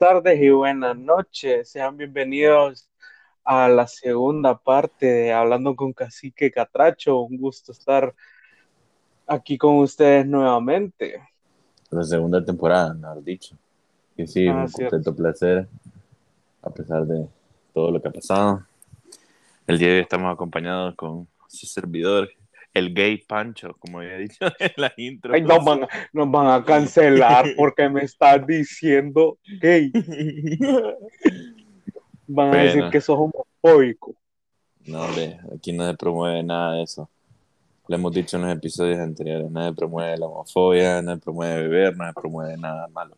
tardes 0.00 0.40
y 0.40 0.48
buenas 0.48 0.96
noches. 0.96 1.70
Sean 1.70 1.94
bienvenidos 1.94 2.88
a 3.44 3.68
la 3.68 3.86
segunda 3.86 4.56
parte 4.56 5.04
de 5.04 5.32
Hablando 5.34 5.76
con 5.76 5.92
Cacique 5.92 6.50
Catracho. 6.50 7.20
Un 7.20 7.36
gusto 7.36 7.72
estar 7.72 8.14
aquí 9.26 9.58
con 9.58 9.76
ustedes 9.76 10.24
nuevamente. 10.26 11.20
La 11.90 12.02
segunda 12.02 12.42
temporada, 12.42 12.94
mejor 12.94 13.22
dicho. 13.22 13.58
Y 14.16 14.26
sí, 14.26 14.48
Ah, 14.48 14.62
un 14.62 14.68
cierto. 14.70 14.96
completo 14.96 15.14
placer, 15.14 15.68
a 16.62 16.70
pesar 16.70 17.04
de 17.04 17.26
todo 17.74 17.90
lo 17.90 18.00
que 18.00 18.08
ha 18.08 18.12
pasado. 18.12 18.66
El 19.66 19.76
día 19.78 19.88
de 19.88 19.94
hoy 19.96 20.00
estamos 20.00 20.32
acompañados 20.32 20.94
con 20.94 21.28
su 21.46 21.66
servidor, 21.66 22.30
el 22.74 22.94
gay 22.94 23.18
Pancho, 23.18 23.76
como 23.78 23.98
había 23.98 24.16
dicho 24.16 24.38
en 24.58 24.72
la 24.76 24.92
intro. 24.96 25.34
Ay, 25.34 25.42
nos, 25.42 25.64
van, 25.64 25.86
nos 26.12 26.30
van 26.30 26.46
a 26.48 26.64
cancelar 26.64 27.46
porque 27.56 27.88
me 27.88 28.02
estás 28.02 28.46
diciendo 28.46 29.38
gay. 29.60 29.92
Van 32.26 32.54
a 32.54 32.62
decir 32.62 32.84
que 32.90 33.00
sos 33.00 33.18
homofóbico. 33.18 34.14
No, 34.86 35.02
hombre, 35.02 35.38
aquí 35.54 35.72
no 35.72 35.86
se 35.86 35.96
promueve 35.96 36.42
nada 36.42 36.74
de 36.74 36.82
eso. 36.84 37.08
Lo 37.88 37.96
hemos 37.96 38.12
dicho 38.12 38.36
en 38.36 38.44
los 38.44 38.52
episodios 38.52 38.98
anteriores, 39.00 39.50
nadie 39.50 39.72
promueve 39.72 40.16
la 40.16 40.26
homofobia, 40.26 41.02
nadie 41.02 41.20
promueve 41.20 41.62
beber, 41.62 41.96
nadie 41.96 42.12
promueve 42.12 42.56
nada 42.56 42.86
malo. 42.88 43.16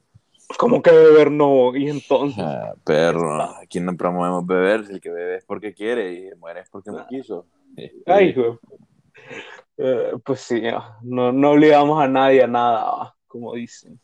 Como 0.58 0.82
que 0.82 0.90
beber 0.90 1.30
no. 1.30 1.76
Y 1.76 1.88
entonces. 1.88 2.42
Ah, 2.42 2.74
perro, 2.84 3.42
aquí 3.62 3.80
no 3.80 3.96
promovemos 3.96 4.46
beber, 4.46 4.84
el 4.90 5.00
que 5.00 5.10
bebe 5.10 5.36
es 5.36 5.44
porque 5.44 5.74
quiere 5.74 6.12
y 6.12 6.38
muere 6.38 6.60
es 6.60 6.70
porque 6.70 6.90
no 6.90 7.06
quiso. 7.06 7.46
Ay, 8.06 8.28
hijo. 8.30 8.58
Eh, 9.76 10.12
pues 10.24 10.40
sí, 10.40 10.62
no, 11.02 11.32
no 11.32 11.50
obligamos 11.50 12.02
a 12.02 12.08
nadie 12.08 12.42
a 12.42 12.46
nada, 12.46 13.14
como 13.26 13.54
dicen. 13.54 13.98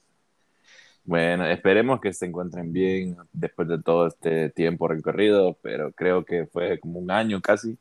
Bueno, 1.04 1.46
esperemos 1.46 2.00
que 2.00 2.12
se 2.12 2.26
encuentren 2.26 2.72
bien 2.72 3.16
después 3.32 3.66
de 3.68 3.82
todo 3.82 4.08
este 4.08 4.50
tiempo 4.50 4.88
recorrido, 4.88 5.56
pero 5.62 5.92
creo 5.92 6.24
que 6.24 6.46
fue 6.46 6.78
como 6.80 6.98
un 6.98 7.10
año 7.10 7.40
casi. 7.40 7.78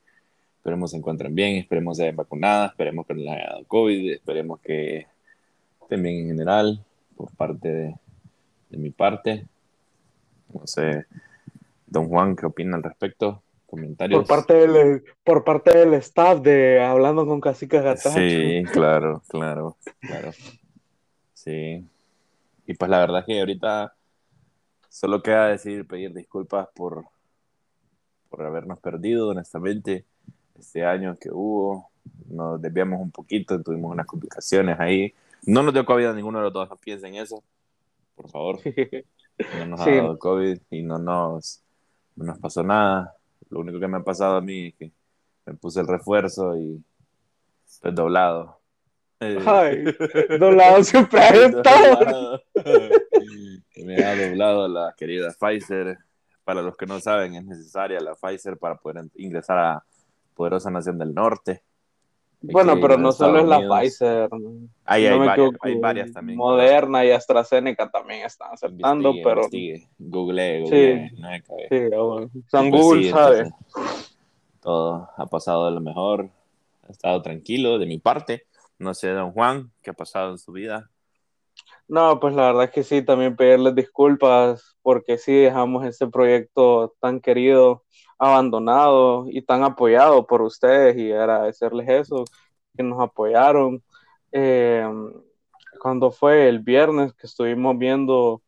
Esperemos 0.58 0.92
se 0.92 0.98
encuentren 0.98 1.34
bien, 1.36 1.58
esperemos 1.58 1.98
se 1.98 2.04
hayan 2.04 2.16
vacunado, 2.16 2.68
esperemos 2.68 3.06
que 3.06 3.14
no 3.14 3.32
haya 3.32 3.48
dado 3.50 3.66
COVID, 3.66 4.14
esperemos 4.14 4.60
que 4.62 5.08
estén 5.82 6.04
bien 6.04 6.16
en 6.20 6.28
general, 6.28 6.86
por 7.16 7.30
parte 7.36 7.68
de, 7.68 7.96
de 8.70 8.78
mi 8.78 8.92
parte. 8.92 9.46
No 10.54 10.66
sé, 10.66 11.06
don 11.86 12.08
Juan, 12.08 12.36
¿qué 12.36 12.46
opina 12.46 12.78
al 12.78 12.84
respecto? 12.84 13.42
Comentarios. 13.68 14.20
Por 14.20 14.28
parte 14.28 14.54
del, 14.54 15.04
por 15.24 15.44
parte 15.44 15.78
del 15.78 15.94
staff 15.96 16.40
de 16.40 16.82
Hablando 16.82 17.28
con 17.28 17.42
Cacique 17.42 17.82
Gatacho. 17.82 18.18
Sí, 18.18 18.64
claro, 18.72 19.22
claro, 19.28 19.78
claro. 20.00 20.32
Sí. 21.34 21.86
Y 22.66 22.74
pues 22.74 22.90
la 22.90 23.00
verdad 23.00 23.20
es 23.20 23.26
que 23.26 23.40
ahorita 23.40 23.94
solo 24.90 25.22
queda 25.22 25.50
decir, 25.50 25.86
pedir 25.86 26.14
disculpas 26.14 26.70
por, 26.74 27.06
por 28.30 28.42
habernos 28.42 28.80
perdido, 28.80 29.30
honestamente, 29.30 30.06
este 30.58 30.86
año 30.86 31.16
que 31.20 31.30
hubo. 31.32 31.90
Nos 32.30 32.62
desviamos 32.62 33.02
un 33.02 33.12
poquito, 33.12 33.62
tuvimos 33.62 33.92
unas 33.92 34.06
complicaciones 34.06 34.80
ahí. 34.80 35.14
No 35.46 35.62
nos 35.62 35.74
dio 35.74 35.86
COVID 35.86 36.06
a 36.06 36.14
ninguno 36.14 36.40
de 36.40 36.46
los 36.46 36.54
dos, 36.54 36.70
no 36.70 36.78
piensen 36.78 37.16
eso, 37.16 37.44
por 38.16 38.30
favor. 38.30 38.60
No 39.60 39.68
nos 39.68 39.82
ha 39.82 39.92
dado 39.92 40.18
COVID 40.18 40.58
y 40.72 40.82
no 40.82 40.98
nos, 40.98 41.62
no 42.16 42.26
nos 42.26 42.40
pasó 42.40 42.64
nada. 42.64 43.17
Lo 43.50 43.60
único 43.60 43.80
que 43.80 43.88
me 43.88 43.98
ha 43.98 44.04
pasado 44.04 44.38
a 44.38 44.42
mí 44.42 44.68
es 44.68 44.76
que 44.76 44.92
me 45.46 45.54
puse 45.54 45.80
el 45.80 45.88
refuerzo 45.88 46.58
y 46.58 46.84
estoy 47.66 47.94
doblado. 47.94 48.60
Eh, 49.20 49.40
Ay, 49.46 49.84
doblado 50.40 50.84
siempre 50.84 51.20
ha 51.20 51.30
estado. 51.30 51.96
doblado. 51.96 52.42
Me 53.78 54.04
ha 54.04 54.16
doblado 54.28 54.68
la 54.68 54.94
querida 54.98 55.34
Pfizer. 55.40 55.98
Para 56.44 56.62
los 56.62 56.78
que 56.78 56.86
no 56.86 57.00
saben, 57.00 57.36
es 57.36 57.46
necesaria 57.46 58.00
la 58.00 58.16
Pfizer 58.16 58.58
para 58.58 58.76
poder 58.76 59.06
ingresar 59.16 59.58
a 59.58 59.84
Poderosa 60.34 60.70
Nación 60.70 60.98
del 60.98 61.14
Norte. 61.14 61.64
Bueno, 62.40 62.76
pero 62.80 62.98
no 62.98 63.10
Estados 63.10 63.18
solo 63.18 63.40
es 63.40 63.46
la. 63.48 63.80
Pfizer. 63.80 64.30
Ahí 64.86 65.06
no 65.10 65.22
hay, 65.22 65.28
varias, 65.28 65.50
hay 65.62 65.80
varias 65.80 66.12
también. 66.14 66.38
Moderna 66.38 67.04
y 67.04 67.12
AstraZeneca 67.12 67.90
también 67.90 68.26
están 68.26 68.54
aceptando, 68.54 69.10
Investigue, 69.10 69.24
pero 69.24 69.42
investigue. 69.42 69.90
Google, 69.98 70.60
Google. 70.62 71.12
No 71.18 71.28
hay 71.28 71.42
que 71.42 71.54
ver. 71.56 71.68
sí, 71.70 71.96
bueno, 71.98 72.30
San 72.48 72.70
Pues 72.70 72.82
Google 72.82 73.04
sí, 73.04 73.10
sabe. 73.10 73.40
entonces, 73.40 74.18
todo 74.62 75.10
ha 75.18 75.26
pasado 75.26 75.66
de 75.66 75.72
lo 75.72 75.82
mejor. 75.82 76.30
Ha 76.88 76.92
estado 76.92 77.22
tranquilo 77.22 77.80
de 77.80 77.86
mi 77.86 77.98
parte. 77.98 78.44
No 78.80 78.94
sé, 78.94 79.10
don 79.10 79.32
Juan, 79.32 79.72
qué 79.82 79.90
ha 79.90 79.94
pasado 79.94 80.32
en 80.32 80.38
su 80.38 80.52
vida. 80.52 80.90
No, 81.88 82.20
pues 82.20 82.36
la 82.36 82.48
verdad 82.48 82.66
es 82.66 82.72
que 82.72 82.84
sí, 82.84 83.02
también 83.04 83.36
pedirles 83.36 83.74
disculpas 83.76 84.78
porque 84.82 85.18
sí 85.18 85.34
dejamos 85.34 85.86
este 85.86 86.08
proyecto 86.08 86.96
tan 87.00 87.22
querido 87.22 87.84
abandonado 88.20 89.26
y 89.30 89.42
tan 89.44 89.64
apoyado 89.64 90.26
por 90.28 90.42
ustedes 90.42 90.98
y 90.98 91.12
agradecerles 91.12 91.88
eso, 91.90 92.26
que 92.76 92.84
nos 92.84 93.02
apoyaron. 93.02 93.84
Eh, 94.32 94.86
cuando 95.80 96.12
fue 96.12 96.50
el 96.50 96.60
viernes 96.60 97.14
que 97.14 97.28
estuvimos 97.28 97.78
viendo 97.78 98.42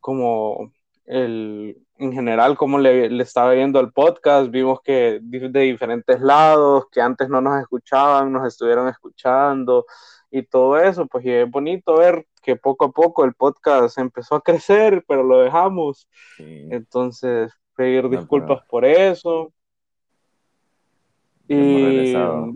como 0.00 0.72
el, 1.06 1.78
en 1.98 2.12
general, 2.12 2.56
cómo 2.56 2.78
le, 2.78 3.08
le 3.08 3.22
estaba 3.22 3.52
viendo 3.52 3.78
al 3.78 3.92
podcast, 3.92 4.50
vimos 4.50 4.80
que 4.82 5.20
de 5.22 5.48
de 5.48 5.60
diferentes 5.60 6.20
lados, 6.20 6.86
que 6.92 7.00
antes 7.00 7.28
no 7.28 7.40
nos 7.40 7.60
escuchaban, 7.60 8.32
nos 8.32 8.46
estuvieron 8.46 8.88
escuchando 8.88 9.86
y 10.30 10.42
todo 10.42 10.78
eso, 10.78 11.06
pues 11.06 11.24
y 11.24 11.30
es 11.30 11.50
bonito 11.50 11.96
ver 11.98 12.26
que 12.42 12.56
poco 12.56 12.86
a 12.86 12.92
poco 12.92 13.24
el 13.24 13.34
podcast 13.34 13.98
empezó 13.98 14.36
a 14.36 14.42
crecer, 14.42 15.04
pero 15.06 15.22
lo 15.22 15.40
dejamos. 15.40 16.08
Sí, 16.36 16.68
Entonces, 16.70 17.52
pedir 17.74 18.04
No, 18.04 18.10
disculpas 18.10 18.64
por 18.68 18.84
eso. 18.84 19.52
hemos 21.48 21.80
Y 21.80 21.84
regresado. 21.84 22.54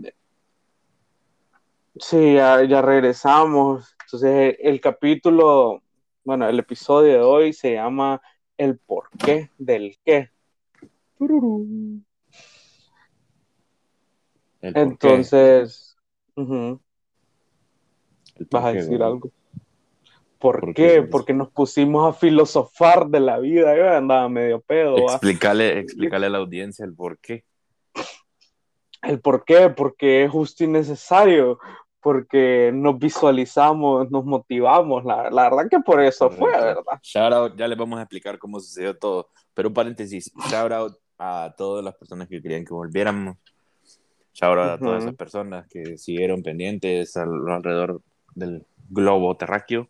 sí, 1.97 2.33
ya, 2.35 2.63
ya 2.63 2.81
regresamos. 2.81 3.95
Entonces, 4.05 4.55
el 4.59 4.81
capítulo, 4.81 5.81
bueno, 6.23 6.47
el 6.47 6.59
episodio 6.59 7.13
de 7.13 7.21
hoy 7.21 7.53
se 7.53 7.73
llama 7.73 8.21
El 8.57 8.77
porqué 8.77 9.49
del 9.57 9.97
qué. 10.03 10.29
Tururú. 11.17 12.01
Entonces, 14.61 15.97
vas 18.49 18.65
a 18.65 18.73
decir 18.73 19.01
algo. 19.03 19.29
¿Por, 20.39 20.59
¿Por 20.59 20.73
qué? 20.73 20.87
qué? 20.87 21.01
Porque 21.03 21.33
nos 21.33 21.49
pusimos 21.51 22.09
a 22.09 22.17
filosofar 22.17 23.07
de 23.07 23.19
la 23.19 23.37
vida. 23.37 23.77
Yo 23.77 23.89
andaba 23.89 24.27
medio 24.27 24.59
pedo. 24.59 24.97
Explícale, 24.97 25.77
explícale 25.79 26.25
a 26.25 26.29
la 26.29 26.39
audiencia 26.39 26.83
el 26.83 26.95
por 26.95 27.19
qué. 27.19 27.43
¿El 29.03 29.19
por 29.19 29.45
qué? 29.45 29.69
Porque 29.69 30.23
es 30.23 30.31
justo 30.31 30.63
y 30.63 30.67
necesario. 30.67 31.59
Porque 32.01 32.71
nos 32.73 32.97
visualizamos, 32.97 34.09
nos 34.09 34.25
motivamos. 34.25 35.05
La, 35.05 35.29
la 35.29 35.43
verdad 35.43 35.69
que 35.69 35.79
por 35.79 36.01
eso 36.01 36.31
fue. 36.31 36.49
¿verdad? 36.51 36.83
Shout 37.03 37.33
out, 37.33 37.55
ya 37.55 37.67
les 37.67 37.77
vamos 37.77 37.99
a 37.99 38.01
explicar 38.01 38.39
cómo 38.39 38.59
sucedió 38.59 38.97
todo. 38.97 39.29
Pero 39.53 39.67
un 39.67 39.75
paréntesis, 39.75 40.31
shout 40.49 40.71
out 40.71 40.97
a 41.19 41.53
todas 41.55 41.83
las 41.85 41.93
personas 41.93 42.27
que 42.27 42.41
querían 42.41 42.65
que 42.65 42.73
volviéramos. 42.73 43.37
Shout 44.33 44.57
out 44.57 44.71
a 44.71 44.77
todas 44.79 45.03
esas 45.03 45.15
personas 45.15 45.67
que 45.67 45.99
siguieron 45.99 46.41
pendientes 46.41 47.15
al- 47.17 47.47
alrededor 47.47 48.01
del 48.35 48.65
globo 48.89 49.35
terráqueo. 49.37 49.87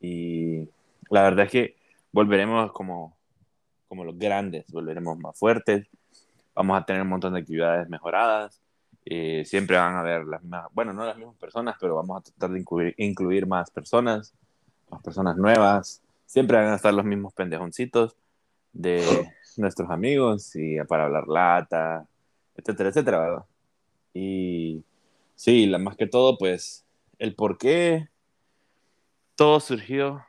Y 0.00 0.68
la 1.10 1.22
verdad 1.22 1.46
es 1.46 1.52
que 1.52 1.76
volveremos 2.12 2.72
como, 2.72 3.16
como 3.88 4.04
los 4.04 4.18
grandes, 4.18 4.64
volveremos 4.70 5.18
más 5.18 5.38
fuertes. 5.38 5.86
Vamos 6.54 6.80
a 6.80 6.84
tener 6.84 7.02
un 7.02 7.08
montón 7.08 7.34
de 7.34 7.40
actividades 7.40 7.88
mejoradas. 7.88 8.60
Eh, 9.04 9.44
siempre 9.44 9.76
van 9.76 9.94
a 9.94 10.00
haber 10.00 10.24
las 10.26 10.42
mismas, 10.42 10.66
bueno, 10.72 10.92
no 10.92 11.04
las 11.04 11.16
mismas 11.16 11.36
personas, 11.36 11.76
pero 11.80 11.96
vamos 11.96 12.18
a 12.18 12.20
tratar 12.22 12.50
de 12.50 12.60
incluir, 12.60 12.94
incluir 12.98 13.46
más 13.46 13.70
personas, 13.70 14.32
más 14.90 15.02
personas 15.02 15.36
nuevas. 15.36 16.02
Siempre 16.26 16.56
van 16.56 16.68
a 16.68 16.76
estar 16.76 16.94
los 16.94 17.04
mismos 17.04 17.32
pendejoncitos 17.32 18.16
de 18.72 19.02
nuestros 19.56 19.90
amigos 19.90 20.54
y 20.56 20.76
para 20.84 21.04
hablar 21.04 21.26
lata, 21.28 22.06
etcétera, 22.56 22.90
etcétera, 22.90 23.20
¿verdad? 23.20 23.44
Y 24.14 24.84
sí, 25.34 25.66
la, 25.66 25.78
más 25.78 25.96
que 25.96 26.06
todo, 26.06 26.38
pues, 26.38 26.84
el 27.22 27.36
por 27.36 27.56
qué 27.56 28.08
todo 29.36 29.60
surgió 29.60 30.26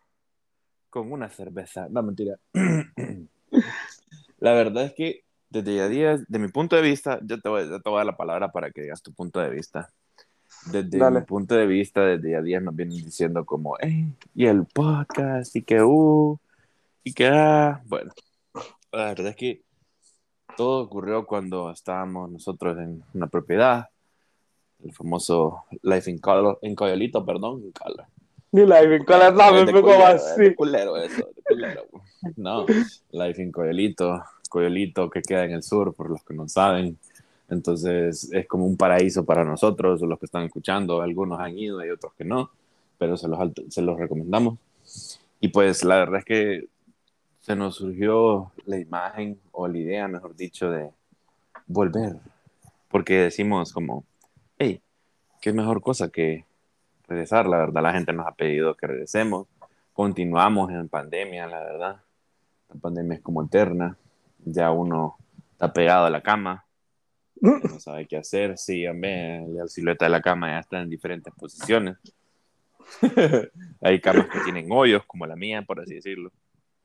con 0.91 1.11
una 1.11 1.27
cerveza. 1.27 1.87
No, 1.89 2.03
mentira. 2.03 2.37
la 4.37 4.53
verdad 4.53 4.85
es 4.85 4.93
que 4.93 5.23
desde 5.49 5.75
ya 5.75 5.87
días, 5.87 6.23
de 6.27 6.37
mi 6.37 6.49
punto 6.49 6.75
de 6.75 6.83
vista, 6.83 7.19
yo 7.23 7.41
te, 7.41 7.49
voy, 7.49 7.67
yo 7.67 7.81
te 7.81 7.89
voy 7.89 7.97
a 7.97 8.01
dar 8.01 8.05
la 8.05 8.15
palabra 8.15 8.51
para 8.51 8.69
que 8.69 8.83
digas 8.83 9.01
tu 9.01 9.11
punto 9.11 9.39
de 9.39 9.49
vista. 9.49 9.89
Desde 10.71 10.99
Dale. 10.99 11.21
mi 11.21 11.25
punto 11.25 11.55
de 11.55 11.65
vista, 11.65 12.01
desde 12.01 12.29
ya 12.29 12.41
días 12.43 12.61
nos 12.61 12.75
vienen 12.75 13.03
diciendo 13.03 13.43
como, 13.43 13.75
hey, 13.79 14.13
y 14.35 14.45
el 14.45 14.67
podcast, 14.67 15.55
y 15.55 15.63
que 15.63 15.81
uh, 15.81 16.37
y 17.03 17.13
que 17.13 17.25
ah. 17.25 17.81
Bueno, 17.87 18.13
la 18.91 19.05
verdad 19.05 19.29
es 19.29 19.35
que 19.35 19.63
todo 20.55 20.83
ocurrió 20.83 21.25
cuando 21.25 21.71
estábamos 21.71 22.29
nosotros 22.29 22.77
en 22.77 23.03
una 23.15 23.25
propiedad, 23.25 23.89
el 24.83 24.93
famoso 24.93 25.65
Life 25.81 26.09
in 26.09 26.17
Color, 26.19 26.59
en 26.61 26.75
Coyolito, 26.75 27.25
perdón, 27.25 27.63
in 27.63 27.71
Color. 27.71 28.05
Ni 28.51 28.65
la 28.65 28.81
Es 28.81 29.33
nave, 29.33 29.65
de 29.65 29.73
me 29.73 29.81
culero, 29.81 30.07
es 30.07 30.37
de 30.37 30.45
así. 30.45 30.55
culero 30.55 30.97
eso, 30.97 31.27
de 31.49 32.33
no, 32.37 32.65
Life 33.11 33.41
in 33.41 33.51
Coyolito, 33.51 34.23
Coyolito 34.49 35.09
que 35.09 35.21
queda 35.23 35.45
en 35.45 35.53
el 35.53 35.63
sur, 35.63 35.93
por 35.95 36.09
los 36.09 36.23
que 36.23 36.33
no 36.35 36.47
saben. 36.47 36.97
Entonces 37.49 38.31
es 38.31 38.47
como 38.47 38.65
un 38.65 38.77
paraíso 38.77 39.25
para 39.25 39.43
nosotros, 39.43 40.01
los 40.01 40.19
que 40.19 40.27
están 40.27 40.43
escuchando. 40.43 41.01
Algunos 41.01 41.39
han 41.39 41.57
ido 41.57 41.83
y 41.83 41.89
otros 41.89 42.13
que 42.13 42.25
no, 42.25 42.51
pero 42.97 43.17
se 43.17 43.27
los, 43.27 43.39
se 43.69 43.81
los 43.81 43.97
recomendamos. 43.97 44.59
Y 45.39 45.47
pues 45.49 45.83
la 45.83 45.97
verdad 45.97 46.19
es 46.19 46.25
que 46.25 46.65
se 47.41 47.55
nos 47.55 47.75
surgió 47.75 48.51
la 48.65 48.77
imagen 48.77 49.39
o 49.51 49.67
la 49.67 49.77
idea, 49.77 50.07
mejor 50.07 50.35
dicho, 50.35 50.69
de 50.69 50.91
volver. 51.67 52.17
Porque 52.89 53.15
decimos 53.15 53.73
como, 53.73 54.05
hey, 54.57 54.81
qué 55.41 55.53
mejor 55.53 55.81
cosa 55.81 56.09
que 56.09 56.45
regresar. 57.07 57.47
La 57.47 57.57
verdad, 57.57 57.83
la 57.83 57.93
gente 57.93 58.13
nos 58.13 58.27
ha 58.27 58.33
pedido 58.33 58.75
que 58.75 58.87
regresemos. 58.87 59.47
Continuamos 59.93 60.71
en 60.71 60.89
pandemia, 60.89 61.47
la 61.47 61.59
verdad. 61.59 62.01
La 62.69 62.79
pandemia 62.79 63.17
es 63.17 63.21
como 63.21 63.43
eterna. 63.43 63.97
Ya 64.45 64.71
uno 64.71 65.17
está 65.51 65.71
pegado 65.71 66.05
a 66.05 66.09
la 66.09 66.21
cama, 66.21 66.65
no 67.41 67.79
sabe 67.79 68.07
qué 68.07 68.17
hacer. 68.17 68.57
Sí, 68.57 68.83
la 68.83 69.67
silueta 69.67 70.05
de 70.05 70.11
la 70.11 70.21
cama 70.21 70.49
ya 70.49 70.59
está 70.59 70.81
en 70.81 70.89
diferentes 70.89 71.33
posiciones. 71.33 71.97
Hay 73.81 73.99
camas 73.99 74.27
que 74.27 74.39
tienen 74.41 74.71
hoyos, 74.71 75.03
como 75.05 75.25
la 75.25 75.35
mía, 75.35 75.61
por 75.61 75.79
así 75.79 75.95
decirlo. 75.95 76.31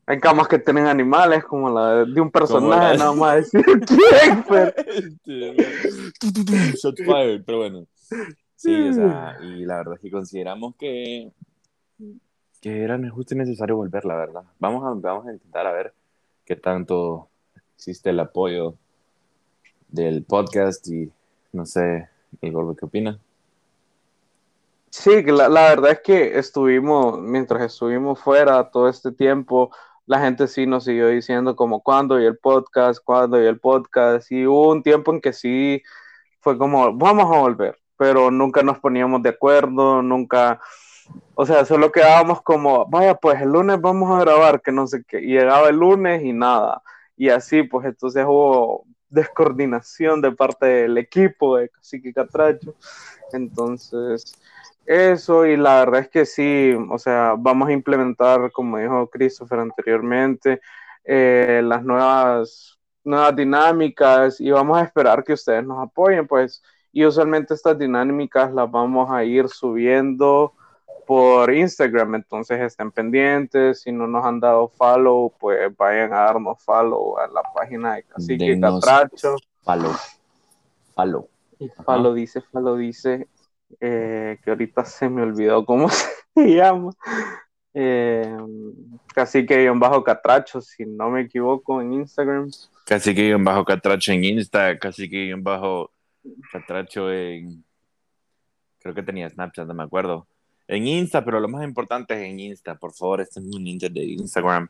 Hay 0.09 0.19
camas 0.19 0.47
que 0.47 0.57
tienen 0.57 0.87
animales, 0.87 1.43
como 1.43 1.69
la 1.69 2.03
de, 2.03 2.19
un 2.19 2.31
personaje, 2.31 2.97
nada 2.97 3.13
más 3.13 3.35
decir 3.35 3.63
quién, 3.85 4.43
pero... 4.49 4.73
pero 7.45 7.57
bueno. 7.59 7.85
Sí, 8.55 8.89
o 8.89 8.93
sea, 8.93 9.37
y 9.39 9.65
la 9.65 9.77
verdad 9.77 9.93
es 9.93 9.99
que 9.99 10.09
consideramos 10.09 10.75
que, 10.77 11.31
que 12.59 12.81
era 12.81 12.99
justo 13.11 13.35
y 13.35 13.37
necesario 13.37 13.75
volver, 13.75 14.03
la 14.03 14.15
verdad. 14.15 14.41
Vamos 14.57 14.83
a, 14.83 14.99
vamos 14.99 15.27
a 15.27 15.31
intentar 15.31 15.67
a 15.67 15.73
ver 15.73 15.93
qué 16.43 16.55
tanto 16.55 17.29
existe 17.75 18.09
el 18.09 18.19
apoyo 18.19 18.73
del 19.89 20.23
podcast 20.23 20.87
y 20.87 21.11
no 21.53 21.67
sé, 21.67 22.09
el 22.41 22.51
gordo, 22.51 22.75
¿qué 22.75 22.85
opina? 22.85 23.19
Sí, 24.89 25.21
la, 25.21 25.49
la 25.49 25.69
verdad 25.69 25.91
es 25.91 25.99
que 25.99 26.39
estuvimos, 26.39 27.19
mientras 27.19 27.61
estuvimos 27.61 28.19
fuera 28.19 28.71
todo 28.71 28.89
este 28.89 29.11
tiempo, 29.11 29.69
la 30.09 30.19
gente 30.19 30.47
sí 30.47 30.65
nos 30.65 30.85
siguió 30.85 31.07
diciendo 31.09 31.55
como 31.55 31.83
cuándo 31.83 32.19
y 32.19 32.25
el 32.25 32.35
podcast, 32.35 32.99
cuándo 33.03 33.39
y 33.39 33.45
el 33.45 33.59
podcast, 33.59 34.31
y 34.31 34.47
hubo 34.47 34.71
un 34.71 34.81
tiempo 34.81 35.13
en 35.13 35.21
que 35.21 35.33
sí 35.33 35.83
fue 36.39 36.57
como, 36.57 36.91
vamos 36.97 37.25
a 37.25 37.39
volver, 37.39 37.77
pero 37.95 38.31
nunca 38.31 38.63
nos 38.63 38.79
poníamos 38.79 39.21
de 39.21 39.29
acuerdo, 39.29 40.01
nunca, 40.01 40.59
o 41.35 41.45
sea, 41.45 41.63
solo 41.63 41.91
quedábamos 41.91 42.41
como, 42.41 42.87
vaya, 42.87 43.13
pues 43.13 43.39
el 43.39 43.49
lunes 43.49 43.79
vamos 43.79 44.09
a 44.09 44.21
grabar, 44.21 44.63
que 44.63 44.71
no 44.71 44.87
sé 44.87 45.03
qué, 45.07 45.19
llegaba 45.21 45.69
el 45.69 45.75
lunes 45.75 46.23
y 46.23 46.33
nada, 46.33 46.81
y 47.15 47.29
así, 47.29 47.61
pues 47.61 47.85
entonces 47.85 48.25
hubo 48.27 48.85
descoordinación 49.09 50.21
de 50.21 50.31
parte 50.31 50.65
del 50.65 50.97
equipo 50.97 51.57
de 51.57 51.69
Cacique 51.69 52.15
Catracho, 52.15 52.73
entonces 53.31 54.33
eso 54.89 55.45
y 55.45 55.55
la 55.55 55.85
verdad 55.85 56.01
es 56.01 56.09
que 56.09 56.25
sí, 56.25 56.73
o 56.89 56.97
sea, 56.97 57.35
vamos 57.37 57.69
a 57.69 57.73
implementar, 57.73 58.51
como 58.51 58.79
dijo 58.79 59.07
Christopher 59.07 59.59
anteriormente, 59.59 60.61
eh, 61.03 61.61
las 61.63 61.83
nuevas, 61.83 62.79
nuevas 63.03 63.35
dinámicas 63.35 64.41
y 64.41 64.49
vamos 64.49 64.79
a 64.79 64.83
esperar 64.83 65.23
que 65.23 65.33
ustedes 65.33 65.63
nos 65.63 65.77
apoyen, 65.77 66.25
pues 66.25 66.63
y 66.91 67.05
usualmente 67.05 67.53
estas 67.53 67.77
dinámicas 67.77 68.51
las 68.51 68.71
vamos 68.71 69.11
a 69.11 69.23
ir 69.23 69.47
subiendo 69.47 70.53
por 71.05 71.53
Instagram, 71.53 72.15
entonces 72.15 72.59
estén 72.59 72.91
pendientes, 72.91 73.81
si 73.81 73.91
no 73.91 74.07
nos 74.07 74.25
han 74.25 74.39
dado 74.39 74.69
follow, 74.69 75.31
pues 75.39 75.71
vayan 75.77 76.13
a 76.13 76.21
darnos 76.21 76.63
follow 76.63 77.19
a 77.19 77.27
la 77.27 77.43
página 77.53 77.93
de 77.93 78.03
Cacique 78.05 78.59
Catracho. 78.59 79.35
Follow, 79.61 79.91
follow. 80.95 81.29
Y 81.59 81.69
follow 81.85 82.13
dice, 82.15 82.41
follow 82.41 82.75
dice, 82.75 83.27
eh, 83.79 84.37
que 84.43 84.49
ahorita 84.49 84.85
se 84.85 85.09
me 85.09 85.21
olvidó 85.21 85.65
cómo 85.65 85.89
se 86.35 86.55
llama. 86.55 86.91
Eh, 87.73 88.35
bajo 89.75 90.03
catracho, 90.03 90.61
si 90.61 90.85
no 90.85 91.09
me 91.09 91.21
equivoco, 91.21 91.81
en 91.81 91.93
Instagram. 91.93 92.49
Cacique 92.85 93.35
bajo 93.35 93.63
catracho 93.65 94.11
en 94.11 94.23
Insta, 94.23 94.77
cacique 94.79 95.33
bajo 95.37 95.91
Catracho 96.51 97.11
en. 97.11 97.63
Creo 98.79 98.93
que 98.93 99.03
tenía 99.03 99.29
Snapchat, 99.29 99.67
no 99.67 99.73
me 99.73 99.83
acuerdo. 99.83 100.27
En 100.67 100.87
Insta, 100.87 101.23
pero 101.25 101.39
lo 101.39 101.47
más 101.47 101.63
importante 101.63 102.13
es 102.13 102.29
en 102.29 102.39
Insta. 102.39 102.75
Por 102.75 102.93
favor, 102.93 103.21
este 103.21 103.39
es 103.39 103.45
un 103.45 103.63
ninja 103.63 103.89
de 103.89 104.03
Instagram. 104.03 104.69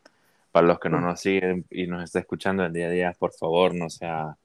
Para 0.52 0.66
los 0.66 0.80
que 0.80 0.90
no 0.90 1.00
nos 1.00 1.22
siguen 1.22 1.66
y 1.70 1.86
nos 1.86 2.04
está 2.04 2.20
escuchando 2.20 2.66
el 2.66 2.74
día 2.74 2.88
a 2.88 2.90
día, 2.90 3.16
por 3.20 3.32
favor, 3.34 3.76
no 3.76 3.88
sea 3.90 4.36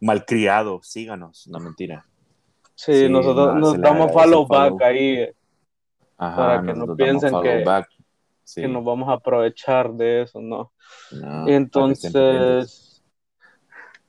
malcriado, 0.00 0.82
síganos. 0.82 1.46
No 1.48 1.58
mentira. 1.58 2.04
Sí, 2.74 3.08
nosotros 3.08 3.56
nos 3.56 3.80
damos 3.80 4.12
follow 4.12 4.46
back 4.46 4.82
ahí. 4.82 5.28
para 6.16 6.62
que 6.62 6.74
no 6.74 6.96
piensen 6.96 7.34
que, 7.40 7.64
que 8.54 8.68
nos 8.68 8.84
vamos 8.84 9.08
a 9.08 9.14
aprovechar 9.14 9.92
de 9.92 10.22
eso, 10.22 10.40
¿no? 10.40 10.72
no 11.12 11.48
Entonces 11.48 12.94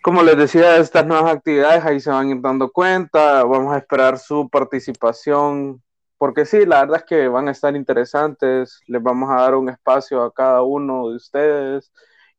como 0.06 0.22
les 0.22 0.38
decía, 0.38 0.78
estas 0.78 1.04
nuevas 1.08 1.34
actividades 1.34 1.84
ahí 1.84 2.00
se 2.00 2.12
van 2.12 2.28
a 2.28 2.32
ir 2.36 2.40
dando 2.40 2.72
cuenta, 2.72 3.44
vamos 3.44 3.74
a 3.74 3.80
esperar 3.80 4.20
su 4.20 4.48
participación, 4.48 5.82
porque 6.20 6.46
sí, 6.46 6.64
la 6.64 6.82
verdad 6.82 6.98
es 6.98 7.06
que 7.06 7.28
van 7.28 7.48
a 7.48 7.52
estar 7.52 7.76
interesantes, 7.76 8.82
les 8.86 9.02
vamos 9.02 9.32
a 9.32 9.42
dar 9.42 9.56
un 9.56 9.68
espacio 9.68 10.22
a 10.22 10.32
cada 10.32 10.62
uno 10.62 11.10
de 11.10 11.16
ustedes 11.16 11.92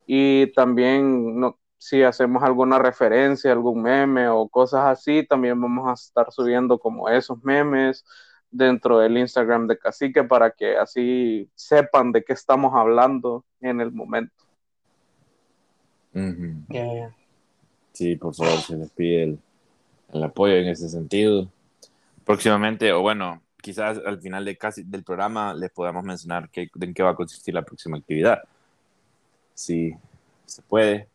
y 0.05 0.47
también 0.53 1.41
no, 1.41 1.59
si 1.77 2.03
hacemos 2.03 2.43
alguna 2.43 2.79
referencia, 2.79 3.51
algún 3.51 3.81
meme 3.81 4.27
o 4.29 4.47
cosas 4.47 4.85
así, 4.85 5.25
también 5.25 5.59
vamos 5.61 5.89
a 5.89 5.93
estar 5.93 6.31
subiendo 6.31 6.79
como 6.79 7.09
esos 7.09 7.43
memes 7.43 8.03
dentro 8.49 8.99
del 8.99 9.17
Instagram 9.17 9.67
de 9.67 9.77
Cacique 9.77 10.23
para 10.23 10.51
que 10.51 10.77
así 10.77 11.49
sepan 11.55 12.11
de 12.11 12.23
qué 12.23 12.33
estamos 12.33 12.73
hablando 12.73 13.45
en 13.61 13.81
el 13.81 13.91
momento. 13.91 14.33
Sí, 17.93 18.15
por 18.15 18.33
favor, 18.33 18.59
se 18.59 18.75
les 18.75 18.89
pide 18.91 19.37
el, 20.13 20.23
apoyo 20.23 20.55
en 20.55 20.67
ese 20.67 20.89
sentido. 20.89 21.51
Próximamente, 22.25 22.91
o 22.91 23.01
bueno, 23.01 23.41
quizás 23.61 23.99
al 24.05 24.19
final 24.19 24.45
de 24.45 24.57
casi 24.57 24.83
del 24.83 25.03
programa 25.03 25.53
les 25.53 25.69
podamos 25.71 26.03
mencionar 26.03 26.49
qué, 26.49 26.69
en 26.79 26.93
qué 26.93 27.03
va 27.03 27.11
a 27.11 27.15
consistir 27.15 27.53
la 27.53 27.63
próxima 27.63 27.97
actividad. 27.97 28.41
Sí, 29.53 29.93
se 30.45 30.61
puede. 30.63 31.07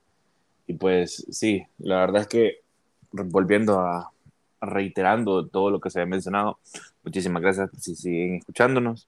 Y 0.73 0.75
pues 0.75 1.27
sí, 1.31 1.63
la 1.77 1.97
verdad 1.97 2.23
es 2.23 2.29
que 2.29 2.61
volviendo 3.13 3.79
a, 3.79 4.11
reiterando 4.59 5.47
todo 5.47 5.71
lo 5.71 5.81
que 5.81 5.91
se 5.91 6.01
ha 6.01 6.07
mencionado, 6.07 6.59
muchísimas 7.05 7.43
gracias 7.43 7.69
si 7.79 7.95
siguen 7.95 8.37
escuchándonos. 8.37 9.07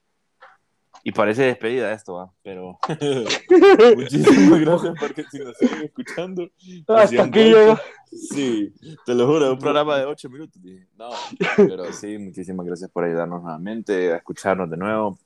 Y 1.05 1.13
parece 1.13 1.45
despedida 1.45 1.91
esto, 1.91 2.35
pero 2.43 2.79
muchísimas 3.97 4.61
gracias 4.61 4.95
porque 5.01 5.25
si 5.31 5.39
nos 5.39 5.57
siguen 5.57 5.85
escuchando. 5.85 6.51
Hasta 6.87 7.23
aquí 7.23 7.45
llegó. 7.45 7.79
Sí, 8.13 8.71
te 9.07 9.15
lo 9.15 9.27
juro, 9.27 9.53
un 9.55 9.59
programa 9.59 9.97
de 9.97 10.05
ocho 10.05 10.29
minutos. 10.29 10.61
No, 10.99 11.09
pero 11.57 11.91
sí, 11.95 12.19
muchísimas 12.19 12.67
gracias 12.67 12.91
por 12.91 13.05
ayudarnos 13.05 13.43
nuevamente, 13.43 14.13
a 14.13 14.17
escucharnos 14.17 14.69
de 14.69 14.77
nuevo. 14.77 15.19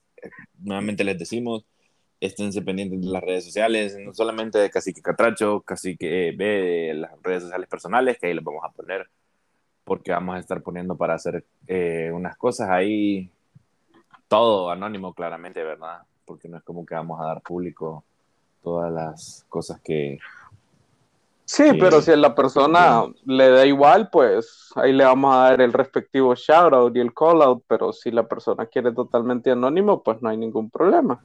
Nuevamente 0.60 1.02
les 1.02 1.18
decimos, 1.18 1.64
esténse 2.20 2.62
pendientes 2.62 3.00
de 3.00 3.06
las 3.06 3.22
redes 3.22 3.44
sociales, 3.44 3.96
no 3.98 4.12
solamente 4.12 4.58
de 4.58 4.70
Cacique 4.70 5.02
Catracho, 5.02 5.60
Cacique 5.62 6.34
B, 6.36 6.92
las 6.94 7.12
redes 7.22 7.44
sociales 7.44 7.68
personales, 7.68 8.18
que 8.18 8.26
ahí 8.26 8.34
les 8.34 8.44
vamos 8.44 8.62
a 8.64 8.72
poner, 8.72 9.08
porque 9.84 10.10
vamos 10.10 10.36
a 10.36 10.38
estar 10.40 10.62
poniendo 10.62 10.96
para 10.96 11.14
hacer 11.14 11.44
eh, 11.66 12.10
unas 12.12 12.36
cosas 12.36 12.70
ahí 12.70 13.30
todo 14.26 14.70
anónimo 14.70 15.14
claramente, 15.14 15.62
¿verdad? 15.62 16.02
Porque 16.24 16.48
no 16.48 16.58
es 16.58 16.62
como 16.62 16.84
que 16.84 16.94
vamos 16.94 17.20
a 17.20 17.26
dar 17.26 17.40
público 17.40 18.04
todas 18.62 18.92
las 18.92 19.46
cosas 19.48 19.80
que... 19.80 20.18
Sí, 21.44 21.64
pero 21.80 22.02
si 22.02 22.10
a 22.10 22.16
la 22.16 22.34
persona 22.34 23.04
le 23.24 23.48
da 23.48 23.64
igual, 23.64 24.10
pues 24.10 24.70
ahí 24.74 24.92
le 24.92 25.04
vamos 25.04 25.34
a 25.34 25.38
dar 25.44 25.62
el 25.62 25.72
respectivo 25.72 26.34
shout 26.34 26.74
out 26.74 26.94
y 26.94 27.00
el 27.00 27.14
call 27.14 27.40
out, 27.40 27.64
pero 27.66 27.90
si 27.94 28.10
la 28.10 28.28
persona 28.28 28.66
quiere 28.66 28.92
totalmente 28.92 29.50
anónimo, 29.50 30.02
pues 30.02 30.20
no 30.20 30.28
hay 30.28 30.36
ningún 30.36 30.68
problema. 30.68 31.24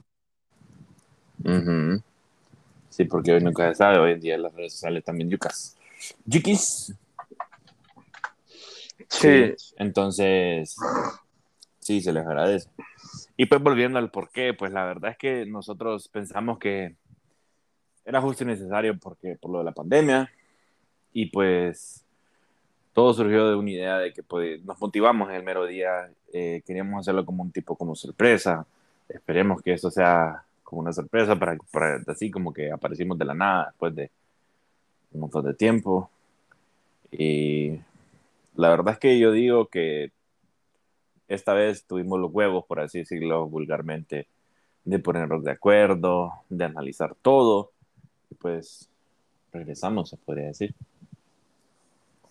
Sí, 2.90 3.04
porque 3.04 3.32
hoy 3.32 3.42
nunca 3.42 3.68
se 3.68 3.74
sabe, 3.74 3.98
hoy 3.98 4.12
en 4.12 4.20
día 4.20 4.38
las 4.38 4.54
redes 4.54 4.72
sociales 4.72 5.04
también 5.04 5.28
yucas. 5.28 5.76
Yukis. 6.24 6.94
Sí. 9.08 9.54
Entonces, 9.76 10.76
sí, 11.80 12.00
se 12.00 12.12
les 12.12 12.26
agradece. 12.26 12.68
Y 13.36 13.46
pues 13.46 13.60
volviendo 13.62 13.98
al 13.98 14.10
por 14.10 14.30
qué, 14.30 14.54
pues 14.54 14.72
la 14.72 14.84
verdad 14.84 15.10
es 15.10 15.18
que 15.18 15.44
nosotros 15.44 16.08
pensamos 16.08 16.58
que 16.58 16.94
era 18.04 18.20
justo 18.20 18.44
y 18.44 18.46
necesario 18.46 18.98
porque, 18.98 19.36
por 19.40 19.50
lo 19.50 19.58
de 19.58 19.64
la 19.64 19.72
pandemia 19.72 20.30
y 21.12 21.26
pues 21.26 22.04
todo 22.92 23.12
surgió 23.12 23.48
de 23.48 23.56
una 23.56 23.70
idea 23.70 23.98
de 23.98 24.12
que 24.12 24.22
pues, 24.22 24.62
nos 24.64 24.80
motivamos 24.80 25.28
en 25.30 25.36
el 25.36 25.42
mero 25.42 25.66
día, 25.66 26.10
eh, 26.32 26.62
queríamos 26.66 27.00
hacerlo 27.00 27.24
como 27.24 27.42
un 27.42 27.50
tipo 27.50 27.76
como 27.76 27.94
sorpresa, 27.96 28.66
esperemos 29.08 29.62
que 29.62 29.72
eso 29.72 29.90
sea 29.90 30.44
como 30.74 30.82
una 30.82 30.92
sorpresa 30.92 31.38
para, 31.38 31.56
para 31.70 32.02
así 32.08 32.30
como 32.30 32.52
que 32.52 32.72
aparecimos 32.72 33.16
de 33.16 33.24
la 33.24 33.34
nada 33.34 33.66
después 33.66 33.94
de 33.94 34.10
un 35.12 35.20
montón 35.20 35.44
de 35.44 35.54
tiempo. 35.54 36.10
Y 37.12 37.78
la 38.56 38.70
verdad 38.70 38.94
es 38.94 38.98
que 38.98 39.18
yo 39.20 39.30
digo 39.30 39.68
que 39.68 40.10
esta 41.28 41.54
vez 41.54 41.86
tuvimos 41.86 42.18
los 42.18 42.32
huevos, 42.32 42.64
por 42.66 42.80
así 42.80 42.98
decirlo 42.98 43.46
vulgarmente, 43.46 44.26
de 44.84 44.98
ponernos 44.98 45.44
de 45.44 45.52
acuerdo, 45.52 46.32
de 46.48 46.64
analizar 46.64 47.14
todo. 47.22 47.70
Y 48.30 48.34
pues 48.34 48.90
regresamos, 49.52 50.10
se 50.10 50.16
podría 50.16 50.48
decir. 50.48 50.74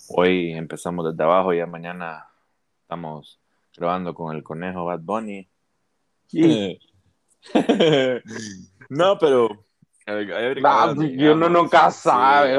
Hoy 0.09 0.51
empezamos 0.51 1.09
desde 1.09 1.23
abajo 1.23 1.53
y 1.53 1.59
ya 1.59 1.65
mañana 1.65 2.27
estamos 2.81 3.39
grabando 3.75 4.13
con 4.13 4.35
el 4.35 4.43
conejo 4.43 4.83
Bad 4.83 4.99
Bunny. 4.99 5.47
no, 8.89 9.17
pero 9.17 9.65
no, 10.61 11.33
uno 11.33 11.49
nunca 11.49 11.89
sabe. 11.91 12.55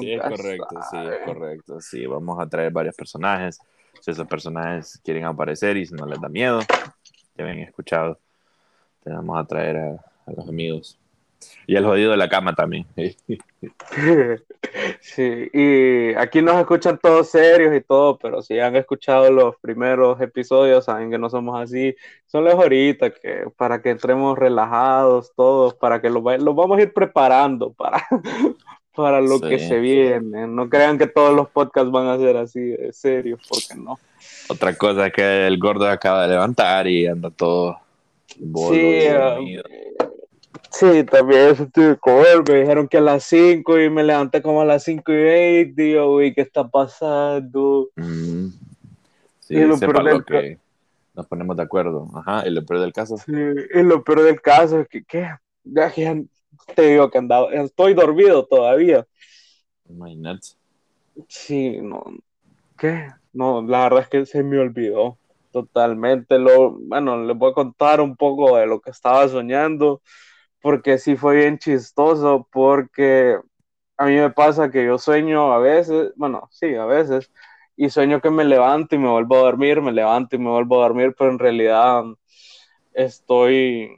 Sí, 0.00 0.12
es 0.12 0.22
correcto, 0.22 0.76
sí, 0.90 0.96
es 0.96 1.18
correcto. 1.24 1.80
Sí, 1.80 2.06
vamos 2.06 2.38
a 2.40 2.48
traer 2.48 2.72
varios 2.72 2.94
personajes. 2.94 3.58
Si 4.00 4.10
esos 4.10 4.26
personajes 4.26 5.00
quieren 5.04 5.24
aparecer 5.24 5.76
y 5.76 5.86
si 5.86 5.94
no 5.94 6.06
les 6.06 6.20
da 6.20 6.28
miedo, 6.28 6.60
ya 7.34 7.44
habían 7.44 7.58
escuchado, 7.58 8.18
te 9.02 9.10
vamos 9.10 9.38
a 9.38 9.44
traer 9.44 9.76
a, 9.76 9.90
a 10.26 10.32
los 10.32 10.48
amigos. 10.48 10.98
Y 11.66 11.74
el 11.76 11.84
jodido 11.84 12.12
de 12.12 12.16
la 12.16 12.28
cama 12.28 12.54
también. 12.54 12.86
Sí, 15.00 15.48
y 15.52 16.14
aquí 16.14 16.42
nos 16.42 16.56
escuchan 16.56 16.98
todos 16.98 17.30
serios 17.30 17.74
y 17.74 17.80
todo, 17.80 18.18
pero 18.18 18.42
si 18.42 18.58
han 18.58 18.76
escuchado 18.76 19.30
los 19.30 19.56
primeros 19.56 20.20
episodios, 20.20 20.84
saben 20.84 21.10
que 21.10 21.18
no 21.18 21.30
somos 21.30 21.60
así. 21.60 21.94
Son 22.26 22.44
los 22.44 22.54
ahorita, 22.54 23.10
que 23.10 23.44
para 23.56 23.80
que 23.80 23.90
entremos 23.90 24.36
relajados 24.36 25.32
todos, 25.36 25.74
para 25.74 26.00
que 26.02 26.10
los, 26.10 26.22
vamos 26.22 26.78
a 26.78 26.82
ir 26.82 26.92
preparando 26.92 27.72
para, 27.72 28.04
para 28.94 29.20
lo 29.20 29.40
que 29.40 29.58
se 29.58 29.78
viene. 29.78 30.46
No 30.46 30.68
crean 30.68 30.98
que 30.98 31.06
todos 31.06 31.34
los 31.34 31.48
podcasts 31.48 31.90
van 31.90 32.08
a 32.08 32.18
ser 32.18 32.36
así 32.36 32.60
de 32.60 32.92
serios, 32.92 33.40
porque 33.48 33.80
no. 33.80 33.98
Otra 34.48 34.76
cosa 34.76 35.06
es 35.06 35.12
que 35.12 35.46
el 35.46 35.58
gordo 35.58 35.88
acaba 35.88 36.22
de 36.22 36.28
levantar 36.28 36.86
y 36.86 37.06
anda 37.06 37.30
todo. 37.30 37.78
sí, 38.28 39.06
Sí, 40.70 41.04
también 41.04 41.50
eso 41.50 41.68
tuve 41.72 41.98
que 42.44 42.52
Me 42.52 42.60
dijeron 42.60 42.88
que 42.88 42.98
a 42.98 43.00
las 43.00 43.24
5 43.24 43.78
y 43.78 43.90
me 43.90 44.04
levanté 44.04 44.42
como 44.42 44.60
a 44.60 44.64
las 44.64 44.84
5 44.84 45.12
y 45.12 45.16
20. 45.16 45.82
Digo, 45.82 46.14
uy, 46.14 46.34
¿qué 46.34 46.42
está 46.42 46.68
pasando? 46.68 47.88
Mm. 47.96 48.48
Sí, 49.40 49.54
y 49.54 49.60
lo 49.60 49.78
peor 49.78 50.04
del 50.04 50.24
que 50.24 50.58
nos 51.14 51.26
ponemos 51.26 51.56
de 51.56 51.62
acuerdo. 51.62 52.08
Ajá, 52.14 52.46
y 52.46 52.50
lo 52.50 52.64
peor 52.64 52.80
del 52.80 52.92
caso. 52.92 53.16
Sí, 53.16 53.32
y 53.32 53.82
lo 53.82 54.04
peor 54.04 54.22
del 54.22 54.40
caso 54.40 54.80
es 54.80 54.88
que, 54.88 55.04
¿qué? 55.04 55.28
Ya, 55.64 55.92
te 56.74 56.82
digo 56.82 57.10
que 57.10 57.18
andaba, 57.18 57.52
estoy 57.52 57.94
dormido 57.94 58.44
todavía. 58.44 59.06
Imagínate. 59.88 60.48
Sí, 61.28 61.78
no. 61.80 62.04
¿Qué? 62.76 63.08
No, 63.32 63.62
la 63.62 63.84
verdad 63.84 64.00
es 64.00 64.08
que 64.08 64.26
se 64.26 64.42
me 64.42 64.58
olvidó 64.58 65.16
totalmente. 65.50 66.38
Lo, 66.38 66.72
bueno, 66.72 67.24
les 67.24 67.36
voy 67.36 67.50
a 67.50 67.54
contar 67.54 68.00
un 68.00 68.16
poco 68.16 68.56
de 68.56 68.66
lo 68.66 68.80
que 68.80 68.90
estaba 68.90 69.26
soñando 69.28 70.02
porque 70.66 70.98
sí 70.98 71.14
fue 71.14 71.36
bien 71.36 71.58
chistoso, 71.58 72.48
porque 72.50 73.38
a 73.96 74.06
mí 74.06 74.16
me 74.16 74.30
pasa 74.30 74.68
que 74.68 74.84
yo 74.84 74.98
sueño 74.98 75.52
a 75.52 75.58
veces, 75.58 76.12
bueno, 76.16 76.48
sí, 76.50 76.74
a 76.74 76.84
veces, 76.86 77.30
y 77.76 77.88
sueño 77.88 78.20
que 78.20 78.30
me 78.30 78.44
levanto 78.44 78.96
y 78.96 78.98
me 78.98 79.08
vuelvo 79.08 79.36
a 79.36 79.40
dormir, 79.42 79.80
me 79.80 79.92
levanto 79.92 80.34
y 80.34 80.40
me 80.40 80.50
vuelvo 80.50 80.80
a 80.80 80.88
dormir, 80.88 81.14
pero 81.16 81.30
en 81.30 81.38
realidad 81.38 82.02
estoy, 82.94 83.96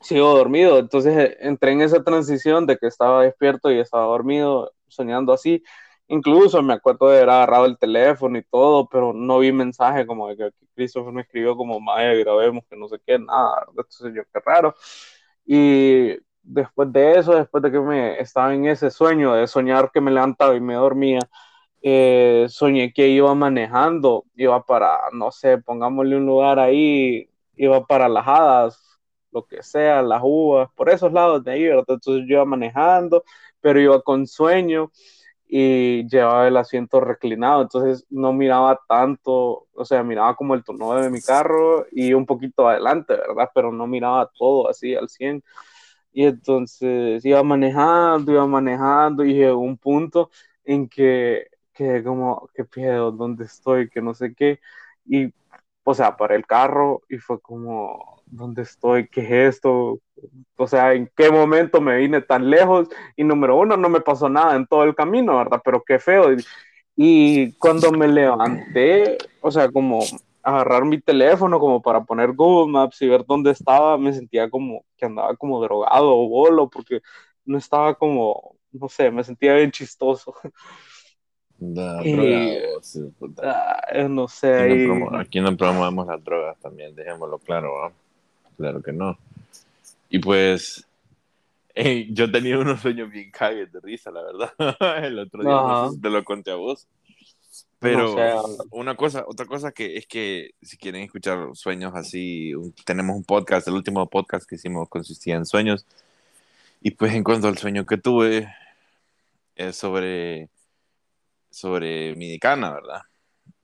sigo 0.00 0.36
dormido. 0.36 0.78
Entonces 0.78 1.36
entré 1.40 1.72
en 1.72 1.80
esa 1.82 2.02
transición 2.04 2.66
de 2.66 2.76
que 2.76 2.86
estaba 2.86 3.22
despierto 3.22 3.70
y 3.70 3.78
estaba 3.78 4.04
dormido, 4.04 4.72
soñando 4.88 5.32
así. 5.32 5.62
Incluso 6.08 6.62
me 6.62 6.74
acuerdo 6.74 7.08
de 7.08 7.16
haber 7.18 7.30
agarrado 7.30 7.64
el 7.66 7.78
teléfono 7.78 8.36
y 8.38 8.42
todo, 8.44 8.86
pero 8.88 9.14
no 9.14 9.38
vi 9.38 9.52
mensaje 9.52 10.06
como 10.06 10.28
de 10.28 10.36
que 10.36 10.50
Christopher 10.74 11.12
me 11.14 11.22
escribió 11.22 11.56
como, 11.56 11.80
Maya, 11.80 12.12
grabemos, 12.14 12.64
que 12.68 12.76
no 12.76 12.88
sé 12.88 12.98
qué, 13.06 13.18
nada. 13.18 13.64
Entonces 13.70 14.12
yo, 14.14 14.22
qué 14.32 14.40
raro. 14.44 14.74
Y 15.46 16.16
después 16.42 16.92
de 16.92 17.18
eso, 17.18 17.34
después 17.34 17.62
de 17.62 17.72
que 17.72 17.80
me 17.80 18.20
estaba 18.20 18.54
en 18.54 18.66
ese 18.66 18.90
sueño 18.90 19.34
de 19.34 19.46
soñar 19.46 19.90
que 19.92 20.00
me 20.00 20.10
levantaba 20.10 20.54
y 20.56 20.60
me 20.60 20.74
dormía, 20.74 21.20
eh, 21.82 22.46
soñé 22.48 22.92
que 22.92 23.08
iba 23.08 23.34
manejando, 23.34 24.24
iba 24.36 24.64
para, 24.64 24.98
no 25.12 25.30
sé, 25.30 25.58
pongámosle 25.58 26.16
un 26.16 26.26
lugar 26.26 26.58
ahí, 26.58 27.28
iba 27.56 27.86
para 27.86 28.08
las 28.08 28.26
hadas, 28.26 29.00
lo 29.30 29.44
que 29.46 29.62
sea, 29.62 30.02
las 30.02 30.20
uvas, 30.24 30.70
por 30.74 30.88
esos 30.90 31.12
lados 31.12 31.44
de 31.44 31.52
ahí, 31.52 31.64
¿verdad? 31.64 31.84
Entonces 31.88 32.24
yo 32.28 32.36
iba 32.36 32.44
manejando, 32.44 33.24
pero 33.60 33.80
iba 33.80 34.00
con 34.02 34.26
sueño 34.26 34.90
y 35.56 36.08
llevaba 36.08 36.48
el 36.48 36.56
asiento 36.56 37.00
reclinado, 37.00 37.62
entonces 37.62 38.04
no 38.10 38.32
miraba 38.32 38.80
tanto, 38.88 39.68
o 39.72 39.84
sea, 39.84 40.02
miraba 40.02 40.34
como 40.34 40.54
el 40.54 40.64
tono 40.64 40.94
de 40.94 41.08
mi 41.10 41.20
carro 41.20 41.86
y 41.92 42.12
un 42.12 42.26
poquito 42.26 42.68
adelante, 42.68 43.14
¿verdad? 43.14 43.48
Pero 43.54 43.70
no 43.70 43.86
miraba 43.86 44.28
todo 44.36 44.68
así 44.68 44.96
al 44.96 45.08
100. 45.08 45.44
Y 46.12 46.24
entonces 46.24 47.24
iba 47.24 47.42
manejando, 47.44 48.32
iba 48.32 48.46
manejando 48.48 49.24
y 49.24 49.34
llegó 49.34 49.60
un 49.60 49.78
punto 49.78 50.28
en 50.64 50.88
que, 50.88 51.46
que 51.72 52.02
como, 52.02 52.50
¿qué 52.52 52.64
pedo? 52.64 53.12
¿Dónde 53.12 53.44
estoy? 53.44 53.88
Que 53.88 54.02
no 54.02 54.12
sé 54.12 54.34
qué. 54.34 54.58
Y, 55.06 55.32
o 55.84 55.94
sea, 55.94 56.16
paré 56.16 56.36
el 56.36 56.46
carro 56.46 57.02
y 57.08 57.18
fue 57.18 57.40
como, 57.40 58.22
¿dónde 58.26 58.62
estoy? 58.62 59.06
¿Qué 59.08 59.20
es 59.20 59.56
esto? 59.56 60.00
O 60.56 60.66
sea, 60.66 60.94
¿en 60.94 61.10
qué 61.14 61.30
momento 61.30 61.80
me 61.80 61.98
vine 61.98 62.22
tan 62.22 62.48
lejos? 62.50 62.88
Y 63.16 63.24
número 63.24 63.56
uno, 63.58 63.76
no 63.76 63.88
me 63.90 64.00
pasó 64.00 64.28
nada 64.28 64.56
en 64.56 64.66
todo 64.66 64.84
el 64.84 64.94
camino, 64.94 65.36
¿verdad? 65.36 65.60
Pero 65.64 65.82
qué 65.84 65.98
feo. 65.98 66.34
Y, 66.96 67.52
cuando 67.58 67.92
me 67.92 68.08
levanté, 68.08 69.18
o 69.40 69.50
sea, 69.50 69.70
como 69.70 70.00
agarrar 70.42 70.84
mi 70.84 71.00
teléfono 71.00 71.58
como 71.58 71.82
para 71.82 72.04
poner 72.04 72.32
Google 72.32 72.72
Maps 72.72 73.00
y 73.02 73.08
ver 73.08 73.24
dónde 73.26 73.50
estaba, 73.50 73.98
me 73.98 74.12
sentía 74.12 74.50
como 74.50 74.84
que 74.96 75.06
andaba 75.06 75.36
como 75.36 75.60
drogado 75.62 76.16
o 76.16 76.28
bolo, 76.28 76.68
porque 76.70 77.00
no 77.44 77.58
estaba 77.58 77.94
como, 77.94 78.56
no 78.72 78.88
sé, 78.88 79.10
me 79.10 79.24
sentía 79.24 79.54
bien 79.54 79.70
chistoso. 79.70 80.34
Da, 81.58 82.02
drogado, 82.02 83.22
ah, 83.42 84.08
no 84.08 84.28
sé. 84.28 84.54
Aquí, 84.54 84.86
no 84.86 85.18
aquí, 85.18 85.40
no 85.40 85.56
promovemos 85.56 86.06
las 86.06 86.22
drogas 86.22 86.58
también, 86.58 86.94
dejémoslo 86.94 87.38
claro. 87.38 87.88
¿no? 87.88 87.92
claro 88.56 88.82
que 88.82 88.92
no. 88.92 89.18
Y 90.08 90.18
pues, 90.18 90.86
yo 92.10 92.30
tenía 92.30 92.58
unos 92.58 92.80
sueños 92.80 93.10
bien 93.10 93.30
cagues 93.30 93.72
de 93.72 93.80
risa, 93.80 94.10
la 94.10 94.22
verdad. 94.22 94.52
El 95.04 95.18
otro 95.18 95.42
día 95.42 96.00
te 96.00 96.10
lo 96.10 96.24
conté 96.24 96.50
a 96.50 96.56
vos. 96.56 96.86
Pero 97.78 98.16
una 98.70 98.96
cosa, 98.96 99.24
otra 99.26 99.44
cosa 99.44 99.70
que 99.70 99.96
es 99.96 100.06
que 100.06 100.52
si 100.62 100.78
quieren 100.78 101.02
escuchar 101.02 101.50
sueños 101.52 101.92
así, 101.94 102.52
tenemos 102.86 103.14
un 103.14 103.24
podcast, 103.24 103.68
el 103.68 103.74
último 103.74 104.08
podcast 104.08 104.48
que 104.48 104.54
hicimos 104.54 104.88
consistía 104.88 105.36
en 105.36 105.44
sueños. 105.44 105.86
Y 106.80 106.92
pues 106.92 107.12
en 107.14 107.22
cuanto 107.22 107.46
al 107.46 107.58
sueño 107.58 107.84
que 107.84 107.98
tuve, 107.98 108.48
es 109.54 109.76
sobre, 109.76 110.48
sobre 111.54 112.14
mi 112.16 112.28
decana, 112.30 112.72
¿verdad? 112.72 113.02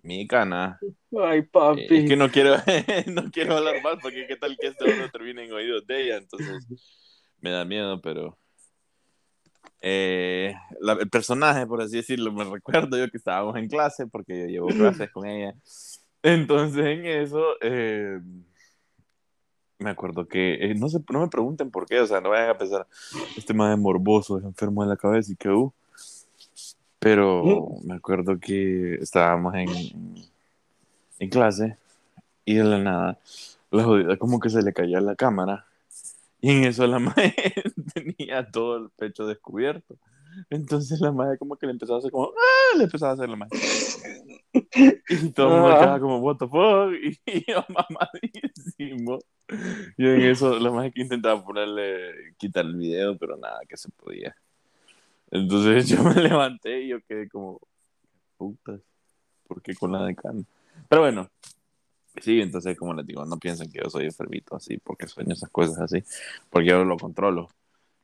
Mi 0.02 0.26
cana. 0.26 0.78
Ay, 1.22 1.42
papi. 1.42 1.86
es 1.90 2.08
que 2.08 2.16
no 2.16 2.30
quiero, 2.30 2.56
no 3.06 3.30
quiero 3.30 3.56
hablar 3.56 3.82
más 3.82 3.98
porque 4.00 4.26
qué 4.26 4.36
tal 4.36 4.56
que 4.58 4.68
esto 4.68 4.86
no 4.86 5.10
termine 5.10 5.44
en 5.44 5.52
oídos 5.52 5.86
de 5.86 6.04
ella, 6.04 6.16
entonces 6.16 6.66
me 7.40 7.50
da 7.50 7.64
miedo, 7.64 8.00
pero 8.00 8.38
eh, 9.80 10.54
el 10.80 11.10
personaje, 11.10 11.66
por 11.66 11.82
así 11.82 11.96
decirlo, 11.96 12.32
me 12.32 12.44
recuerdo 12.44 12.96
yo 12.96 13.10
que 13.10 13.16
estábamos 13.16 13.56
en 13.56 13.68
clase 13.68 14.06
porque 14.06 14.40
yo 14.40 14.46
llevo 14.46 14.68
clases 14.68 15.10
con 15.10 15.26
ella. 15.26 15.54
Entonces 16.22 16.84
en 16.84 17.06
eso 17.06 17.42
eh, 17.60 18.20
me 19.78 19.90
acuerdo 19.90 20.28
que 20.28 20.54
eh, 20.54 20.74
no, 20.74 20.88
se, 20.88 20.98
no 21.10 21.20
me 21.20 21.28
pregunten 21.28 21.70
por 21.70 21.86
qué, 21.86 22.00
o 22.00 22.06
sea, 22.06 22.20
no 22.20 22.30
vayan 22.30 22.50
a 22.50 22.58
pensar, 22.58 22.86
este 23.36 23.54
más 23.54 23.72
es 23.72 23.78
morboso, 23.78 24.38
es 24.38 24.44
enfermo 24.44 24.82
de 24.82 24.90
la 24.90 24.96
cabeza 24.96 25.32
y 25.32 25.36
que 25.36 25.48
uh, 25.48 25.72
pero 27.00 27.78
me 27.82 27.94
acuerdo 27.94 28.38
que 28.38 28.94
estábamos 28.94 29.54
en, 29.56 29.68
en 31.18 31.28
clase 31.28 31.76
y 32.44 32.54
de 32.54 32.64
la 32.64 32.78
nada, 32.78 33.18
la 33.72 33.82
jodida 33.82 34.16
como 34.16 34.38
que 34.38 34.50
se 34.50 34.62
le 34.62 34.72
caía 34.72 35.00
la 35.00 35.16
cámara 35.16 35.66
y 36.40 36.50
en 36.50 36.64
eso 36.64 36.86
la 36.86 36.98
madre 36.98 37.34
tenía 37.94 38.50
todo 38.50 38.76
el 38.76 38.90
pecho 38.90 39.26
descubierto. 39.26 39.96
Entonces 40.48 41.00
la 41.00 41.12
madre 41.12 41.38
como 41.38 41.56
que 41.56 41.66
le 41.66 41.72
empezaba 41.72 41.96
a 41.96 41.98
hacer 41.98 42.10
como, 42.10 42.26
¡ah! 42.28 42.76
Le 42.76 42.84
empezaba 42.84 43.12
a 43.12 43.14
hacer 43.14 43.28
la 43.28 43.36
madre. 43.36 43.58
Y 45.08 45.30
todo 45.30 45.48
el 45.48 45.60
mundo 45.60 45.78
quedaba 45.78 46.00
como, 46.00 46.18
what 46.18 46.36
the 46.36 46.46
fuck? 46.46 46.92
Y 47.26 47.50
yo 47.50 47.64
mamadísimo. 47.68 49.18
Y 49.98 50.06
en 50.06 50.20
eso 50.22 50.58
la 50.58 50.70
madre 50.70 50.92
que 50.92 51.02
intentaba 51.02 51.44
ponerle, 51.44 52.34
quitar 52.38 52.64
el 52.64 52.76
video, 52.76 53.18
pero 53.18 53.36
nada, 53.36 53.60
que 53.68 53.76
se 53.76 53.90
podía. 53.90 54.34
Entonces 55.30 55.88
yo 55.88 56.02
me 56.02 56.14
levanté 56.14 56.82
y 56.82 56.88
yo 56.88 57.00
quedé 57.02 57.28
como, 57.28 57.60
putas, 58.36 58.80
¿por 59.46 59.62
qué 59.62 59.74
con 59.74 59.92
la 59.92 60.04
decana? 60.04 60.42
Pero 60.88 61.02
bueno, 61.02 61.28
Sí, 62.20 62.40
entonces, 62.40 62.76
como 62.76 62.92
les 62.92 63.06
digo, 63.06 63.24
no 63.24 63.38
piensen 63.38 63.70
que 63.70 63.80
yo 63.82 63.88
soy 63.88 64.06
enfermito 64.06 64.56
así, 64.56 64.78
porque 64.78 65.06
sueño 65.06 65.32
esas 65.32 65.50
cosas 65.50 65.78
así, 65.78 66.02
porque 66.50 66.68
yo 66.68 66.84
lo 66.84 66.96
controlo. 66.96 67.48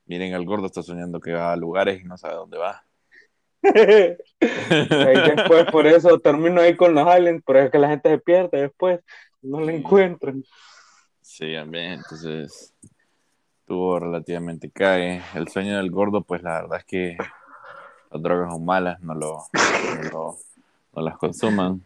Miren, 0.07 0.33
el 0.33 0.47
gordo 0.47 0.67
está 0.67 0.83
soñando 0.83 1.21
que 1.21 1.33
va 1.33 1.53
a 1.53 1.57
lugares 1.57 2.01
y 2.01 2.05
no 2.05 2.17
sabe 2.17 2.35
dónde 2.35 2.59
va. 2.59 2.85
después, 4.41 5.67
por 5.73 5.87
eso 5.87 6.21
termino 6.21 6.61
ahí 6.61 6.77
con 6.77 6.95
los 6.95 7.07
aliens, 7.07 7.43
pero 7.45 7.61
es 7.61 7.71
que 7.71 7.79
la 7.79 7.89
gente 7.89 8.11
se 8.11 8.19
pierde 8.19 8.61
después, 8.63 9.01
no 9.43 9.61
la 9.61 9.73
encuentran. 9.73 10.45
Sí, 11.21 11.53
también, 11.55 11.95
entonces 11.95 12.73
tuvo 13.67 13.99
relativamente 13.99 14.71
cae. 14.71 15.23
El 15.35 15.49
sueño 15.49 15.77
del 15.77 15.91
gordo, 15.91 16.23
pues 16.23 16.43
la 16.43 16.63
verdad 16.63 16.79
es 16.79 16.85
que 16.85 17.17
las 18.11 18.23
drogas 18.23 18.53
son 18.53 18.65
malas, 18.65 19.01
no, 19.03 19.15
lo, 19.15 19.45
no, 20.13 21.03
las 21.03 21.19
consuman. 21.19 21.83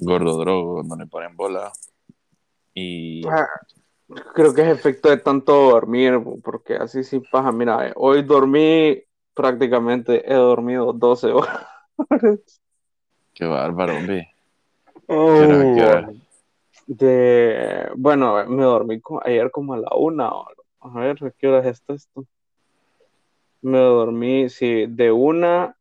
Gordo 0.00 0.38
drogo, 0.38 0.82
no 0.82 0.96
le 0.96 1.06
ponen 1.06 1.34
bola. 1.34 1.72
Y. 2.74 3.26
Ah, 3.26 3.48
creo 4.34 4.52
que 4.52 4.62
es 4.62 4.68
efecto 4.68 5.08
de 5.08 5.16
tanto 5.16 5.70
dormir, 5.70 6.20
porque 6.42 6.76
así 6.76 7.02
sí 7.04 7.20
pasa. 7.20 7.52
Mira, 7.52 7.92
hoy 7.96 8.22
dormí 8.22 9.02
prácticamente, 9.32 10.30
he 10.30 10.34
dormido 10.34 10.92
12 10.92 11.28
horas. 11.28 11.66
Qué 13.34 13.46
bárbaro, 13.46 13.96
hombre. 13.96 14.34
Oh, 15.06 15.40
de, 16.86 17.88
bueno, 17.96 18.44
me 18.46 18.62
dormí 18.62 19.00
ayer 19.24 19.50
como 19.50 19.74
a 19.74 19.78
la 19.78 19.94
una. 19.94 20.30
A 20.80 20.88
ver, 20.90 21.34
¿qué 21.38 21.48
hora 21.48 21.68
es 21.68 21.82
esto? 21.88 22.24
Me 23.60 23.78
dormí, 23.78 24.48
sí, 24.48 24.86
de 24.86 25.10
una 25.10 25.76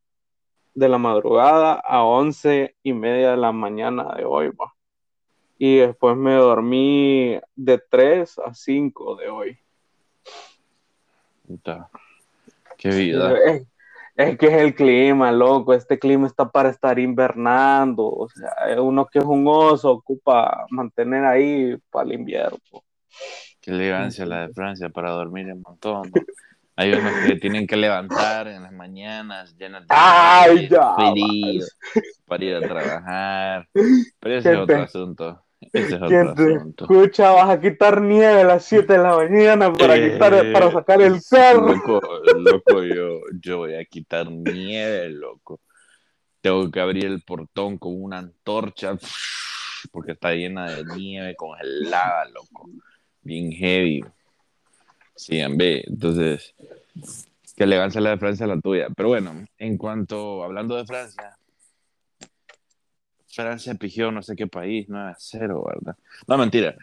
de 0.74 0.90
la 0.90 0.98
madrugada 0.98 1.74
a 1.74 2.04
once 2.04 2.76
y 2.84 2.94
media 2.94 3.32
de 3.32 3.38
la 3.38 3.52
mañana 3.52 4.16
de 4.16 4.26
hoy, 4.26 4.50
va. 4.50 4.74
Y 5.58 5.78
después 5.78 6.16
me 6.16 6.34
dormí 6.34 7.40
de 7.56 7.80
tres 7.90 8.38
a 8.40 8.54
cinco 8.54 9.16
de 9.16 9.30
hoy. 9.30 9.60
Qué 12.78 12.90
vida. 12.90 13.36
Es, 14.16 14.38
que 14.38 14.48
es 14.48 14.54
el 14.54 14.76
clima, 14.76 15.32
loco. 15.32 15.74
Este 15.74 15.98
clima 15.98 16.28
está 16.28 16.50
para 16.50 16.70
estar 16.70 16.98
invernando. 17.00 18.06
O 18.06 18.30
sea, 18.30 18.82
uno 18.82 19.06
que 19.06 19.20
es 19.20 19.26
un 19.26 19.48
oso 19.48 19.92
ocupa 19.92 20.66
mantener 20.70 21.26
ahí 21.26 21.78
para 21.90 22.06
el 22.06 22.14
invierno. 22.14 22.58
Qué 23.68 23.74
elegancia 23.74 24.26
la 24.26 24.48
de 24.48 24.54
Francia 24.54 24.88
para 24.88 25.12
dormir 25.12 25.50
en 25.50 25.62
montón. 25.62 26.10
Hay 26.78 26.94
unos 26.94 27.12
que 27.28 27.36
tienen 27.36 27.68
que 27.68 27.76
levantar 27.76 28.48
en 28.48 28.64
las 28.64 28.72
mañanas 28.72 29.58
llenas 29.58 29.82
de 29.82 29.88
Ay, 29.90 30.70
ya, 30.70 30.96
frío 30.96 31.66
para 32.26 32.46
ir 32.46 32.56
a 32.56 32.62
trabajar. 32.62 33.68
Pero 33.74 34.38
ese 34.38 34.54
es 34.54 34.58
otro 34.58 34.82
asunto. 34.84 35.44
Ese 35.60 35.96
es 35.96 36.02
otro 36.02 36.32
asunto. 36.32 36.86
Escucha, 36.86 37.32
vas 37.32 37.50
a 37.50 37.60
quitar 37.60 38.02
nieve 38.02 38.40
a 38.40 38.46
las 38.46 38.64
7 38.64 38.94
de 38.94 39.00
la 39.00 39.18
mañana 39.18 39.74
para, 39.74 39.96
quitar, 39.96 40.54
para 40.54 40.72
sacar 40.72 41.02
el 41.02 41.20
cerro. 41.20 41.68
Loco, 41.68 42.00
loco 42.38 42.84
yo, 42.84 43.20
yo 43.42 43.58
voy 43.58 43.76
a 43.76 43.84
quitar 43.84 44.32
nieve, 44.32 45.10
loco. 45.10 45.60
Tengo 46.40 46.72
que 46.72 46.80
abrir 46.80 47.08
el 47.08 47.22
portón 47.22 47.78
con 47.78 48.02
una 48.02 48.20
antorcha 48.20 48.98
porque 49.92 50.14
está 50.14 50.32
llena 50.32 50.72
de 50.72 50.86
nieve 50.96 51.36
congelada, 51.36 52.30
loco. 52.30 52.70
Bien 53.28 53.52
heavy. 53.52 54.06
Sí, 55.14 55.38
en 55.38 55.58
B. 55.58 55.84
Entonces, 55.86 56.56
que 57.58 57.66
elegancia 57.66 58.00
la 58.00 58.12
de 58.12 58.18
Francia 58.18 58.48
la 58.48 58.58
tuya. 58.62 58.88
Pero 58.96 59.10
bueno, 59.10 59.46
en 59.58 59.78
cuanto, 59.78 60.46
hablando 60.46 60.78
de 60.78 60.86
Francia, 60.86 61.38
Francia 63.28 63.76
pigió 63.76 64.14
no 64.14 64.24
sé 64.24 64.38
qué 64.38 64.48
país, 64.48 64.86
9 64.88 65.10
a 65.10 65.16
0, 65.20 65.66
¿verdad? 65.68 65.98
No, 66.26 66.38
mentira. 66.38 66.74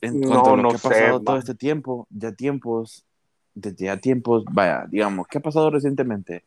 En 0.00 0.20
cuanto 0.20 0.50
no, 0.50 0.54
a 0.54 0.62
lo 0.62 0.68
que 0.70 0.76
ha 0.76 0.78
pasado 0.78 1.20
todo 1.22 1.36
este 1.36 1.56
tiempo, 1.56 2.06
ya 2.08 2.30
tiempos, 2.30 3.04
desde 3.52 3.86
ya 3.86 3.96
tiempos, 3.96 4.44
vaya, 4.44 4.86
digamos, 4.88 5.26
¿qué 5.26 5.38
ha 5.38 5.42
pasado 5.42 5.70
recientemente? 5.70 6.44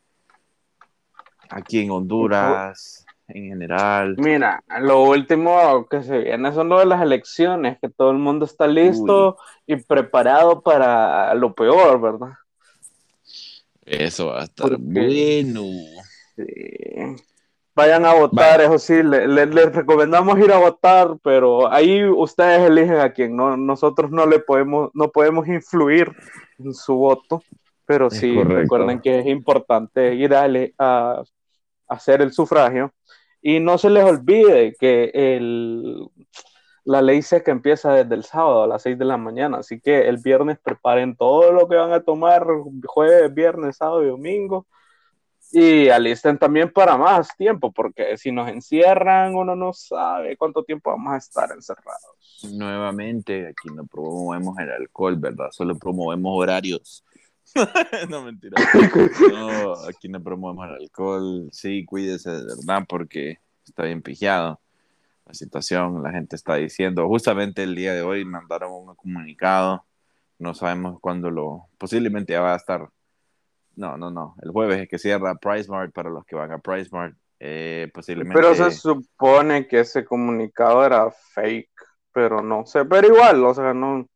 Aquí 1.50 1.80
en 1.80 1.92
Honduras, 1.92 3.03
en 3.28 3.50
general. 3.50 4.16
Mira, 4.18 4.64
lo 4.82 5.04
último 5.04 5.88
que 5.90 6.04
se 6.04 6.20
viene 6.20 6.52
son 6.54 6.70
lo 6.70 6.80
de 6.80 6.86
las 6.86 7.02
elecciones, 7.02 7.78
que 7.80 7.90
todo 7.90 8.12
el 8.12 8.18
mundo 8.18 8.46
está 8.46 8.68
listo 8.68 9.38
y 9.66 9.78
preparado 9.78 10.62
para 10.62 11.34
lo 11.36 11.54
peor, 11.54 12.00
¿verdad? 12.02 12.34
Eso 13.86 14.28
va 14.28 14.42
a 14.42 14.44
estar 14.44 14.78
bueno. 14.78 15.64
Sí. 16.36 17.24
Vayan 17.76 18.06
a 18.06 18.14
votar, 18.14 18.62
eso 18.62 18.78
sí, 18.78 19.02
les 19.02 19.74
recomendamos 19.74 20.38
ir 20.38 20.52
a 20.52 20.60
votar, 20.60 21.18
pero 21.24 21.72
ahí 21.72 22.06
ustedes 22.06 22.70
eligen 22.70 22.98
a 22.98 23.12
quién, 23.12 23.36
¿no? 23.36 23.58
Nosotros 23.58 24.12
no 24.12 24.28
le 24.28 24.38
podemos, 24.38 24.92
no 24.94 25.10
podemos 25.10 25.48
influir 25.48 26.12
en 26.60 26.76
su 26.76 26.94
voto, 26.94 27.42
pero 27.86 28.12
sí 28.12 28.42
recuerden 28.44 29.02
que 29.02 29.20
es 29.20 29.26
importante 29.26 30.14
ir 30.14 30.36
a, 30.36 30.46
a, 30.78 31.24
hacer 31.88 32.22
el 32.22 32.32
sufragio 32.32 32.94
y 33.42 33.60
no 33.60 33.78
se 33.78 33.90
les 33.90 34.04
olvide 34.04 34.76
que 34.80 35.12
el, 35.14 36.08
la 36.86 37.02
ley 37.02 37.22
seca 37.22 37.52
empieza 37.52 37.94
desde 37.94 38.16
el 38.16 38.24
sábado 38.24 38.64
a 38.64 38.68
las 38.68 38.82
6 38.84 38.98
de 38.98 39.06
la 39.06 39.18
mañana, 39.18 39.58
así 39.58 39.80
que 39.80 40.08
el 40.08 40.18
viernes 40.18 40.60
preparen 40.60 41.16
todo 41.16 41.52
lo 41.52 41.68
que 41.68 41.76
van 41.76 41.94
a 41.94 42.04
tomar, 42.04 42.46
jueves, 42.86 43.34
viernes, 43.34 43.78
sábado 43.78 44.04
y 44.04 44.08
domingo 44.08 44.66
y 45.56 45.88
alisten 45.90 46.40
también 46.40 46.72
para 46.72 46.98
más 46.98 47.30
tiempo, 47.38 47.72
porque 47.72 48.18
si 48.18 48.32
nos 48.32 48.50
encierran, 48.50 49.36
uno 49.36 49.56
no 49.56 49.72
sabe 49.72 50.36
cuánto 50.36 50.64
tiempo 50.64 50.90
vamos 50.90 51.14
a 51.14 51.18
estar 51.18 51.52
encerrados. 51.52 52.42
Nuevamente, 52.52 53.48
aquí 53.48 53.70
no 53.72 53.86
promovemos 53.86 54.58
el 54.58 54.72
alcohol, 54.72 55.16
¿verdad? 55.16 55.50
Solo 55.52 55.78
promovemos 55.78 56.32
horarios. 56.36 57.06
no, 58.10 58.24
mentira. 58.24 58.56
No, 59.32 59.74
aquí 59.88 60.10
no 60.10 60.22
promovemos 60.22 60.68
el 60.68 60.76
alcohol. 60.76 61.50
Sí, 61.52 61.86
cuídese 61.86 62.32
de 62.32 62.44
verdad, 62.46 62.86
porque 62.88 63.40
está 63.66 63.84
bien 63.84 64.02
pijado 64.02 64.60
la 65.26 65.34
situación. 65.34 66.02
La 66.04 66.12
gente 66.12 66.36
está 66.36 66.56
diciendo, 66.56 67.08
justamente 67.08 67.64
el 67.64 67.76
día 67.76 67.94
de 67.94 68.02
hoy 68.02 68.26
mandaron 68.26 68.72
un 68.72 68.96
comunicado. 68.96 69.86
No 70.40 70.54
sabemos 70.54 71.00
cuándo 71.00 71.30
lo, 71.30 71.68
posiblemente 71.78 72.34
ya 72.34 72.42
va 72.42 72.54
a 72.54 72.58
estar 72.58 72.90
no, 73.76 73.98
no, 73.98 74.12
no. 74.12 74.36
El 74.42 74.52
jueves 74.52 74.82
es 74.82 74.90
que 74.90 75.00
cierra 75.00 75.36
PriceMart 75.36 75.94
para 75.94 76.10
los 76.10 76.26
que 76.26 76.36
van 76.36 76.52
a 76.52 76.60
PriceMart. 76.60 77.16
Eh, 77.40 77.90
posiblemente. 77.94 78.40
Pero 78.40 78.56
se 78.56 78.72
supone 78.72 79.68
que 79.68 79.82
ese 79.82 80.06
comunicado 80.06 80.86
era 80.86 81.12
fake, 81.12 81.72
pero 82.12 82.42
no 82.42 82.66
sé. 82.66 82.86
Pero 82.86 83.08
igual, 83.08 83.44
o 83.44 83.54
sea, 83.54 83.74
no, 83.74 84.08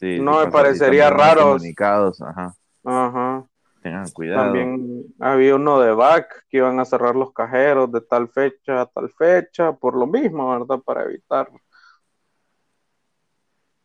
no 0.00 0.44
me 0.44 0.50
parecería 0.50 1.10
raro. 1.10 1.52
Comunicados, 1.52 2.22
ajá. 2.22 2.54
Ajá. 2.84 3.46
Tengan 3.82 4.10
cuidado. 4.10 4.44
También 4.44 5.14
había 5.18 5.54
uno 5.54 5.80
de 5.80 5.92
back 5.92 6.46
que 6.48 6.58
iban 6.58 6.78
a 6.80 6.84
cerrar 6.84 7.16
los 7.16 7.32
cajeros 7.32 7.90
de 7.90 8.00
tal 8.00 8.28
fecha 8.28 8.82
a 8.82 8.86
tal 8.86 9.10
fecha, 9.10 9.72
por 9.72 9.96
lo 9.96 10.06
mismo, 10.06 10.50
¿verdad? 10.50 10.80
Para 10.80 11.04
evitar. 11.04 11.48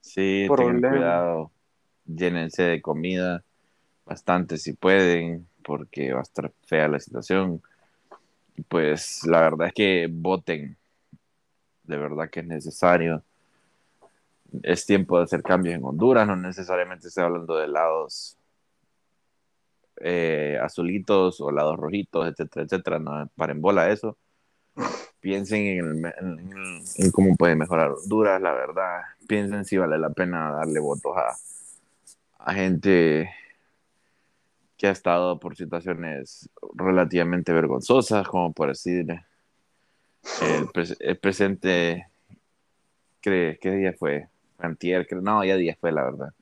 Sí, 0.02 0.48
tengan 0.56 0.82
cuidado. 0.82 1.52
Llénense 2.06 2.64
de 2.64 2.82
comida 2.82 3.44
bastante 4.06 4.58
si 4.58 4.74
pueden, 4.74 5.48
porque 5.64 6.14
va 6.14 6.20
a 6.20 6.24
estar 6.24 6.52
fea 6.66 6.88
la 6.88 7.00
situación. 7.00 7.62
Pues 8.68 9.26
la 9.26 9.42
verdad 9.42 9.68
es 9.68 9.74
que 9.74 10.08
voten, 10.12 10.78
de 11.84 11.98
verdad 11.98 12.30
que 12.30 12.42
es 12.42 12.46
necesario. 12.46 13.24
Es 14.62 14.86
tiempo 14.86 15.18
de 15.18 15.24
hacer 15.24 15.42
cambios 15.42 15.76
en 15.76 15.84
Honduras, 15.84 16.28
no 16.28 16.36
necesariamente 16.36 17.08
estoy 17.08 17.24
hablando 17.24 17.58
de 17.58 17.68
lados 17.68 18.38
eh, 20.02 20.60
azulitos 20.62 21.40
o 21.42 21.52
lados 21.52 21.78
rojitos, 21.78 22.28
etcétera, 22.28 22.66
etcétera, 22.66 23.00
no 23.00 23.30
paren 23.36 23.62
bola 23.62 23.90
eso. 23.90 24.18
Piensen 25.20 25.62
en, 25.62 26.06
en, 26.98 27.12
cómo 27.12 27.36
puede 27.36 27.56
mejorar 27.56 27.92
Honduras, 27.92 28.42
la 28.42 28.54
verdad. 28.54 29.02
Piensen 29.28 29.66
si 29.66 29.78
vale 29.78 29.98
la 29.98 30.12
pena 30.12 30.52
darle 30.52 30.80
votos 30.80 31.14
a, 31.18 31.36
a 32.40 32.54
gente 32.54 33.30
que 34.78 34.88
ha 34.88 34.92
estado 34.92 35.40
por 35.40 35.56
situaciones 35.56 36.50
relativamente 36.74 37.54
vergonzosas, 37.54 38.28
como 38.28 38.54
por 38.54 38.70
decir, 38.70 39.08
el, 41.00 41.18
presente, 41.18 42.08
¿qué, 43.22 43.58
¿qué 43.62 43.72
día 43.72 43.94
fue? 43.94 44.28
Antier, 44.60 45.08
no, 45.22 45.44
ya 45.44 45.56
día 45.56 45.78
fue, 45.80 45.92
la 45.92 46.04
verdad, 46.04 46.34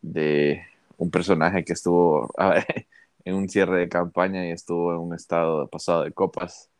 de 0.00 0.62
un 1.02 1.10
personaje 1.10 1.64
que 1.64 1.72
estuvo 1.72 2.30
en 3.24 3.34
un 3.34 3.48
cierre 3.48 3.80
de 3.80 3.88
campaña 3.88 4.46
y 4.46 4.50
estuvo 4.50 4.92
en 4.92 4.98
un 4.98 5.14
estado 5.14 5.66
pasado 5.68 6.04
de 6.04 6.12
copas. 6.12 6.70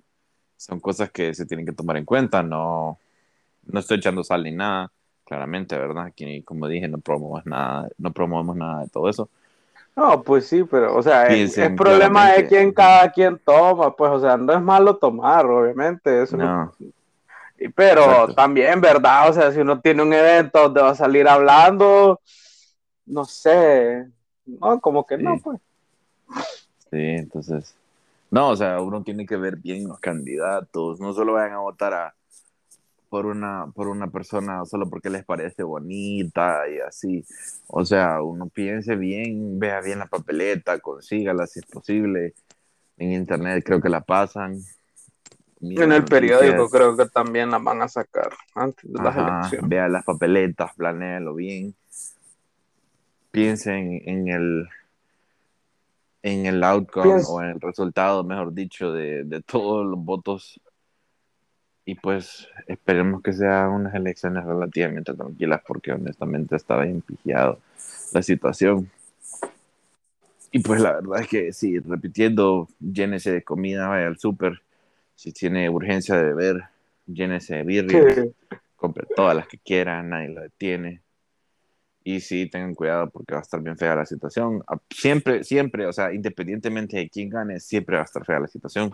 Son 0.57 0.81
cosas 0.81 1.11
que 1.11 1.35
se 1.35 1.47
tienen 1.47 1.67
que 1.67 1.73
tomar 1.73 1.97
en 1.97 2.05
cuenta, 2.05 2.43
no, 2.43 2.99
no 3.65 3.81
estoy 3.81 3.99
echando 3.99 4.23
sal 4.23 4.45
ni 4.45 4.53
nada, 4.53 4.93
claramente, 5.25 5.77
¿verdad? 5.77 6.07
Aquí, 6.07 6.43
como 6.43 6.69
dije, 6.69 6.89
no 6.89 6.99
promovemos 6.99 7.47
nada, 7.47 7.89
no 7.99 8.13
promovemos 8.13 8.57
nada 8.57 8.83
de 8.83 8.89
todo 8.89 9.09
eso 9.09 9.29
no, 9.95 10.23
pues 10.23 10.47
sí, 10.47 10.65
pero, 10.65 10.97
o 10.97 11.03
sea, 11.03 11.27
el, 11.27 11.75
problema 11.75 12.33
de 12.33 12.47
quién 12.47 12.73
cada 12.73 13.11
quien 13.13 13.39
toma, 13.39 13.95
pues, 13.95 14.11
o 14.11 14.21
sea, 14.21 14.39
no 14.39 14.55
es 14.55 14.63
malo 14.63 14.97
tomar, 14.97 15.45
obviamente, 15.45 16.23
eso 16.23 16.37
no. 16.37 16.73
Pero 17.75 18.35
también, 18.35 18.81
¿verdad? 18.81 19.29
O 19.29 19.33
sea, 19.35 19.53
si 19.53 19.61
uno 19.61 19.81
tiene 19.81 20.03
un 20.03 20.13
evento 20.13 20.63
donde 20.63 20.81
va 20.81 20.91
a 20.91 20.95
salir 20.95 21.29
hablando, 21.29 22.21
no 23.07 23.25
sé, 23.25 24.09
no, 24.47 24.81
como 24.81 25.07
que 25.07 25.19
no, 25.19 25.39
pues. 25.43 25.61
Sí, 26.91 26.99
entonces, 26.99 27.75
no, 28.31 28.51
o 28.51 28.57
sea, 28.57 28.81
uno 28.81 29.03
tiene 29.03 29.27
que 29.27 29.37
ver 29.37 29.57
bien 29.57 29.89
los 29.89 29.99
candidatos, 30.01 31.01
no 31.01 31.13
solo 31.13 31.35
vayan 31.35 31.55
a 31.55 31.61
votar 31.61 31.95
a, 31.95 32.15
por, 33.13 33.27
una, 33.27 33.67
por 33.75 33.89
una 33.89 34.07
persona 34.07 34.65
solo 34.65 34.89
porque 34.89 35.11
les 35.11 35.23
parece 35.23 35.63
bonita 35.63 36.63
y 36.67 36.81
así. 36.81 37.23
O 37.67 37.85
sea, 37.85 38.23
uno 38.23 38.49
piense 38.49 38.97
bien, 38.97 39.59
vea 39.59 39.83
bien 39.83 39.99
la 39.99 40.07
papeleta, 40.07 40.79
consígala 40.79 41.47
si 41.47 41.61
es 41.61 41.67
posible. 41.67 42.33
En 42.97 43.13
internet 43.13 43.63
creo 43.67 43.83
que 43.83 43.91
la 43.91 44.01
pasan. 44.01 44.59
en 45.61 45.93
el 45.93 46.07
periódico 46.07 46.71
creo 46.71 46.97
que 46.97 47.05
también 47.05 47.51
la 47.51 47.59
van 47.59 47.83
a 47.83 47.89
sacar 47.89 48.31
antes 48.55 48.91
de 48.91 49.03
las 49.03 49.15
elecciones. 49.15 49.69
Vea 49.69 49.89
las 49.89 50.07
papeletas, 50.07 50.75
planéalo 50.75 51.35
bien. 51.35 51.75
Piensen 53.33 54.03
en 54.05 54.29
el 54.29 54.69
en 56.23 56.47
el 56.47 56.63
outcome 56.63 57.23
o 57.29 57.43
en 57.43 57.51
el 57.51 57.61
resultado, 57.61 58.23
mejor 58.25 58.55
dicho, 58.55 58.93
de, 58.93 59.25
de, 59.25 59.43
todos 59.43 59.85
los 59.85 59.99
votos. 59.99 60.61
Y 61.85 61.97
pues 61.97 62.47
esperemos 62.69 63.23
que 63.23 63.33
sean 63.33 63.71
unas 63.71 63.95
elecciones 63.95 64.45
relativamente 64.45 65.15
tranquilas, 65.15 65.61
porque 65.67 65.93
honestamente 65.93 66.55
estaba 66.55 66.87
impijado 66.87 67.59
la 68.13 68.23
situación. 68.23 68.89
Y 70.53 70.61
pues 70.61 70.81
la 70.81 70.93
verdad 70.93 71.23
es 71.23 71.29
que 71.29 71.53
sí, 71.53 71.79
repitiendo, 71.81 72.69
llénese 72.79 73.33
de 73.33 73.43
comida, 73.43 73.89
vaya 73.89 74.07
al 74.07 74.19
súper. 74.19 74.63
Si 75.17 75.33
tiene 75.33 75.69
urgencia 75.69 76.17
de 76.17 76.23
beber, 76.23 76.65
llénese 77.07 77.57
de 77.57 77.63
birrias, 77.65 78.29
compre 78.77 79.07
todas 79.17 79.35
las 79.35 79.49
que 79.49 79.59
quiera, 79.59 80.03
nadie 80.03 80.29
lo 80.29 80.43
detiene 80.43 81.02
y 82.05 82.21
sí, 82.21 82.49
tengan 82.49 82.75
cuidado 82.75 83.11
porque 83.11 83.35
va 83.35 83.41
a 83.41 83.43
estar 83.43 83.61
bien 83.61 83.77
fea 83.77 83.95
la 83.95 84.07
situación. 84.07 84.63
Ah, 84.67 84.79
siempre, 84.91 85.45
siempre, 85.45 85.87
o 85.87 85.93
sea, 85.93 86.13
independientemente 86.13 86.97
de 86.97 87.09
quién 87.09 87.29
gane, 87.29 87.61
siempre 87.61 87.97
va 87.97 88.03
a 88.03 88.05
estar 88.05 88.25
fea 88.25 88.41
la 88.41 88.49
situación. 88.49 88.93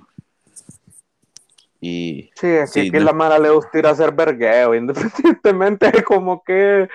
Y, 1.80 2.30
sí, 2.34 2.46
es 2.46 2.72
que 2.72 3.00
la 3.00 3.12
mala 3.12 3.38
le 3.38 3.50
gusta 3.50 3.78
ir 3.78 3.86
a 3.86 3.90
hacer 3.90 4.12
vergueo, 4.12 4.74
independientemente 4.74 6.02
como 6.02 6.42
que 6.42 6.88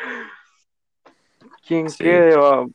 quien 1.65 1.87
quede 1.87 2.35
va... 2.35 2.65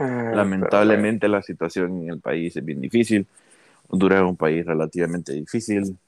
Eh, 0.00 0.30
Lamentablemente 0.32 1.26
la 1.26 1.42
situación 1.42 2.02
en 2.02 2.10
el 2.10 2.20
país 2.20 2.56
es 2.56 2.64
bien 2.64 2.80
difícil. 2.80 3.26
Honduras 3.88 4.20
es 4.22 4.28
un 4.28 4.36
país 4.36 4.64
relativamente 4.64 5.32
difícil 5.32 5.98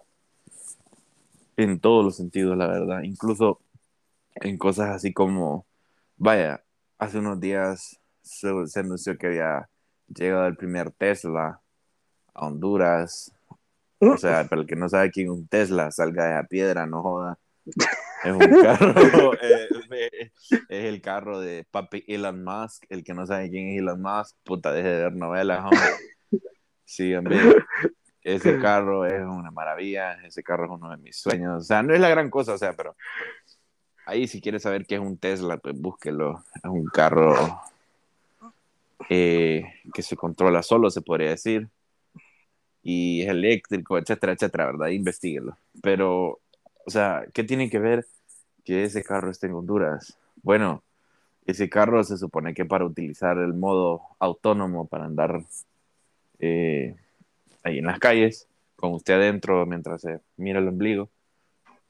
en 1.56 1.80
todos 1.80 2.04
los 2.04 2.16
sentidos, 2.16 2.56
la 2.56 2.66
verdad. 2.66 3.02
Incluso 3.02 3.60
en 4.36 4.58
cosas 4.58 4.90
así 4.90 5.12
como, 5.12 5.66
vaya, 6.16 6.62
hace 6.98 7.18
unos 7.18 7.40
días 7.40 8.00
se, 8.22 8.48
anunció 8.76 9.16
que 9.18 9.28
había 9.28 9.68
llegado 10.08 10.46
el 10.46 10.56
primer 10.56 10.90
Tesla 10.92 11.60
a 12.34 12.46
Honduras. 12.46 13.32
O 13.98 14.16
sea, 14.16 14.44
para 14.48 14.62
el 14.62 14.66
que 14.66 14.76
no 14.76 14.88
sabe 14.88 15.10
quién 15.10 15.26
es 15.26 15.32
un 15.32 15.48
Tesla, 15.48 15.90
salga 15.90 16.26
de 16.26 16.34
la 16.34 16.44
piedra, 16.44 16.86
no 16.86 17.02
joda. 17.02 17.38
Es 18.24 18.32
un 18.32 18.38
carro, 18.62 19.32
es, 19.40 20.40
el 20.68 21.00
carro 21.00 21.40
de 21.40 21.66
papi 21.70 22.04
Elon 22.06 22.44
Musk. 22.44 22.84
El 22.88 23.04
que 23.04 23.14
no 23.14 23.26
sabe 23.26 23.50
quién 23.50 23.68
es 23.68 23.78
Elon 23.78 24.00
Musk, 24.00 24.36
puta, 24.44 24.72
deje 24.72 24.88
de 24.88 25.02
ver 25.04 25.14
novelas, 25.14 25.64
hombre. 25.64 26.42
Sí, 26.84 27.14
hombre. 27.14 27.38
Ese 28.22 28.58
carro 28.58 29.06
es 29.06 29.22
una 29.22 29.50
maravilla, 29.50 30.14
ese 30.24 30.42
carro 30.42 30.66
es 30.66 30.70
uno 30.70 30.90
de 30.90 30.98
mis 30.98 31.16
sueños. 31.16 31.62
O 31.62 31.64
sea, 31.64 31.82
no 31.82 31.94
es 31.94 32.00
la 32.00 32.10
gran 32.10 32.28
cosa, 32.28 32.52
o 32.52 32.58
sea, 32.58 32.74
pero 32.74 32.94
ahí 34.10 34.26
si 34.26 34.40
quieres 34.40 34.62
saber 34.62 34.86
qué 34.86 34.96
es 34.96 35.00
un 35.00 35.16
Tesla, 35.16 35.56
pues 35.56 35.80
búsquelo. 35.80 36.44
Es 36.56 36.64
un 36.64 36.86
carro 36.86 37.60
eh, 39.08 39.64
que 39.94 40.02
se 40.02 40.16
controla 40.16 40.62
solo, 40.62 40.90
se 40.90 41.00
podría 41.00 41.30
decir. 41.30 41.68
Y 42.82 43.22
es 43.22 43.28
eléctrico, 43.28 43.98
etcétera, 43.98 44.32
etcétera, 44.32 44.66
¿verdad? 44.66 44.88
Investíguelo. 44.88 45.56
Pero, 45.82 46.40
o 46.86 46.90
sea, 46.90 47.24
¿qué 47.32 47.44
tiene 47.44 47.70
que 47.70 47.78
ver 47.78 48.06
que 48.64 48.84
ese 48.84 49.04
carro 49.04 49.30
esté 49.30 49.46
en 49.46 49.54
Honduras? 49.54 50.18
Bueno, 50.42 50.82
ese 51.46 51.68
carro 51.68 52.02
se 52.02 52.16
supone 52.16 52.54
que 52.54 52.64
para 52.64 52.84
utilizar 52.84 53.38
el 53.38 53.54
modo 53.54 54.02
autónomo 54.18 54.86
para 54.86 55.04
andar 55.04 55.44
eh, 56.40 56.96
ahí 57.62 57.78
en 57.78 57.86
las 57.86 57.98
calles, 57.98 58.48
con 58.76 58.92
usted 58.92 59.14
adentro 59.14 59.66
mientras 59.66 60.00
se 60.02 60.20
mira 60.36 60.58
el 60.58 60.68
ombligo, 60.68 61.10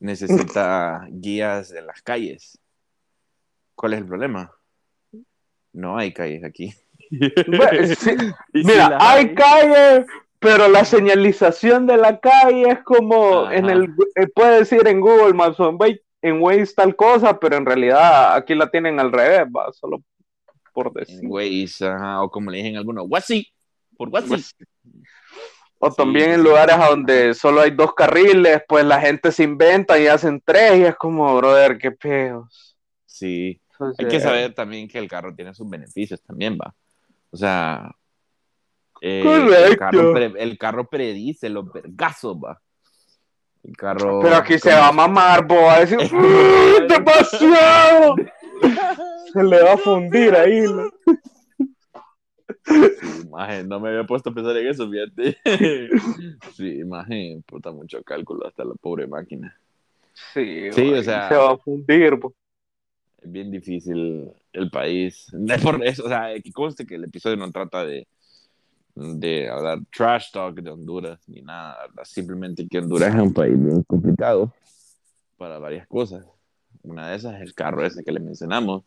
necesita 0.01 1.07
guías 1.11 1.73
en 1.73 1.87
las 1.87 2.03
calles. 2.03 2.59
¿Cuál 3.75 3.93
es 3.93 4.01
el 4.01 4.07
problema? 4.07 4.53
No 5.73 5.97
hay 5.97 6.13
calles 6.13 6.43
aquí. 6.43 6.75
Mira, 8.53 8.99
hay, 9.01 9.35
calles, 9.35 10.07
pero 10.39 10.69
la 10.69 10.85
señalización 10.85 11.87
de 11.87 11.97
la 11.97 12.19
calle 12.19 12.71
es 12.71 12.83
como 12.83 13.51
en 13.51 13.69
el 13.69 13.95
eh, 14.17 14.27
puede 14.35 14.61
decir 14.61 14.87
en 14.87 15.01
Google 15.01 15.35
Maps 15.35 15.61
o 15.61 15.77
en 16.23 16.43
Waze, 16.43 16.75
tal 16.75 16.97
cosa, 16.97 17.39
pero 17.39 17.57
en 17.57 17.67
realidad 17.67 18.35
aquí 18.35 18.55
la 18.55 18.71
tienen 18.71 19.01
al 19.01 19.13
revés, 19.13 19.47
va, 19.55 19.73
solo 19.73 20.03
por 20.73 20.93
decir. 20.93 21.21
Waze, 21.25 21.89
o 22.19 22.31
como 22.31 22.51
le 22.51 22.59
dicen 22.59 22.77
algunos, 22.77 23.07
Wasi, 23.09 23.47
por 23.97 24.09
Wasi. 24.09 24.55
O 25.83 25.91
también 25.91 26.33
en 26.33 26.43
lugares 26.43 26.77
donde 26.77 27.33
solo 27.33 27.63
hay 27.63 27.71
dos 27.71 27.95
carriles, 27.95 28.63
pues 28.69 28.85
la 28.85 29.01
gente 29.01 29.33
se 29.33 29.45
inventa 29.45 29.99
y 29.99 30.09
hacen 30.09 30.43
tres 30.45 30.79
y 30.79 30.85
es 30.85 30.95
como, 30.95 31.35
brother, 31.39 31.79
qué 31.79 31.91
peos. 31.91 32.77
Sí. 33.07 33.59
hay 33.97 34.07
que 34.07 34.21
saber 34.21 34.53
también 34.53 34.87
que 34.87 34.99
el 34.99 35.09
carro 35.09 35.35
tiene 35.35 35.55
sus 35.55 35.69
beneficios 35.71 36.23
también, 36.23 36.59
va. 36.61 36.75
O 37.31 37.37
sea, 37.39 37.91
eh, 39.01 39.23
el, 39.25 39.79
carro 39.79 40.17
el, 40.19 40.59
carro 40.59 40.87
predice 40.87 41.49
los 41.49 41.73
vergazos, 41.73 42.37
va. 42.37 42.61
El 43.63 43.75
carro. 43.75 44.21
Pero 44.21 44.37
aquí 44.37 44.59
se 44.59 44.75
va 44.75 44.89
a 44.89 44.93
mamar, 44.93 45.47
bo, 45.47 45.71
a 45.71 45.81
decir, 45.81 45.99
¡demasiado! 46.89 48.17
se 49.33 49.43
le 49.43 49.63
va 49.63 49.73
a 49.73 49.79
fundir 49.79 50.35
ahí. 50.35 50.61
¿no? 50.61 50.91
Sí, 52.65 53.23
imagen, 53.25 53.69
no 53.69 53.81
me 53.81 53.89
había 53.89 54.05
puesto 54.05 54.31
a 54.31 54.35
pensar 54.35 54.57
en 54.57 54.67
eso, 54.69 54.89
fíjate. 54.91 55.37
Sí, 56.55 56.81
imagen, 56.81 57.43
puta, 57.43 57.73
mucho 57.73 58.03
cálculo 58.03 58.47
hasta 58.47 58.65
la 58.65 58.75
pobre 58.75 59.07
máquina. 59.07 59.57
Sí, 60.35 60.71
sí 60.73 60.93
o 60.93 61.03
sea. 61.03 61.29
Se 61.29 61.37
va 61.37 61.53
a 61.53 61.57
fundir, 61.57 62.19
Es 63.23 63.33
bien 63.33 63.51
difícil 63.51 64.31
el 64.53 64.71
país. 64.71 65.27
Es 65.49 65.63
por 65.63 65.85
eso, 65.85 66.05
o 66.05 66.09
sea, 66.09 66.35
que 66.43 66.53
conste 66.53 66.87
que 66.87 66.97
el 66.97 67.05
episodio 67.05 67.37
no 67.37 67.51
trata 67.51 67.85
de, 67.85 68.07
de 68.95 69.49
hablar 69.49 69.79
trash 69.97 70.31
talk 70.31 70.61
de 70.61 70.71
Honduras 70.71 71.21
ni 71.29 71.43
nada, 71.43 71.79
simplemente 72.05 72.67
que 72.69 72.79
Honduras 72.79 73.15
es 73.15 73.21
un 73.21 73.33
país 73.33 73.59
bien 73.59 73.83
complicado 73.85 74.53
para 75.37 75.59
varias 75.59 75.87
cosas. 75.87 76.25
Una 76.83 77.11
de 77.11 77.17
esas 77.17 77.37
es 77.37 77.43
el 77.43 77.55
carro 77.55 77.85
ese 77.85 78.05
que 78.05 78.13
le 78.13 78.21
mencionamos 78.21 78.85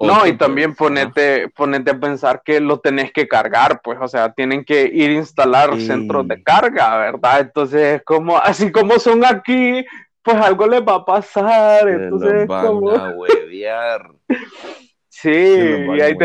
no, 0.00 0.26
y 0.26 0.36
también 0.36 0.74
ponete, 0.74 1.48
ponete 1.48 1.92
a 1.92 2.00
pensar 2.00 2.42
que 2.44 2.60
lo 2.60 2.80
tenés 2.80 3.12
que 3.12 3.28
cargar, 3.28 3.80
pues, 3.82 3.98
o 4.00 4.08
sea, 4.08 4.32
tienen 4.32 4.64
que 4.64 4.90
ir 4.92 5.10
a 5.10 5.14
instalar 5.14 5.80
centros 5.80 6.26
de 6.26 6.42
carga, 6.42 6.98
¿verdad? 6.98 7.40
Entonces, 7.40 8.02
como, 8.04 8.36
así 8.38 8.72
como 8.72 8.98
son 8.98 9.24
aquí, 9.24 9.84
pues 10.22 10.36
algo 10.36 10.66
les 10.66 10.82
va 10.82 10.96
a 10.96 11.04
pasar. 11.04 11.88
entonces, 11.88 12.46
van 12.46 12.66
como... 12.66 12.90
a 12.90 13.10
huevear. 13.16 14.10
sí, 15.08 15.30
y 15.30 16.00
ahí, 16.00 16.16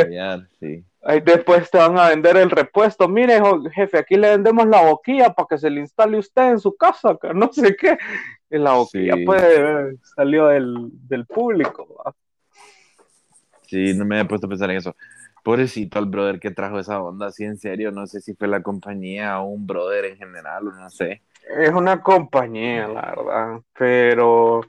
sí. 0.59 0.83
ahí, 1.03 1.19
después 1.21 1.69
te 1.69 1.77
van 1.77 1.97
a 1.99 2.09
vender 2.09 2.37
el 2.37 2.49
repuesto. 2.49 3.07
Mire, 3.07 3.39
jefe, 3.73 3.99
aquí 3.99 4.15
le 4.15 4.31
vendemos 4.31 4.67
la 4.67 4.81
boquilla 4.81 5.33
para 5.33 5.47
que 5.47 5.57
se 5.59 5.69
le 5.69 5.81
instale 5.81 6.17
usted 6.17 6.51
en 6.51 6.59
su 6.59 6.75
casa, 6.75 7.17
que 7.21 7.33
no 7.33 7.51
sé 7.53 7.75
qué. 7.75 7.97
Y 8.49 8.57
la 8.57 8.73
boquilla, 8.73 9.13
pues, 9.25 9.95
salió 10.15 10.47
del, 10.47 10.89
del 11.07 11.27
público. 11.27 11.87
¿verdad? 11.87 12.15
Sí, 13.69 13.93
no 13.93 14.03
me 14.03 14.15
había 14.15 14.27
puesto 14.27 14.47
a 14.47 14.49
pensar 14.49 14.71
en 14.71 14.77
eso. 14.77 14.95
Pobrecito 15.43 15.99
al 15.99 16.07
brother 16.07 16.39
que 16.39 16.49
trajo 16.49 16.79
esa 16.79 17.01
onda, 17.01 17.27
así 17.27 17.43
en 17.43 17.57
serio, 17.57 17.91
no 17.91 18.07
sé 18.07 18.19
si 18.19 18.33
fue 18.33 18.47
la 18.47 18.63
compañía 18.63 19.39
o 19.39 19.49
un 19.49 19.67
brother 19.67 20.05
en 20.05 20.17
general, 20.17 20.67
o 20.67 20.71
no 20.71 20.89
sé. 20.89 21.21
Es 21.55 21.69
una 21.69 22.01
compañía, 22.01 22.87
la 22.87 23.13
verdad, 23.15 23.61
pero... 23.77 24.61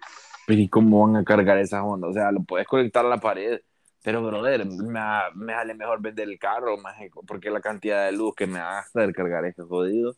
Pero 0.47 0.61
¿y 0.61 0.69
cómo 0.69 1.07
van 1.07 1.17
a 1.17 1.25
cargar 1.25 1.59
esa 1.59 1.83
onda? 1.83 2.09
O 2.09 2.13
sea, 2.13 2.31
lo 2.31 2.43
puedes 2.43 2.67
conectar 2.67 3.05
a 3.07 3.09
la 3.09 3.19
pared, 3.19 3.61
pero 4.05 4.23
brother, 4.23 4.67
me, 4.67 5.01
me 5.35 5.53
sale 5.55 5.75
mejor 5.75 6.03
vender 6.03 6.29
el 6.29 6.39
carro, 6.39 6.77
mágico, 6.77 7.23
porque 7.27 7.51
la 7.51 7.61
cantidad 7.61 8.05
de 8.05 8.13
luz 8.13 8.35
que 8.35 8.47
me 8.47 8.59
gasta 8.59 9.03
el 9.03 9.15
cargar 9.15 9.47
ese 9.47 9.63
jodido. 9.63 10.15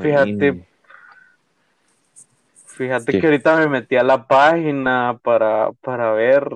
Fíjate, 0.00 0.66
Fíjate 2.76 3.20
que 3.20 3.26
ahorita 3.26 3.56
me 3.56 3.68
metí 3.68 3.96
a 3.96 4.02
la 4.02 4.26
página 4.26 5.18
para, 5.22 5.70
para 5.80 6.12
ver 6.12 6.48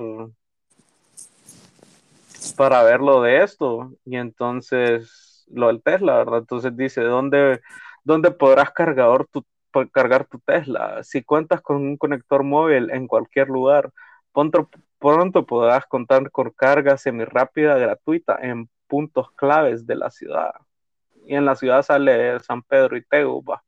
para 2.57 2.83
ver 2.83 3.01
lo 3.01 3.23
de 3.23 3.43
esto 3.43 3.93
y 4.05 4.17
entonces 4.17 5.45
lo 5.49 5.69
del 5.69 5.83
Tesla, 5.83 6.17
¿verdad? 6.17 6.41
Entonces 6.41 6.77
dice, 6.77 7.03
¿dónde, 7.03 7.61
¿dónde 8.05 8.31
podrás 8.33 8.73
cargador 8.73 9.29
tu, 9.31 9.45
cargar 9.93 10.27
tu 10.27 10.41
Tesla? 10.41 11.03
Si 11.05 11.23
cuentas 11.23 11.61
con 11.61 11.77
un 11.77 11.97
conector 11.97 12.43
móvil 12.43 12.91
en 12.91 13.07
cualquier 13.07 13.49
lugar, 13.49 13.93
pronto, 14.33 14.69
pronto 14.99 15.47
podrás 15.47 15.87
contar 15.87 16.31
con 16.31 16.51
carga 16.51 16.97
semirápida 16.97 17.77
gratuita 17.79 18.39
en 18.43 18.69
puntos 18.89 19.31
claves 19.33 19.87
de 19.87 19.95
la 19.95 20.11
ciudad. 20.11 20.53
Y 21.25 21.35
en 21.35 21.45
la 21.45 21.55
ciudad 21.55 21.83
sale 21.83 22.41
San 22.41 22.63
Pedro 22.63 22.97
y 22.97 23.05
Teguba. 23.05 23.63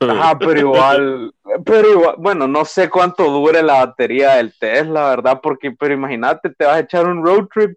Ajá, 0.00 0.38
pero 0.38 0.60
igual, 0.60 1.34
pero 1.64 1.90
igual, 1.90 2.14
bueno, 2.18 2.46
no 2.46 2.64
sé 2.64 2.88
cuánto 2.88 3.24
dure 3.24 3.62
la 3.62 3.86
batería 3.86 4.36
del 4.36 4.56
Tesla, 4.56 5.08
¿verdad? 5.08 5.40
Porque, 5.42 5.72
pero 5.72 5.92
imagínate, 5.94 6.50
te 6.50 6.64
vas 6.64 6.76
a 6.76 6.80
echar 6.80 7.06
un 7.06 7.24
road 7.24 7.48
trip 7.52 7.76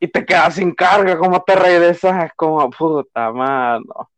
y 0.00 0.08
te 0.08 0.24
quedas 0.24 0.56
sin 0.56 0.74
carga, 0.74 1.16
¿cómo 1.16 1.40
te 1.42 1.54
regresas? 1.54 2.24
Es 2.24 2.32
como, 2.34 2.68
puta 2.70 3.32
mano. 3.32 4.10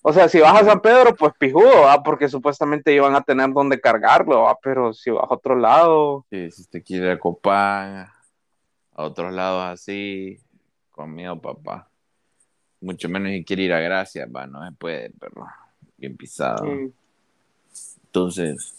O 0.00 0.12
sea, 0.12 0.28
si 0.28 0.40
vas 0.40 0.62
a 0.62 0.64
San 0.64 0.80
Pedro, 0.80 1.14
pues 1.14 1.32
pijudo, 1.38 1.82
¿va? 1.82 2.02
porque 2.02 2.28
supuestamente 2.28 2.92
iban 2.92 3.14
a 3.14 3.20
tener 3.20 3.52
donde 3.52 3.80
cargarlo, 3.80 4.42
¿va? 4.42 4.56
pero 4.60 4.92
si 4.92 5.10
vas 5.10 5.30
a 5.30 5.34
otro 5.34 5.54
lado. 5.54 6.24
Sí, 6.30 6.50
si 6.50 6.68
te 6.68 6.82
quiere 6.82 7.12
a 7.12 8.12
a 8.94 9.04
otros 9.04 9.32
lados 9.32 9.64
así, 9.64 10.38
conmigo, 10.90 11.40
papá. 11.40 11.88
Mucho 12.80 13.08
menos 13.08 13.30
si 13.30 13.44
quiere 13.44 13.62
ir 13.62 13.72
a 13.72 13.80
Gracia, 13.80 14.26
va, 14.26 14.46
no 14.46 14.66
se 14.66 14.72
puede, 14.72 15.12
pero 15.20 15.46
bien 16.02 16.16
pisado. 16.16 16.66
Entonces, 18.06 18.74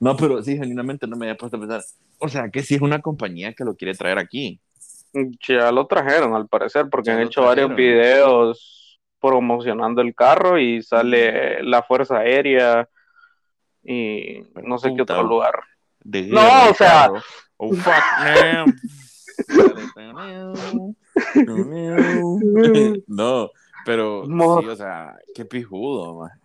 no, 0.00 0.16
pero 0.16 0.42
sí, 0.42 0.56
genuinamente 0.56 1.06
no 1.06 1.16
me 1.16 1.26
había 1.26 1.36
puesto 1.36 1.58
a 1.58 1.60
pensar. 1.60 1.82
O 2.18 2.28
sea, 2.28 2.48
que 2.48 2.62
si 2.62 2.74
es 2.74 2.80
una 2.80 3.00
compañía 3.00 3.52
que 3.52 3.64
lo 3.64 3.76
quiere 3.76 3.94
traer 3.94 4.18
aquí. 4.18 4.58
Ya 5.46 5.70
lo 5.70 5.86
trajeron, 5.86 6.34
al 6.34 6.48
parecer, 6.48 6.88
porque 6.90 7.10
han 7.10 7.20
hecho 7.20 7.42
varios 7.42 7.76
videos 7.76 8.98
promocionando 9.20 10.00
el 10.00 10.14
carro 10.14 10.58
y 10.58 10.82
sale 10.82 11.62
la 11.62 11.82
Fuerza 11.82 12.18
Aérea 12.18 12.88
y 13.84 14.42
no 14.64 14.78
sé 14.78 14.94
qué 14.96 15.02
otro 15.02 15.22
lugar. 15.22 15.60
no, 16.04 16.70
o 16.70 16.74
sea. 16.74 17.10
Oh, 17.58 17.74
fuck, 17.74 17.92
no, 23.06 23.50
pero 23.84 24.24
sí, 24.24 24.68
o 24.68 24.76
sea, 24.76 25.18
qué 25.34 25.44
pijudo, 25.44 26.20
man 26.20 26.41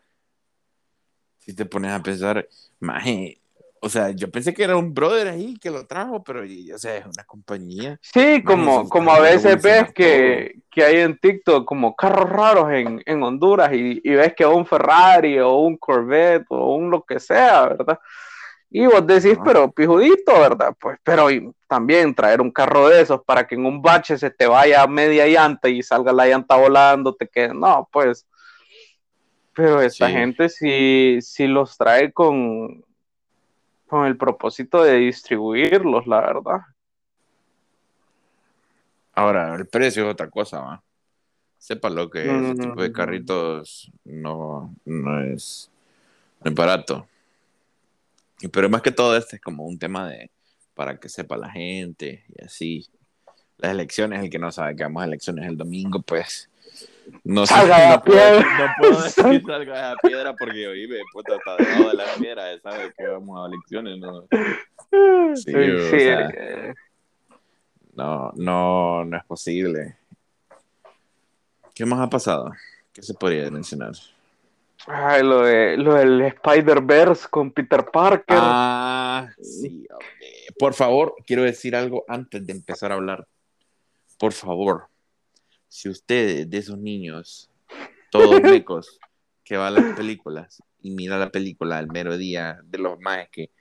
si 1.48 1.56
te 1.56 1.66
pones 1.66 1.94
a 1.94 2.04
pensar, 2.04 2.46
maje, 2.82 3.40
o 3.80 3.88
sea, 3.88 4.10
yo 4.10 4.30
pensé 4.30 4.54
que 4.54 4.66
era 4.66 4.76
un 4.76 4.94
brother 4.94 5.30
ahí 5.30 5.58
que 5.58 5.72
lo 5.72 5.88
trajo, 5.88 6.22
pero, 6.22 6.42
o 6.42 6.78
sea, 6.78 6.98
es 6.98 7.06
una 7.06 7.24
compañía. 7.24 7.98
Sí, 8.02 8.44
como, 8.44 8.90
como 8.90 9.12
a 9.12 9.22
veces 9.22 9.62
ves 9.62 9.94
que, 9.94 10.60
que, 10.70 10.84
hay 10.84 10.98
en 10.98 11.18
TikTok 11.18 11.64
como 11.64 11.96
carros 11.96 12.30
raros 12.30 12.70
en, 12.70 13.02
en 13.06 13.24
Honduras 13.24 13.72
y, 13.72 14.02
y, 14.04 14.10
ves 14.12 14.34
que 14.36 14.46
un 14.46 14.66
Ferrari 14.66 15.40
o 15.40 15.56
un 15.56 15.78
Corvette 15.78 16.48
o 16.50 16.76
un 16.76 16.90
lo 16.92 17.04
que 17.04 17.18
sea, 17.18 17.68
¿verdad? 17.68 17.98
Y 18.70 18.86
vos 18.86 19.08
decís, 19.08 19.38
pero 19.46 19.72
pijudito, 19.72 20.34
¿verdad? 20.34 20.76
Pues, 20.78 21.00
pero 21.02 21.30
también 21.66 22.14
traer 22.14 22.42
un 22.42 22.52
carro 22.52 22.90
de 22.90 23.02
esos 23.02 23.24
para 23.24 23.48
que 23.48 23.56
en 23.56 23.66
un 23.66 23.82
bache 23.82 24.18
se 24.18 24.32
te 24.32 24.48
vaya 24.48 24.86
media 24.86 25.26
llanta 25.28 25.70
y 25.70 25.82
salga 25.82 26.12
la 26.12 26.28
llanta 26.28 26.58
volando, 26.58 27.16
te 27.16 27.26
quede, 27.26 27.54
no, 27.54 27.88
pues 27.90 28.28
pero 29.58 29.82
esta 29.82 30.08
gente 30.08 30.50
sí, 30.50 31.18
sí 31.20 31.48
los 31.48 31.76
trae 31.80 32.14
con, 32.14 32.86
con 33.88 34.06
el 34.06 34.16
propósito 34.16 34.84
de 34.84 34.98
distribuirlos, 34.98 36.06
la 36.06 36.22
verdad. 36.22 36.60
Ahora, 39.14 39.56
el 39.56 39.66
precio 39.66 40.06
es 40.06 40.12
otra 40.12 40.30
cosa, 40.30 40.60
¿va? 40.60 40.84
Sepa 41.58 41.90
lo 41.90 42.08
que 42.08 42.22
ese 42.22 42.54
tipo 42.54 42.84
de 42.84 42.90
mm. 42.90 42.94
carritos 42.94 43.92
no, 44.06 44.76
no, 44.86 45.24
es, 45.24 45.72
no 46.44 46.52
es 46.52 46.56
barato. 46.56 47.08
Pero 48.54 48.70
más 48.70 48.84
que 48.84 48.92
todo 48.92 49.18
este 49.18 49.38
es 49.38 49.42
como 49.42 49.66
un 49.66 49.80
tema 49.80 50.08
de 50.08 50.30
para 50.76 51.00
que 51.00 51.10
sepa 51.10 51.36
la 51.36 51.50
gente 51.50 52.26
y 52.30 52.46
así. 52.46 52.88
Las 53.58 53.72
elecciones, 53.72 54.24
el 54.24 54.30
que 54.30 54.38
no 54.38 54.52
sabe 54.52 54.76
que 54.76 54.84
vamos 54.84 55.02
a 55.02 55.08
elecciones 55.08 55.48
el 55.48 55.58
domingo, 55.58 56.00
pues 56.04 56.48
no 57.24 57.46
salga 57.46 57.80
de 57.80 57.90
la 57.90 58.04
piedra. 58.04 58.40
no 58.40 58.68
puedo 58.80 59.04
decir 59.04 59.44
salga 59.46 59.76
de 59.76 59.82
la 59.82 59.98
piedra 59.98 60.36
porque 60.36 60.68
hoy 60.68 60.88
me 60.88 60.98
puta 61.12 61.36
está 61.36 61.56
debajo 61.58 61.90
de 61.90 61.96
la 61.96 62.06
piedra, 62.20 62.60
sabe 62.60 62.94
que 62.98 63.08
vamos 63.08 63.40
a 63.40 63.48
elecciones, 63.48 64.00
¿no? 64.00 64.28
Sí, 65.36 65.54
no, 67.94 68.32
no, 68.36 69.06
no 69.06 69.18
es 69.18 69.26
posible. 69.26 69.98
¿Qué 71.74 71.86
más 71.86 72.00
ha 72.00 72.10
pasado? 72.10 72.52
¿Qué 72.94 73.02
se 73.02 73.14
podría 73.14 73.50
mencionar? 73.52 73.94
Ay, 74.86 75.24
lo, 75.24 75.42
de, 75.42 75.78
lo 75.78 75.96
del 75.96 76.22
Spider-Verse 76.22 77.28
con 77.30 77.52
Peter 77.52 77.86
Parker. 77.92 78.38
Ah, 78.40 79.30
sí, 79.42 79.88
Por 80.58 80.74
favor, 80.74 81.16
quiero 81.26 81.44
decir 81.44 81.76
algo 81.76 82.06
antes 82.08 82.46
de 82.46 82.54
empezar 82.54 82.92
a 82.92 82.96
hablar. 82.96 83.28
Por 84.18 84.32
favor, 84.32 84.88
si 85.78 85.90
ustedes 85.90 86.50
de 86.50 86.58
esos 86.58 86.80
niños, 86.80 87.52
todos 88.10 88.42
mecos, 88.42 89.00
que 89.44 89.58
va 89.58 89.68
a 89.68 89.72
las 89.72 89.96
películas 89.96 90.64
y 90.82 90.90
mira 90.90 91.20
la 91.20 91.30
película 91.30 91.78
al 91.78 91.88
mero 91.88 92.18
día 92.18 92.60
de 92.64 92.80
los 92.80 93.00
más 93.00 93.30
que, 93.30 93.52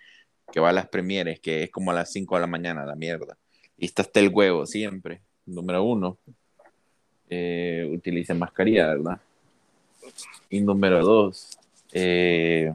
que 0.50 0.59
va 0.59 0.70
a 0.70 0.72
las 0.72 0.88
premieres, 0.88 1.40
que 1.40 1.64
es 1.64 1.70
como 1.70 1.90
a 1.90 1.94
las 1.94 2.11
5 2.12 2.37
de 2.37 2.40
la 2.40 2.46
mañana, 2.46 2.87
la 2.87 2.96
mierda. 2.96 3.37
Y 3.76 3.85
está 3.85 4.00
hasta 4.00 4.20
el 4.20 4.31
huevo 4.33 4.64
siempre. 4.64 5.20
Número 5.44 5.85
uno, 5.85 6.16
eh, 7.29 7.87
utilicen 7.92 8.38
mascarilla, 8.38 8.87
¿verdad? 8.87 9.20
Y 10.48 10.62
número 10.62 11.05
dos, 11.05 11.59
eh, 11.92 12.72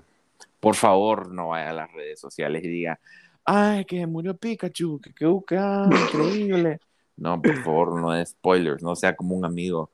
por 0.60 0.76
favor 0.76 1.34
no 1.34 1.50
vaya 1.50 1.72
a 1.72 1.74
las 1.74 1.92
redes 1.92 2.20
sociales 2.20 2.64
y 2.64 2.68
diga, 2.68 3.00
ay, 3.44 3.86
que 3.86 4.06
murió 4.06 4.38
Pikachu, 4.38 5.02
que 5.02 5.12
qué 5.14 5.26
increíble. 5.26 6.80
No, 7.22 7.40
por 7.40 7.56
favor, 7.64 8.02
no 8.02 8.16
es 8.16 8.30
spoilers, 8.30 8.82
no 8.82 8.96
sea 8.96 9.16
como 9.16 9.36
un 9.36 9.46
amigo 9.46 9.92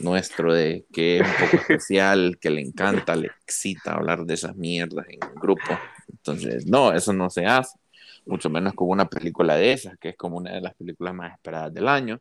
nuestro 0.00 0.54
de 0.54 0.86
que 0.90 1.18
es 1.18 1.22
un 1.22 1.34
poco 1.34 1.56
especial, 1.58 2.38
que 2.40 2.48
le 2.48 2.62
encanta, 2.62 3.14
le 3.14 3.26
excita 3.26 3.92
hablar 3.92 4.24
de 4.24 4.32
esas 4.32 4.56
mierdas 4.56 5.04
en 5.10 5.18
un 5.22 5.34
grupo. 5.34 5.78
Entonces, 6.10 6.66
no, 6.66 6.94
eso 6.94 7.12
no 7.12 7.28
se 7.28 7.44
hace, 7.44 7.78
mucho 8.24 8.48
menos 8.48 8.72
con 8.72 8.88
una 8.88 9.06
película 9.06 9.54
de 9.54 9.72
esas, 9.72 9.98
que 9.98 10.08
es 10.10 10.16
como 10.16 10.38
una 10.38 10.52
de 10.52 10.62
las 10.62 10.74
películas 10.74 11.12
más 11.12 11.34
esperadas 11.34 11.74
del 11.74 11.88
año. 11.88 12.20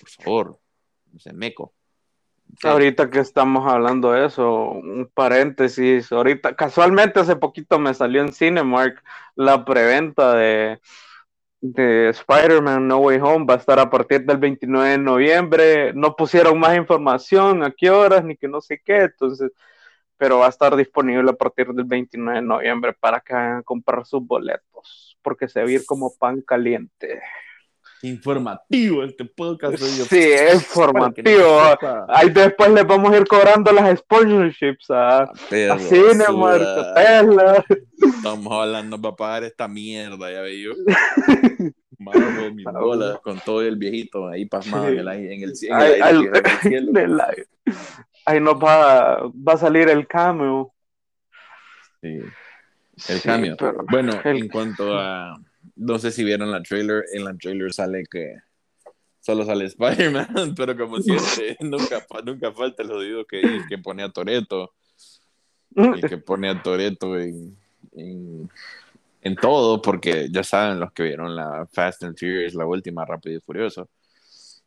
Por 0.00 0.08
favor, 0.24 0.58
no 1.12 1.20
se 1.20 1.32
meco. 1.32 1.72
Ahorita 2.64 3.10
que 3.10 3.20
estamos 3.20 3.70
hablando 3.70 4.10
de 4.10 4.26
eso, 4.26 4.70
un 4.72 5.08
paréntesis, 5.14 6.10
ahorita 6.10 6.56
casualmente 6.56 7.20
hace 7.20 7.36
poquito 7.36 7.78
me 7.78 7.94
salió 7.94 8.22
en 8.22 8.32
Cinemark 8.32 9.04
la 9.36 9.64
preventa 9.64 10.34
de 10.34 10.80
de 11.60 12.10
Spider-Man 12.10 12.86
No 12.86 12.98
Way 12.98 13.18
Home 13.20 13.46
va 13.48 13.54
a 13.54 13.56
estar 13.58 13.78
a 13.78 13.90
partir 13.90 14.24
del 14.24 14.38
29 14.38 14.90
de 14.90 14.98
noviembre. 14.98 15.92
No 15.94 16.14
pusieron 16.14 16.58
más 16.58 16.76
información, 16.76 17.62
a 17.62 17.70
qué 17.70 17.90
horas, 17.90 18.24
ni 18.24 18.36
que 18.36 18.48
no 18.48 18.60
sé 18.60 18.80
qué, 18.84 18.98
entonces, 19.04 19.50
pero 20.16 20.38
va 20.38 20.46
a 20.46 20.50
estar 20.50 20.74
disponible 20.76 21.30
a 21.30 21.34
partir 21.34 21.68
del 21.68 21.84
29 21.84 22.40
de 22.40 22.46
noviembre 22.46 22.92
para 22.92 23.20
que 23.20 23.34
vayan 23.34 23.58
a 23.58 23.62
comprar 23.62 24.04
sus 24.06 24.26
boletos, 24.26 25.18
porque 25.22 25.48
se 25.48 25.62
va 25.62 25.68
a 25.68 25.72
ir 25.72 25.84
como 25.86 26.14
pan 26.18 26.42
caliente 26.42 27.20
informativo 28.02 29.02
este 29.02 29.24
podcast. 29.24 29.76
Sí, 29.78 30.18
es 30.18 30.54
informativo. 30.54 31.60
Ahí 32.08 32.30
después 32.30 32.70
les 32.70 32.86
vamos 32.86 33.12
a 33.12 33.16
ir 33.18 33.26
cobrando 33.26 33.72
las 33.72 33.98
sponsorships 33.98 34.90
a, 34.90 35.22
a, 35.22 35.78
Cinemark, 35.78 36.62
a 36.62 36.94
Tesla. 36.94 37.64
Estamos 38.16 38.52
hablando 38.52 39.00
para 39.00 39.16
pagar 39.16 39.44
esta 39.44 39.68
mierda, 39.68 40.30
ya 40.30 40.40
veo. 40.42 40.74
Marvel, 41.98 42.54
mis 42.54 42.64
bolas, 42.64 43.18
con 43.20 43.40
todo 43.40 43.60
el 43.62 43.76
viejito 43.76 44.28
ahí 44.28 44.46
pasmado 44.46 44.86
en 44.86 44.98
el, 45.00 45.08
en 45.08 45.42
el, 45.42 45.52
en 45.62 46.96
el, 46.96 47.20
aire, 47.20 47.48
Ahí 48.24 48.40
nos 48.40 48.54
va, 48.54 49.22
va 49.26 49.54
a 49.54 49.56
salir 49.56 49.88
el 49.88 50.06
cameo. 50.06 50.72
Sí. 52.00 52.20
El 53.08 53.22
cambio. 53.22 53.56
bueno, 53.90 54.12
en 54.24 54.48
cuanto 54.48 54.96
a 54.96 55.36
no 55.78 55.98
sé 55.98 56.10
si 56.10 56.24
vieron 56.24 56.50
la 56.50 56.62
trailer, 56.62 57.04
en 57.12 57.24
la 57.24 57.34
trailer 57.36 57.72
sale 57.72 58.04
que 58.10 58.36
solo 59.20 59.44
sale 59.44 59.66
Spider-Man, 59.66 60.28
pero 60.56 60.76
como 60.76 60.98
siempre, 61.02 61.56
nunca, 61.60 62.04
nunca 62.24 62.52
falta 62.52 62.82
el 62.82 62.88
jodido 62.88 63.24
que, 63.24 63.62
que 63.68 63.78
pone 63.78 64.02
a 64.02 64.10
Toreto. 64.10 64.72
El 65.74 66.00
que 66.00 66.18
pone 66.18 66.48
a 66.48 66.60
Toreto 66.60 67.16
en, 67.16 67.56
en, 67.92 69.36
todo, 69.40 69.80
porque 69.80 70.28
ya 70.30 70.42
saben 70.42 70.80
los 70.80 70.92
que 70.92 71.04
vieron 71.04 71.36
la 71.36 71.68
Fast 71.70 72.02
and 72.02 72.18
Furious, 72.18 72.54
la 72.54 72.66
última, 72.66 73.04
Rápido 73.04 73.36
y 73.36 73.40
Furioso. 73.40 73.88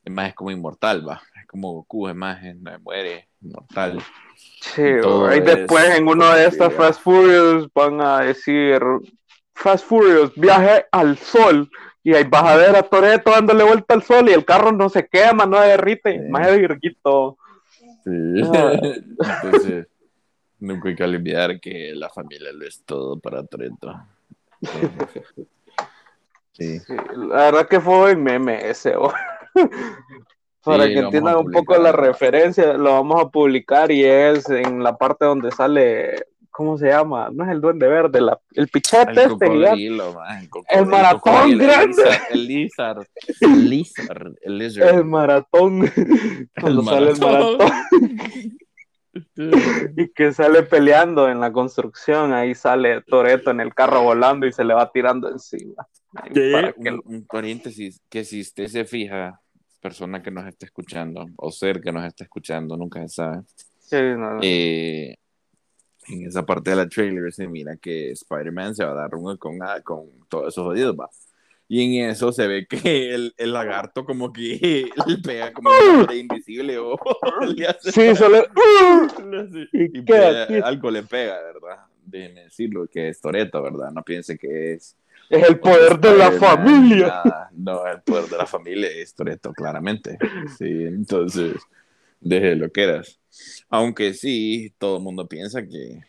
Es 0.06 0.14
más, 0.14 0.30
es 0.30 0.36
como 0.36 0.52
inmortal, 0.52 1.08
va. 1.08 1.22
Es 1.40 1.48
como 1.48 1.74
Goku, 1.74 2.08
es 2.08 2.16
más, 2.16 2.40
muere, 2.82 3.28
inmortal. 3.42 4.02
Sí, 4.62 4.84
y 4.84 5.40
después 5.42 5.98
en 5.98 6.08
uno 6.08 6.34
de 6.34 6.46
estas 6.46 6.74
Fast 6.74 7.02
Furious 7.02 7.68
van 7.74 8.00
a 8.00 8.20
decir 8.20 8.80
Fast 9.62 9.86
Furious, 9.86 10.34
viaje 10.36 10.86
al 10.92 11.18
sol. 11.18 11.70
Y 12.04 12.16
ahí 12.16 12.24
vas 12.24 12.44
a 12.44 12.56
ver 12.56 12.76
a 12.76 12.84
Toreto 12.84 13.32
dándole 13.32 13.64
vuelta 13.64 13.94
al 13.94 14.02
sol 14.02 14.28
y 14.28 14.34
el 14.34 14.44
carro 14.44 14.72
no 14.72 14.90
se 14.90 15.08
quema, 15.08 15.46
no 15.46 15.60
derrite, 15.62 16.20
más 16.30 16.48
de 16.48 16.58
virguito. 16.58 17.38
Sí. 18.04 18.42
Ah. 18.54 18.74
Entonces, 19.44 19.88
nunca 20.60 20.90
hay 20.90 20.96
que 20.96 21.04
olvidar 21.04 21.60
que 21.60 21.94
la 21.94 22.10
familia 22.10 22.52
lo 22.52 22.66
es 22.66 22.84
todo 22.86 23.20
para 23.20 23.46
Toreto. 23.46 23.94
Sí. 26.54 26.80
Sí, 26.80 26.94
la 27.16 27.46
verdad 27.46 27.68
que 27.68 27.80
fue 27.80 28.14
un 28.14 28.24
meme 28.24 28.70
ese. 28.70 28.94
oh. 28.96 29.14
Para 30.64 30.84
Sí, 30.84 30.94
que 30.94 31.00
entiendan 31.00 31.38
un 31.38 31.52
poco 31.52 31.76
la 31.78 31.92
referencia, 31.92 32.74
lo 32.74 32.92
vamos 32.92 33.20
a 33.22 33.30
publicar 33.30 33.92
y 33.92 34.04
es 34.04 34.48
en 34.50 34.84
la 34.84 34.96
parte 34.96 35.26
donde 35.26 35.50
sale, 35.52 36.28
¿cómo 36.52 36.78
se 36.78 36.88
llama? 36.90 37.30
No 37.34 37.44
es 37.46 37.50
el 37.52 37.62
duende 37.62 37.88
verde, 37.88 38.22
la- 38.22 38.40
el 38.54 38.68
pichete 38.68 39.12
El 39.12 39.18
este 39.18 39.50
man, 39.50 39.58
el 39.58 40.52
El 40.70 40.86
maratón 40.86 41.20
cocodrilo, 41.22 41.64
grande. 41.64 42.04
El 42.30 42.48
lizard, 42.48 43.06
el 43.42 43.70
lizard, 43.70 44.34
el 44.42 44.58
lizard. 44.58 44.96
El 44.96 45.06
maratón, 45.06 45.80
cuando 46.62 46.84
sale 46.84 47.12
el 47.12 47.20
maratón 47.20 47.72
y 49.98 50.08
que 50.14 50.32
sale 50.34 50.64
peleando 50.64 51.30
en 51.30 51.40
la 51.40 51.52
construcción, 51.52 52.34
ahí 52.34 52.56
sale 52.56 53.02
Toreto 53.02 53.52
en 53.52 53.60
el 53.60 53.74
carro 53.74 54.04
volando 54.04 54.46
y 54.46 54.54
se 54.54 54.64
le 54.64 54.74
va 54.74 54.92
tirando 54.92 55.30
encima. 55.30 55.86
Para 56.14 56.30
que 56.74 56.92
un, 56.92 57.02
un 57.06 57.26
paréntesis, 57.26 58.02
que 58.10 58.24
si 58.24 58.42
usted 58.42 58.68
se 58.68 58.86
fija, 58.86 59.40
persona 59.82 60.22
que 60.22 60.32
nos 60.32 60.46
está 60.48 60.66
escuchando, 60.66 61.26
o 61.38 61.52
ser 61.52 61.82
que 61.82 61.92
nos 61.92 62.06
está 62.06 62.24
escuchando, 62.24 62.78
nunca 62.78 63.02
se 63.02 63.08
sabe, 63.10 63.42
Sí, 63.80 63.98
no, 63.98 64.36
no. 64.36 64.40
eh, 64.42 65.16
en 66.08 66.26
esa 66.26 66.46
parte 66.46 66.70
de 66.72 66.76
la 66.76 66.90
trailer 66.90 67.32
se 67.32 67.48
mira 67.48 67.76
que 67.78 68.12
Spider-Man 68.12 68.76
se 68.76 68.84
va 68.86 68.92
a 68.92 68.96
dar 68.96 69.12
runga 69.12 69.38
con, 69.38 69.62
ah, 69.64 69.82
con 69.82 70.06
todos 70.30 70.50
esos 70.54 70.64
jodidos, 70.66 70.96
va. 71.00 71.10
Y 71.68 72.00
en 72.02 72.10
eso 72.10 72.34
se 72.34 72.48
ve 72.48 72.68
que 72.68 72.80
el, 73.16 73.34
el 73.38 73.54
lagarto 73.54 74.04
como 74.06 74.34
que 74.34 74.90
le 75.08 75.18
pega 75.24 75.54
como 75.54 75.70
una 75.70 76.06
pared 76.06 76.20
invisible 76.20 76.78
o 76.80 76.98
le 77.56 77.68
hace- 77.68 77.92
Sí, 77.92 78.16
solo... 78.16 78.40
hace- 78.40 79.70
Y 79.72 80.02
pega- 80.02 80.48
algo 80.66 80.92
le 80.92 81.04
pega, 81.04 81.40
¿verdad? 81.42 81.86
Déjenme 82.06 82.44
decirlo, 82.46 82.88
que 82.88 83.10
es 83.10 83.22
Toreto, 83.22 83.62
¿verdad? 83.62 83.92
No 83.92 84.04
piense 84.04 84.38
que 84.38 84.74
es 84.74 84.98
Es 85.30 85.48
el 85.48 85.60
poder 85.60 85.98
de 86.00 86.18
la 86.18 86.32
familia. 86.32 87.08
nada. 87.24 87.50
No, 87.54 87.86
el 87.88 88.02
poder 88.02 88.26
de 88.26 88.38
la 88.38 88.46
familia 88.46 88.90
es 88.90 89.14
Toreto, 89.14 89.54
claramente. 89.54 90.18
Sí, 90.58 90.66
entonces, 90.68 91.54
deje 92.20 92.56
lo 92.56 92.70
que 92.72 92.84
eras. 92.84 93.20
Aunque 93.70 94.14
sí, 94.14 94.74
todo 94.78 94.98
el 94.98 95.04
mundo 95.04 95.28
piensa 95.28 95.66
que 95.66 96.02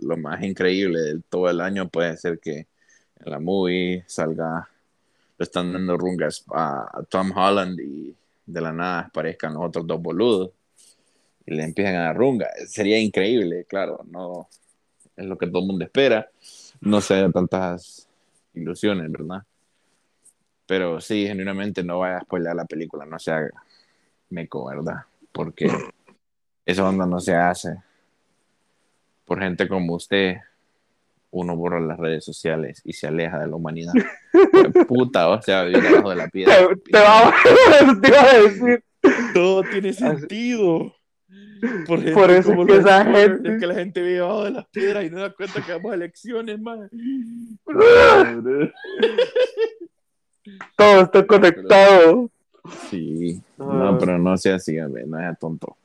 lo 0.00 0.16
más 0.16 0.42
increíble 0.42 1.00
de 1.00 1.20
todo 1.28 1.48
el 1.50 1.60
año 1.60 1.88
puede 1.88 2.16
ser 2.16 2.38
que 2.38 2.66
en 3.20 3.30
la 3.30 3.38
movie 3.38 4.04
salga, 4.06 4.68
le 5.38 5.42
están 5.42 5.72
dando 5.72 5.96
rungas 5.96 6.44
a, 6.52 7.02
Tom 7.08 7.32
Holland 7.36 7.78
y 7.80 8.14
de 8.46 8.60
la 8.60 8.72
nada 8.72 9.00
aparezcan 9.00 9.54
los 9.54 9.64
otros 9.64 9.86
dos 9.86 10.00
boludos 10.00 10.50
y 11.46 11.54
le 11.54 11.64
empiezan 11.64 11.96
a 11.96 12.04
dar 12.04 12.16
runga. 12.16 12.48
Sería 12.66 12.98
increíble, 12.98 13.64
claro, 13.68 14.04
no 14.10 14.48
es 15.16 15.24
lo 15.26 15.38
que 15.38 15.46
todo 15.46 15.60
el 15.60 15.66
mundo 15.66 15.84
espera. 15.84 16.28
No 16.80 17.00
sé 17.00 17.28
tantas 17.32 18.08
ilusiones, 18.54 19.10
¿verdad? 19.10 19.42
Pero 20.66 21.00
sí, 21.00 21.26
genuinamente 21.26 21.82
no 21.82 22.00
vaya 22.00 22.18
a 22.18 22.22
spoiler 22.22 22.54
la 22.54 22.64
película, 22.64 23.04
no 23.04 23.18
sea 23.18 23.48
meco, 24.30 24.66
¿verdad? 24.66 25.02
Porque 25.32 25.68
esa 26.66 26.88
onda 26.88 27.06
no 27.06 27.20
se 27.20 27.34
hace. 27.34 27.76
Por 29.24 29.40
gente 29.40 29.66
como 29.68 29.94
usted, 29.94 30.36
uno 31.30 31.56
borra 31.56 31.80
las 31.80 31.98
redes 31.98 32.24
sociales 32.24 32.80
y 32.84 32.92
se 32.92 33.06
aleja 33.06 33.38
de 33.40 33.46
la 33.48 33.56
humanidad. 33.56 33.92
Puta, 34.88 35.28
o 35.30 35.40
sea, 35.42 35.64
vivir 35.64 35.82
debajo 35.82 36.10
de 36.10 36.16
la 36.16 36.28
piedra. 36.28 36.54
Te, 36.68 36.76
te 36.92 36.98
va- 36.98 37.32
te 38.00 38.08
iba 38.08 38.20
a 38.22 38.34
decir. 38.42 38.84
Todo 39.34 39.62
tiene 39.64 39.92
sentido. 39.92 40.94
Por, 41.86 41.98
gente 41.98 42.12
Por 42.12 42.30
eso 42.30 42.52
es 42.52 42.66
que 42.66 42.76
esa 42.76 43.04
gente- 43.04 43.52
Es 43.54 43.60
que 43.60 43.66
la 43.66 43.74
gente 43.74 44.00
vive 44.02 44.14
debajo 44.14 44.44
de 44.44 44.50
las 44.50 44.66
piedras 44.68 45.04
y 45.04 45.10
no 45.10 45.20
da 45.20 45.30
cuenta 45.32 45.64
que 45.64 45.72
vamos 45.72 45.92
a 45.92 45.94
elecciones, 45.94 46.60
man. 46.60 46.88
Todo 50.76 51.00
está 51.02 51.26
conectado. 51.26 52.30
Sí. 52.90 53.40
Ah. 53.58 53.64
No, 53.92 53.98
pero 53.98 54.18
no 54.18 54.36
sea 54.36 54.56
así, 54.56 54.76
no 54.76 55.18
sea 55.18 55.34
tonto. 55.34 55.76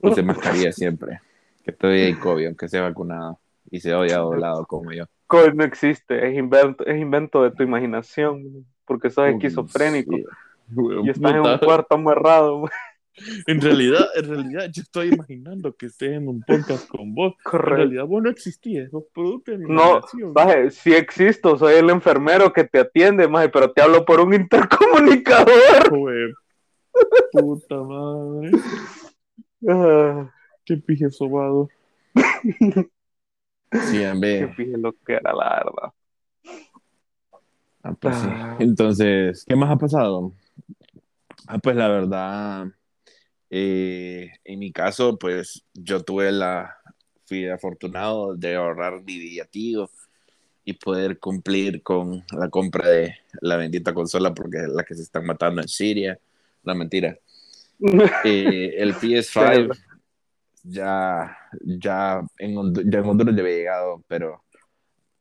Use 0.00 0.22
mascarilla 0.22 0.72
siempre. 0.72 1.20
Que 1.64 1.72
todavía 1.72 2.06
hay 2.06 2.14
COVID, 2.14 2.46
aunque 2.46 2.68
sea 2.68 2.82
vacunado. 2.82 3.38
Y 3.70 3.80
se 3.80 3.92
haya 3.92 4.18
doblado 4.18 4.64
como 4.66 4.92
yo. 4.92 5.04
COVID 5.26 5.52
no 5.54 5.64
existe, 5.64 6.26
es 6.26 6.36
invento, 6.38 6.86
es 6.86 6.98
invento 6.98 7.42
de 7.42 7.50
tu 7.50 7.62
imaginación, 7.62 8.64
porque 8.86 9.10
sos 9.10 9.28
esquizofrénico 9.28 10.16
Sí. 10.16 10.24
Y 11.04 11.10
estás 11.10 11.32
en 11.32 11.40
un 11.40 11.58
cuarto 11.58 11.94
amarrado. 11.94 12.64
En 13.48 13.60
realidad, 13.60 14.06
en 14.14 14.28
realidad, 14.28 14.70
yo 14.72 14.80
estoy 14.82 15.08
imaginando 15.08 15.74
que 15.74 15.86
estés 15.86 16.12
en 16.12 16.28
un 16.28 16.40
podcast 16.40 16.86
con 16.88 17.16
vos. 17.16 17.32
En 17.36 17.42
Correcto. 17.50 17.74
realidad, 17.74 18.04
vos 18.06 18.22
no 18.22 18.30
existías, 18.30 18.88
sos 18.92 19.02
producto 19.12 19.50
de 19.50 19.58
mi 19.58 19.64
No, 19.64 19.98
imaginación. 19.98 20.32
maje, 20.34 20.70
sí 20.70 20.92
existo, 20.94 21.58
soy 21.58 21.74
el 21.74 21.90
enfermero 21.90 22.52
que 22.52 22.62
te 22.62 22.78
atiende, 22.78 23.26
maje, 23.26 23.48
pero 23.48 23.72
te 23.72 23.82
hablo 23.82 24.04
por 24.04 24.20
un 24.20 24.34
intercomunicador. 24.34 25.88
Joder. 25.90 26.32
Puta 27.32 27.76
madre. 27.82 28.52
Ah, 29.66 30.30
Qué 30.64 30.76
pije 30.76 31.10
sobado. 31.10 31.68
Sí, 33.70 34.02
en 34.02 34.20
qué 34.22 34.48
pije 34.56 34.78
lo 34.78 34.92
que 34.92 35.12
era, 35.12 35.34
la 35.34 35.62
verdad. 35.62 35.92
Ah, 37.82 37.92
pues 37.92 38.16
sí. 38.16 38.26
Ah. 38.26 38.56
Entonces, 38.60 39.44
¿qué 39.46 39.54
más 39.54 39.70
ha 39.70 39.76
pasado? 39.76 40.32
Ah, 41.46 41.58
pues 41.58 41.76
la 41.76 41.88
verdad, 41.88 42.66
eh, 43.50 44.30
en 44.44 44.58
mi 44.58 44.72
caso, 44.72 45.18
pues 45.18 45.64
yo 45.74 46.02
tuve 46.02 46.32
la, 46.32 46.78
fui 47.26 47.46
afortunado 47.48 48.34
de 48.34 48.56
ahorrar 48.56 49.04
dividativo 49.04 49.90
y 50.64 50.74
poder 50.74 51.18
cumplir 51.18 51.82
con 51.82 52.24
la 52.32 52.48
compra 52.48 52.88
de 52.88 53.16
la 53.40 53.56
bendita 53.56 53.94
consola 53.94 54.34
porque 54.34 54.58
es 54.58 54.68
la 54.68 54.84
que 54.84 54.94
se 54.94 55.02
están 55.02 55.26
matando 55.26 55.60
en 55.60 55.68
Siria. 55.68 56.18
No, 56.62 56.74
mentira. 56.74 57.18
Eh, 58.24 58.74
el 58.78 58.94
PS5 58.94 59.74
ya, 60.64 61.36
ya, 61.62 62.20
en, 62.38 62.74
ya 62.90 62.98
en 62.98 63.04
Honduras 63.06 63.34
ya 63.34 63.42
había 63.42 63.56
llegado, 63.56 64.02
pero 64.08 64.42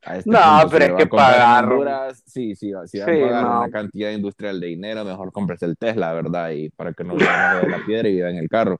este 0.01 0.29
No, 0.29 0.69
pero 0.69 0.85
si 0.85 0.91
es 0.91 0.93
que 0.97 1.05
pagar. 1.07 1.63
Honduras, 1.65 2.23
sí, 2.25 2.55
sí, 2.55 2.71
si 2.85 2.97
Sí, 2.97 3.01
a 3.01 3.05
pagar 3.05 3.45
no. 3.45 3.57
una 3.59 3.69
cantidad 3.71 4.11
industrial 4.11 4.59
de 4.59 4.67
dinero, 4.67 5.05
mejor 5.05 5.31
compres 5.31 5.61
el 5.63 5.77
Tesla, 5.77 6.13
¿verdad? 6.13 6.51
Y 6.51 6.69
para 6.69 6.93
que 6.93 7.03
no 7.03 7.15
vaya 7.15 7.61
de 7.61 7.69
la 7.69 7.85
piedra 7.85 8.09
y 8.09 8.13
viva 8.15 8.29
en 8.29 8.37
el 8.37 8.49
carro. 8.49 8.79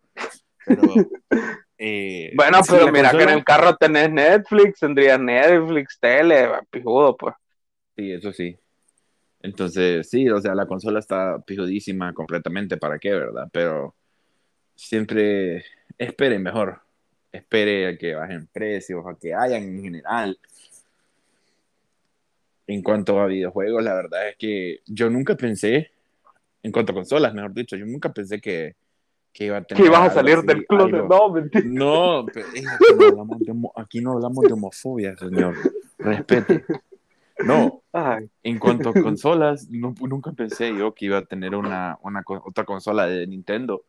Pero, 0.66 0.82
eh, 1.78 2.32
Bueno, 2.36 2.64
sí, 2.64 2.72
pero 2.72 2.92
mira 2.92 3.12
que 3.12 3.18
en 3.18 3.22
consola- 3.22 3.34
el 3.40 3.44
carro 3.46 3.76
tenés 3.78 4.12
Netflix, 4.12 4.80
tendrías 4.80 5.20
Netflix, 5.20 5.98
tele, 6.00 6.50
pijudo, 6.70 7.16
pues. 7.16 7.36
Sí, 7.96 8.12
eso 8.12 8.32
sí. 8.32 8.58
Entonces, 9.42 10.10
sí, 10.10 10.30
o 10.30 10.42
sea, 10.42 10.56
la 10.56 10.66
consola 10.66 11.00
está 11.00 11.40
pijudísima 11.40 12.14
completamente, 12.14 12.78
¿para 12.78 12.98
qué, 13.00 13.12
verdad? 13.14 13.48
Pero 13.52 13.96
siempre 14.76 15.64
espere 15.98 16.40
mejor. 16.40 16.82
Espere 17.32 17.88
a 17.88 17.98
que 17.98 18.16
bajen 18.16 18.48
precios, 18.48 19.06
a 19.06 19.16
que 19.16 19.34
hayan 19.34 19.64
en 19.64 19.82
general. 19.84 20.40
En 22.66 22.82
cuanto 22.82 23.20
a 23.20 23.28
videojuegos, 23.28 23.84
la 23.84 23.94
verdad 23.94 24.28
es 24.30 24.36
que 24.38 24.80
yo 24.88 25.10
nunca 25.10 25.36
pensé, 25.36 25.92
en 26.64 26.72
cuanto 26.72 26.92
a 26.92 26.96
consolas, 26.96 27.34
mejor 27.34 27.54
dicho, 27.54 27.76
yo 27.78 27.86
nunca 27.86 28.12
pensé 28.12 28.42
que, 28.42 28.76
que 29.32 29.46
iba 29.46 29.58
a 29.58 29.64
tener. 29.64 29.82
Que 29.84 29.88
ibas 29.88 30.12
a 30.12 30.14
salir 30.14 30.36
así, 30.36 30.48
del 30.48 30.66
club. 30.66 30.82
algo- 30.94 31.08
No, 31.08 31.30
mentira. 31.32 31.64
no, 31.66 32.26
pero, 32.34 32.48
eh, 32.56 32.64
aquí, 32.74 32.94
no 32.98 33.06
hablamos 33.08 33.40
de 33.40 33.54
aquí 33.76 34.02
no 34.02 34.12
hablamos 34.14 34.46
de 34.48 34.54
homofobia, 34.54 35.16
señor. 35.16 35.56
Respete. 36.00 36.66
No, 37.46 37.84
Ay, 37.94 38.30
en 38.44 38.60
cuanto 38.60 38.90
a 38.90 38.94
consolas, 39.18 39.68
no- 39.70 39.94
nunca 40.00 40.32
pensé 40.32 40.76
yo 40.76 40.94
que 40.94 41.06
iba 41.06 41.18
a 41.20 41.26
tener 41.26 41.56
una, 41.56 41.98
otra 42.02 42.66
consola 42.66 43.06
de 43.08 43.28
Nintendo. 43.28 43.84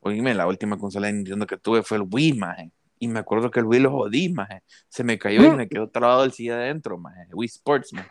Oíme, 0.00 0.34
la 0.34 0.46
última 0.46 0.78
consola 0.78 1.08
de 1.08 1.14
Nintendo 1.14 1.46
que 1.46 1.56
tuve 1.56 1.82
fue 1.82 1.96
el 1.98 2.04
Wii, 2.10 2.34
maje. 2.34 2.70
Y 2.98 3.08
me 3.08 3.18
acuerdo 3.18 3.50
que 3.50 3.60
el 3.60 3.66
Wii 3.66 3.80
lo 3.80 3.90
jodí, 3.90 4.28
maje. 4.30 4.62
Se 4.88 5.04
me 5.04 5.18
cayó 5.18 5.44
y 5.44 5.50
me 5.50 5.68
quedó 5.68 5.88
trabado 5.88 6.24
el 6.24 6.32
silla 6.32 6.54
adentro, 6.56 6.96
maje. 6.98 7.26
Wii 7.32 7.46
Sports, 7.46 7.92
maje. 7.92 8.10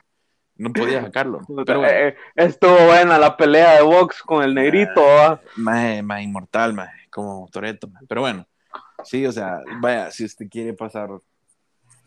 No 0.58 0.72
podía 0.72 1.02
sacarlo. 1.02 1.42
Pero 1.66 1.80
bueno, 1.80 1.94
eh, 1.94 2.16
estuvo 2.36 2.76
buena 2.86 3.18
la 3.18 3.36
pelea 3.36 3.76
de 3.76 3.82
box 3.82 4.22
con 4.24 4.42
el 4.44 4.54
negrito, 4.54 5.02
¿va? 5.02 5.42
maje, 5.58 6.02
maje, 6.02 6.24
inmortal, 6.24 6.74
maje. 6.74 7.08
Como 7.10 7.48
Toreto, 7.52 7.88
maje. 7.90 8.06
Pero 8.08 8.22
bueno, 8.22 8.48
sí, 9.04 9.26
o 9.26 9.32
sea, 9.34 9.60
vaya, 9.82 10.12
si 10.12 10.24
usted 10.24 10.48
quiere 10.50 10.74
pasar 10.74 11.10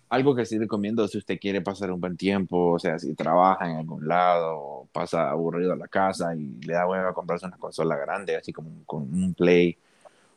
algo 0.08 0.34
que 0.34 0.44
sí 0.44 0.58
recomiendo 0.58 1.06
si 1.08 1.18
usted 1.18 1.38
quiere 1.38 1.60
pasar 1.60 1.90
un 1.92 2.00
buen 2.00 2.16
tiempo, 2.16 2.72
o 2.72 2.78
sea, 2.78 2.98
si 2.98 3.14
trabaja 3.14 3.70
en 3.70 3.76
algún 3.76 4.06
lado, 4.06 4.88
pasa 4.92 5.30
aburrido 5.30 5.72
a 5.72 5.76
la 5.76 5.88
casa 5.88 6.34
y 6.34 6.60
le 6.64 6.74
da 6.74 6.86
hueva 6.86 7.12
comprarse 7.14 7.46
una 7.46 7.58
consola 7.58 7.96
grande, 7.96 8.36
así 8.36 8.52
como 8.52 8.70
con 8.86 9.02
un 9.02 9.34
Play, 9.34 9.76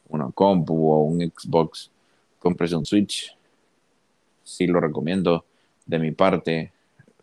una 0.09 0.31
compu 0.31 0.91
o 0.91 1.03
un 1.03 1.21
Xbox, 1.21 1.91
cómprese 2.39 2.75
un 2.75 2.85
Switch. 2.85 3.35
Sí 4.43 4.67
lo 4.67 4.79
recomiendo 4.79 5.45
de 5.85 5.99
mi 5.99 6.11
parte, 6.11 6.73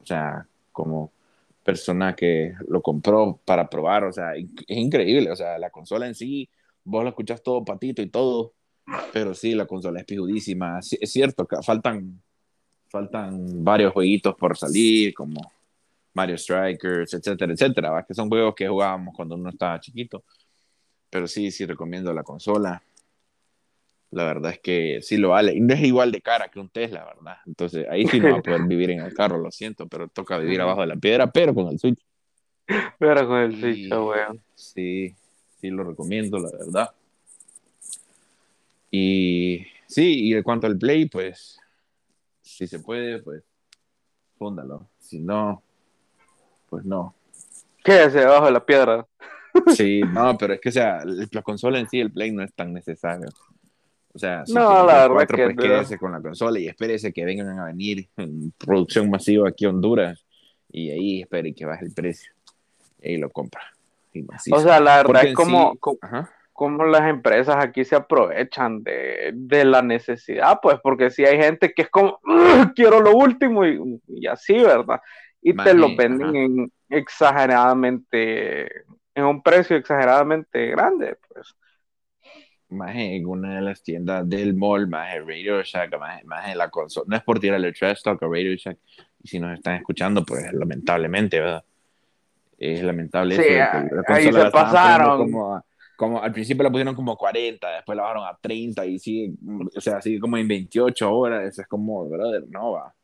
o 0.02 0.06
sea, 0.06 0.46
como 0.72 1.12
persona 1.64 2.14
que 2.14 2.54
lo 2.68 2.80
compró 2.82 3.38
para 3.44 3.68
probar, 3.68 4.04
o 4.04 4.12
sea, 4.12 4.34
es 4.34 4.46
increíble, 4.68 5.30
o 5.30 5.36
sea, 5.36 5.58
la 5.58 5.70
consola 5.70 6.06
en 6.06 6.14
sí, 6.14 6.48
vos 6.84 7.02
lo 7.04 7.10
escuchas 7.10 7.42
todo 7.42 7.64
patito 7.64 8.00
y 8.02 8.08
todo, 8.08 8.54
Pero 9.12 9.34
sí, 9.34 9.54
la 9.54 9.66
consola 9.66 10.00
es 10.00 10.06
pijudísima. 10.06 10.78
Es 10.78 11.12
cierto 11.12 11.46
faltan, 11.62 12.20
faltan 12.88 13.64
varios 13.64 13.92
jueguitos 13.92 14.34
por 14.34 14.56
salir, 14.56 15.14
como 15.14 15.52
Mario 16.14 16.36
Strikers, 16.36 17.14
etcétera, 17.14 17.52
etcétera. 17.52 18.04
Que 18.06 18.14
son 18.14 18.28
juegos 18.28 18.54
que 18.54 18.68
jugábamos 18.68 19.14
cuando 19.14 19.34
uno 19.34 19.50
estaba 19.50 19.80
chiquito. 19.80 20.24
Pero 21.10 21.26
sí, 21.26 21.50
sí 21.50 21.64
recomiendo 21.64 22.12
la 22.12 22.22
consola. 22.22 22.82
La 24.10 24.24
verdad 24.24 24.52
es 24.52 24.60
que 24.60 25.00
sí 25.02 25.18
lo 25.18 25.30
vale. 25.30 25.58
No 25.60 25.74
es 25.74 25.80
igual 25.80 26.10
de 26.10 26.22
cara 26.22 26.48
que 26.48 26.58
un 26.58 26.70
Tesla, 26.70 27.04
¿verdad? 27.04 27.36
Entonces 27.46 27.86
ahí 27.90 28.06
sí 28.06 28.20
no 28.20 28.32
va 28.32 28.38
a 28.38 28.42
poder 28.42 28.62
vivir 28.66 28.90
en 28.90 29.00
el 29.00 29.14
carro, 29.14 29.38
lo 29.38 29.50
siento, 29.50 29.86
pero 29.86 30.08
toca 30.08 30.38
vivir 30.38 30.60
abajo 30.60 30.80
de 30.80 30.86
la 30.86 30.96
piedra, 30.96 31.30
pero 31.30 31.54
con 31.54 31.68
el 31.68 31.78
Switch. 31.78 32.00
Pero 32.98 33.26
con 33.26 33.38
el 33.38 33.60
Switch, 33.60 33.90
weón. 33.92 34.40
Sí, 34.54 35.14
sí 35.60 35.70
lo 35.70 35.84
recomiendo, 35.84 36.38
la 36.38 36.50
verdad. 36.50 36.90
Y 38.90 39.66
sí, 39.86 40.28
y 40.28 40.34
en 40.34 40.42
cuanto 40.42 40.66
al 40.66 40.78
Play, 40.78 41.06
pues, 41.06 41.60
si 42.48 42.66
se 42.66 42.80
puede, 42.80 43.22
pues, 43.22 43.42
fúndalo. 44.38 44.88
Si 44.98 45.20
no, 45.20 45.62
pues 46.68 46.84
no. 46.84 47.14
Quédese 47.84 48.20
debajo 48.20 48.46
de 48.46 48.52
la 48.52 48.64
piedra. 48.64 49.06
Sí, 49.74 50.00
no, 50.12 50.36
pero 50.38 50.54
es 50.54 50.60
que, 50.60 50.68
o 50.68 50.72
sea, 50.72 51.02
la 51.04 51.42
consola 51.42 51.78
en 51.78 51.88
sí, 51.88 52.00
el 52.00 52.12
Play 52.12 52.32
no 52.32 52.42
es 52.42 52.52
tan 52.54 52.72
necesario. 52.72 53.28
O 54.14 54.18
sea, 54.18 54.44
si 54.46 54.52
no, 54.52 54.86
la 54.86 54.94
verdad 54.94 55.14
cuatro, 55.14 55.36
pues 55.44 55.56
quédese 55.56 55.98
con 55.98 56.12
la 56.12 56.20
consola 56.20 56.58
y 56.58 56.66
espérese 56.66 57.12
que 57.12 57.24
vengan 57.24 57.58
a 57.58 57.66
venir 57.66 58.08
en 58.16 58.52
producción 58.52 59.10
masiva 59.10 59.48
aquí 59.48 59.64
a 59.64 59.70
Honduras 59.70 60.24
y 60.70 60.90
ahí 60.90 61.20
espere 61.22 61.54
que 61.54 61.66
baje 61.66 61.84
el 61.84 61.92
precio 61.92 62.32
y 63.02 63.16
lo 63.16 63.30
compra. 63.30 63.62
o 64.50 64.60
sea, 64.60 64.80
la 64.80 64.98
verdad 64.98 65.24
es 65.24 65.34
como, 65.34 65.76
como, 65.76 65.98
las 66.86 67.08
empresas 67.08 67.56
aquí 67.58 67.84
se 67.84 67.96
aprovechan 67.96 68.82
de, 68.82 69.32
de, 69.34 69.64
la 69.64 69.82
necesidad, 69.82 70.58
pues, 70.62 70.78
porque 70.82 71.10
si 71.10 71.24
hay 71.24 71.38
gente 71.38 71.72
que 71.72 71.82
es 71.82 71.90
como, 71.90 72.20
quiero 72.74 73.00
lo 73.00 73.12
último 73.12 73.64
y, 73.66 74.00
y 74.08 74.26
así, 74.26 74.54
¿verdad? 74.58 75.00
Y 75.40 75.54
te 75.54 75.72
lo 75.74 75.94
venden 75.94 76.36
en 76.36 76.72
exageradamente, 76.88 78.66
en 79.14 79.24
un 79.24 79.42
precio 79.42 79.76
exageradamente 79.76 80.66
grande, 80.66 81.16
pues 81.28 81.54
más 82.70 82.94
en 82.94 83.26
una 83.26 83.56
de 83.56 83.62
las 83.62 83.82
tiendas 83.82 84.28
del 84.28 84.54
mall, 84.54 84.88
más 84.88 85.14
en 85.14 85.26
Radio 85.26 85.62
Shack, 85.62 85.98
más, 85.98 86.48
en 86.48 86.58
la 86.58 86.68
consola. 86.68 87.06
No 87.08 87.16
es 87.16 87.22
por 87.22 87.40
tirarle 87.40 87.72
trash 87.72 88.02
talk 88.02 88.22
a 88.22 88.26
Radio 88.26 88.54
Shack. 88.54 88.78
Y 89.22 89.28
si 89.28 89.40
nos 89.40 89.54
están 89.54 89.76
escuchando, 89.76 90.24
pues 90.24 90.52
lamentablemente, 90.52 91.40
¿verdad? 91.40 91.64
Es 92.58 92.82
lamentable 92.82 93.36
sí, 93.36 93.42
eso. 93.42 93.94
La 93.94 94.02
ahí 94.14 94.32
se 94.32 94.50
pasaron. 94.50 95.18
Como, 95.18 95.64
como, 95.98 96.22
al 96.22 96.30
principio 96.30 96.62
la 96.62 96.70
pusieron 96.70 96.94
como 96.94 97.16
40, 97.16 97.68
después 97.72 97.96
la 97.96 98.02
bajaron 98.02 98.24
a 98.24 98.38
30 98.40 98.86
y 98.86 99.00
sigue, 99.00 99.32
o 99.76 99.80
sea, 99.80 100.00
sigue 100.00 100.20
como 100.20 100.36
en 100.36 100.46
28 100.46 101.12
horas. 101.12 101.44
Eso 101.44 101.62
es 101.62 101.66
como, 101.66 102.08
brother, 102.08 102.44
no 102.48 102.70
va. 102.72 102.94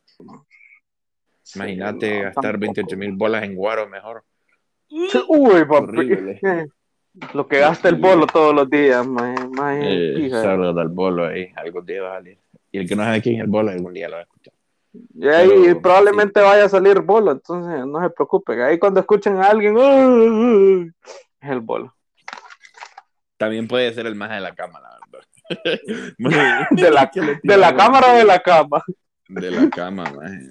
Imagínate 1.57 2.23
gastar 2.23 2.57
28 2.57 2.97
mil 2.97 3.13
bolas 3.13 3.43
en 3.43 3.57
guaro 3.57 3.89
mejor. 3.89 4.23
Uy, 5.29 5.65
papi. 5.65 6.71
Lo 7.35 7.49
que 7.49 7.59
gasta 7.59 7.89
el 7.89 7.97
bolo 7.97 8.27
todos 8.27 8.55
los 8.55 8.71
días, 8.71 9.07
más, 9.07 9.49
más 9.51 9.79
eh, 9.81 10.29
Saludos 10.31 10.77
al 10.79 10.89
bolo 10.89 11.27
ahí, 11.27 11.49
algún 11.57 11.87
día 11.87 12.03
va 12.03 12.13
a 12.13 12.15
salir. 12.19 12.39
Y 12.73 12.79
el 12.79 12.89
que 12.89 12.97
no 12.97 13.05
sabe 13.05 13.23
quién 13.23 13.37
es 13.37 13.43
el 13.43 13.47
bolo, 13.49 13.71
algún 13.71 13.93
día 13.93 14.09
lo 14.09 14.15
va 14.15 14.21
a 14.21 14.23
escuchar. 14.23 14.55
Y 15.15 15.29
ahí 15.29 15.75
probablemente 15.75 16.41
vaya 16.41 16.65
a 16.65 16.69
salir 16.69 17.01
bolo, 17.01 17.33
entonces 17.33 17.87
no 17.87 18.01
se 18.01 18.11
preocupen. 18.11 18.61
Ahí 18.61 18.79
cuando 18.79 19.01
escuchen 19.01 19.37
a 19.37 19.47
alguien, 19.47 19.77
es 21.41 21.51
el 21.51 21.61
bolo. 21.61 21.95
También 23.37 23.69
puede 23.69 23.93
ser 23.93 24.07
el 24.07 24.15
más 24.15 24.31
de 24.31 24.41
la 24.41 24.55
cama, 24.55 24.81
la 24.81 24.91
verdad. 24.91 25.05
de 26.71 26.91
la, 26.91 27.11
de 27.43 27.57
la 27.57 27.77
cámara 27.77 28.15
o 28.15 28.17
de 28.19 28.25
la 28.25 28.39
cama. 28.41 28.83
De 29.29 29.51
la 29.51 29.71
cama, 29.71 30.05
man. 30.05 30.51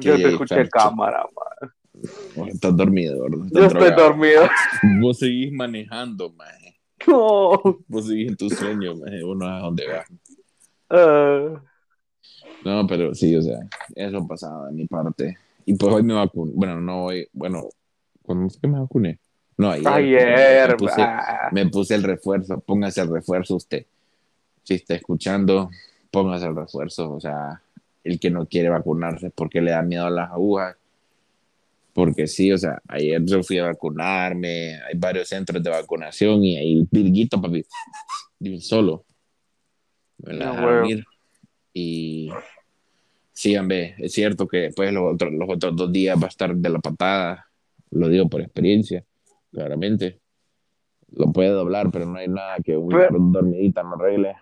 Yo 0.00 0.16
te 0.16 0.28
escuché 0.28 0.68
cámara, 0.68 1.22
man. 1.22 2.48
Estás 2.48 2.76
dormido, 2.76 3.22
¿verdad? 3.22 3.46
Yo 3.50 3.64
estoy 3.64 3.90
dormido. 3.90 4.48
Vos 5.00 5.18
seguís 5.18 5.52
manejando, 5.52 6.30
maje. 6.30 6.76
No. 7.06 7.60
Vos 7.86 8.06
seguís 8.06 8.28
en 8.28 8.36
tu 8.36 8.48
sueño, 8.50 8.94
maje. 8.96 9.24
Uno 9.24 9.46
a 9.46 9.60
dónde 9.60 9.84
va. 9.86 10.04
Uh... 10.90 11.58
No, 12.64 12.86
pero 12.86 13.14
sí, 13.14 13.34
o 13.36 13.42
sea, 13.42 13.58
eso 13.94 14.26
pasaba 14.26 14.66
de 14.66 14.72
mi 14.72 14.86
parte. 14.86 15.36
Y 15.64 15.74
pues 15.74 15.92
hoy 15.94 16.02
me 16.02 16.14
vacuné. 16.14 16.52
Bueno, 16.54 16.80
no 16.80 17.04
hoy. 17.04 17.28
Bueno, 17.32 17.68
¿cuándo 18.22 18.48
fue 18.48 18.60
que 18.60 18.68
me 18.68 18.80
vacuné? 18.80 19.18
No, 19.58 19.70
ayer. 19.70 19.88
Ayer. 19.88 20.68
Me 20.70 20.76
puse, 20.76 21.06
me 21.52 21.66
puse, 21.66 21.94
el 21.94 22.02
refuerzo. 22.02 22.60
Póngase 22.60 23.02
el 23.02 23.12
refuerzo 23.12 23.56
usted. 23.56 23.84
Si 24.62 24.74
está 24.74 24.94
escuchando, 24.94 25.70
póngase 26.10 26.46
el 26.46 26.56
refuerzo. 26.56 27.12
O 27.12 27.20
sea, 27.20 27.60
el 28.04 28.18
que 28.18 28.30
no 28.30 28.46
quiere 28.46 28.70
vacunarse 28.70 29.30
porque 29.30 29.60
le 29.60 29.72
da 29.72 29.82
miedo 29.82 30.06
a 30.06 30.10
las 30.10 30.30
agujas 30.30 30.76
porque 31.98 32.28
sí, 32.28 32.52
o 32.52 32.56
sea, 32.56 32.80
ayer 32.86 33.20
yo 33.24 33.42
fui 33.42 33.58
a 33.58 33.64
vacunarme, 33.64 34.76
hay 34.76 34.94
varios 34.96 35.28
centros 35.28 35.60
de 35.60 35.68
vacunación 35.68 36.44
y 36.44 36.56
ahí 36.56 36.86
virguito, 36.88 37.42
papi, 37.42 37.64
solo. 38.60 39.04
Me 40.18 40.34
la 40.34 40.52
dejaron 40.52 41.04
Y 41.74 42.30
sí, 43.32 43.56
hombre, 43.56 43.96
es 43.98 44.12
cierto 44.12 44.46
que 44.46 44.58
después 44.58 44.92
los 44.92 45.12
otros, 45.12 45.32
los 45.32 45.48
otros 45.50 45.74
dos 45.74 45.90
días 45.90 46.16
va 46.16 46.26
a 46.26 46.28
estar 46.28 46.54
de 46.54 46.68
la 46.68 46.78
patada, 46.78 47.48
lo 47.90 48.08
digo 48.08 48.28
por 48.28 48.42
experiencia, 48.42 49.04
claramente. 49.52 50.20
Lo 51.10 51.32
puede 51.32 51.50
doblar, 51.50 51.90
pero 51.90 52.06
no 52.06 52.18
hay 52.18 52.28
nada 52.28 52.56
que 52.62 52.76
un 52.76 53.32
dormidita 53.32 53.82
no 53.82 53.94
arregle. 53.94 54.36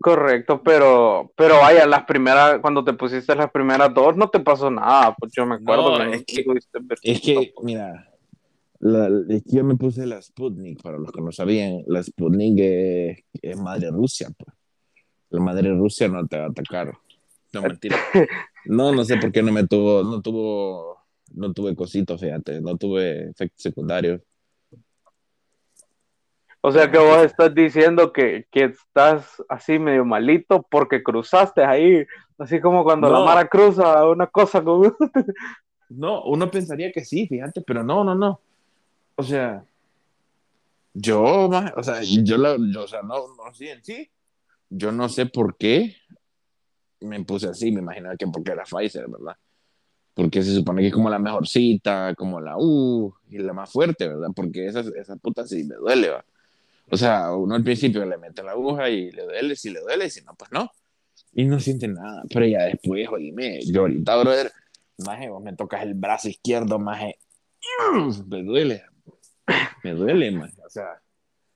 Correcto, 0.00 0.60
pero, 0.62 1.32
pero 1.36 1.58
vaya, 1.58 1.86
las 1.86 2.04
primeras, 2.04 2.58
cuando 2.60 2.82
te 2.82 2.92
pusiste 2.92 3.34
las 3.36 3.50
primeras 3.50 3.94
dos, 3.94 4.16
no 4.16 4.28
te 4.28 4.40
pasó 4.40 4.70
nada, 4.70 5.14
pues 5.14 5.32
yo 5.32 5.46
me 5.46 5.54
acuerdo. 5.54 5.96
que 5.96 6.14
es, 6.16 6.24
que, 6.24 6.44
es 7.02 7.20
que, 7.20 7.54
mira, 7.62 8.12
la, 8.80 9.08
yo 9.46 9.62
me 9.62 9.76
puse 9.76 10.04
la 10.06 10.20
Sputnik, 10.20 10.82
para 10.82 10.98
los 10.98 11.12
que 11.12 11.20
no 11.20 11.30
sabían, 11.30 11.84
la 11.86 12.02
Sputnik 12.02 12.58
es, 12.58 13.56
madre 13.56 13.90
Rusia, 13.92 14.28
pues. 14.36 14.56
La 15.30 15.40
madre 15.40 15.70
Rusia 15.70 16.08
no 16.08 16.26
te 16.26 16.36
va 16.36 16.46
a 16.46 16.48
atacar. 16.48 16.92
No, 17.52 17.62
mentira. 17.62 17.96
No, 18.64 18.92
no 18.92 19.04
sé 19.04 19.16
por 19.16 19.32
qué 19.32 19.42
no 19.42 19.50
me 19.50 19.66
tuvo, 19.66 20.04
no 20.04 20.22
tuvo, 20.22 21.01
no 21.34 21.52
tuve 21.52 21.74
cositos, 21.74 22.20
fíjate, 22.20 22.60
no 22.60 22.76
tuve 22.76 23.30
efectos 23.30 23.62
secundarios. 23.62 24.20
O 26.60 26.70
sea 26.70 26.90
que 26.90 26.98
vos 26.98 27.24
estás 27.24 27.52
diciendo 27.52 28.12
que, 28.12 28.46
que, 28.50 28.64
estás 28.64 29.42
así 29.48 29.80
medio 29.80 30.04
malito 30.04 30.64
porque 30.70 31.02
cruzaste 31.02 31.64
ahí, 31.64 32.06
así 32.38 32.60
como 32.60 32.84
cuando 32.84 33.10
la 33.10 33.18
Mara 33.18 33.48
cruza 33.48 34.06
una 34.06 34.28
cosa 34.28 34.62
con... 34.62 34.94
no, 35.88 36.22
uno 36.22 36.50
pensaría 36.50 36.92
que 36.92 37.04
sí, 37.04 37.26
fíjate, 37.26 37.62
pero 37.62 37.82
no, 37.82 38.04
no, 38.04 38.14
no. 38.14 38.40
O 39.16 39.24
sea, 39.24 39.64
yo, 40.94 41.48
o 41.48 41.82
sea, 41.82 42.02
yo, 42.02 42.38
la, 42.38 42.56
yo 42.72 42.84
o 42.84 42.86
sea, 42.86 43.02
no, 43.02 43.34
no, 43.34 43.52
sí, 43.52 43.68
en 43.68 43.82
sí, 43.82 44.08
yo 44.70 44.92
no 44.92 45.08
sé 45.08 45.26
por 45.26 45.56
qué 45.56 45.96
me 47.00 47.24
puse 47.24 47.48
así, 47.48 47.72
me 47.72 47.80
imaginaba 47.80 48.16
que 48.16 48.26
porque 48.28 48.52
era 48.52 48.62
Pfizer, 48.62 49.08
¿verdad? 49.08 49.36
Porque 50.14 50.42
se 50.42 50.54
supone 50.54 50.82
que 50.82 50.88
es 50.88 50.94
como 50.94 51.08
la 51.08 51.18
mejor 51.18 51.48
cita, 51.48 52.14
como 52.16 52.40
la 52.40 52.56
U 52.58 53.14
y 53.28 53.38
la 53.38 53.52
más 53.52 53.70
fuerte, 53.70 54.08
¿verdad? 54.08 54.28
Porque 54.34 54.66
esa, 54.66 54.80
esa 54.80 55.16
puta 55.16 55.46
sí 55.46 55.64
me 55.64 55.76
duele, 55.76 56.08
¿verdad? 56.08 56.24
O 56.90 56.96
sea, 56.96 57.32
uno 57.34 57.54
al 57.54 57.64
principio 57.64 58.04
le 58.04 58.18
mete 58.18 58.42
la 58.42 58.52
aguja 58.52 58.90
y 58.90 59.10
le 59.10 59.24
duele, 59.24 59.56
si 59.56 59.70
le 59.70 59.80
duele, 59.80 60.10
si 60.10 60.22
no, 60.22 60.34
pues 60.34 60.50
no. 60.52 60.70
Y 61.32 61.44
no 61.46 61.58
siente 61.58 61.88
nada. 61.88 62.22
Pero 62.28 62.46
ya 62.46 62.64
después, 62.64 63.08
oíme, 63.08 63.60
yo 63.64 63.82
ahorita, 63.82 64.16
brother, 64.16 64.52
maje, 64.98 65.30
vos 65.30 65.42
me 65.42 65.54
tocas 65.54 65.82
el 65.82 65.94
brazo 65.94 66.28
izquierdo, 66.28 66.78
maje, 66.78 67.18
me 68.28 68.42
duele. 68.42 68.82
Me 69.82 69.92
duele, 69.94 70.30
maje. 70.32 70.54
O 70.66 70.68
sea, 70.68 71.00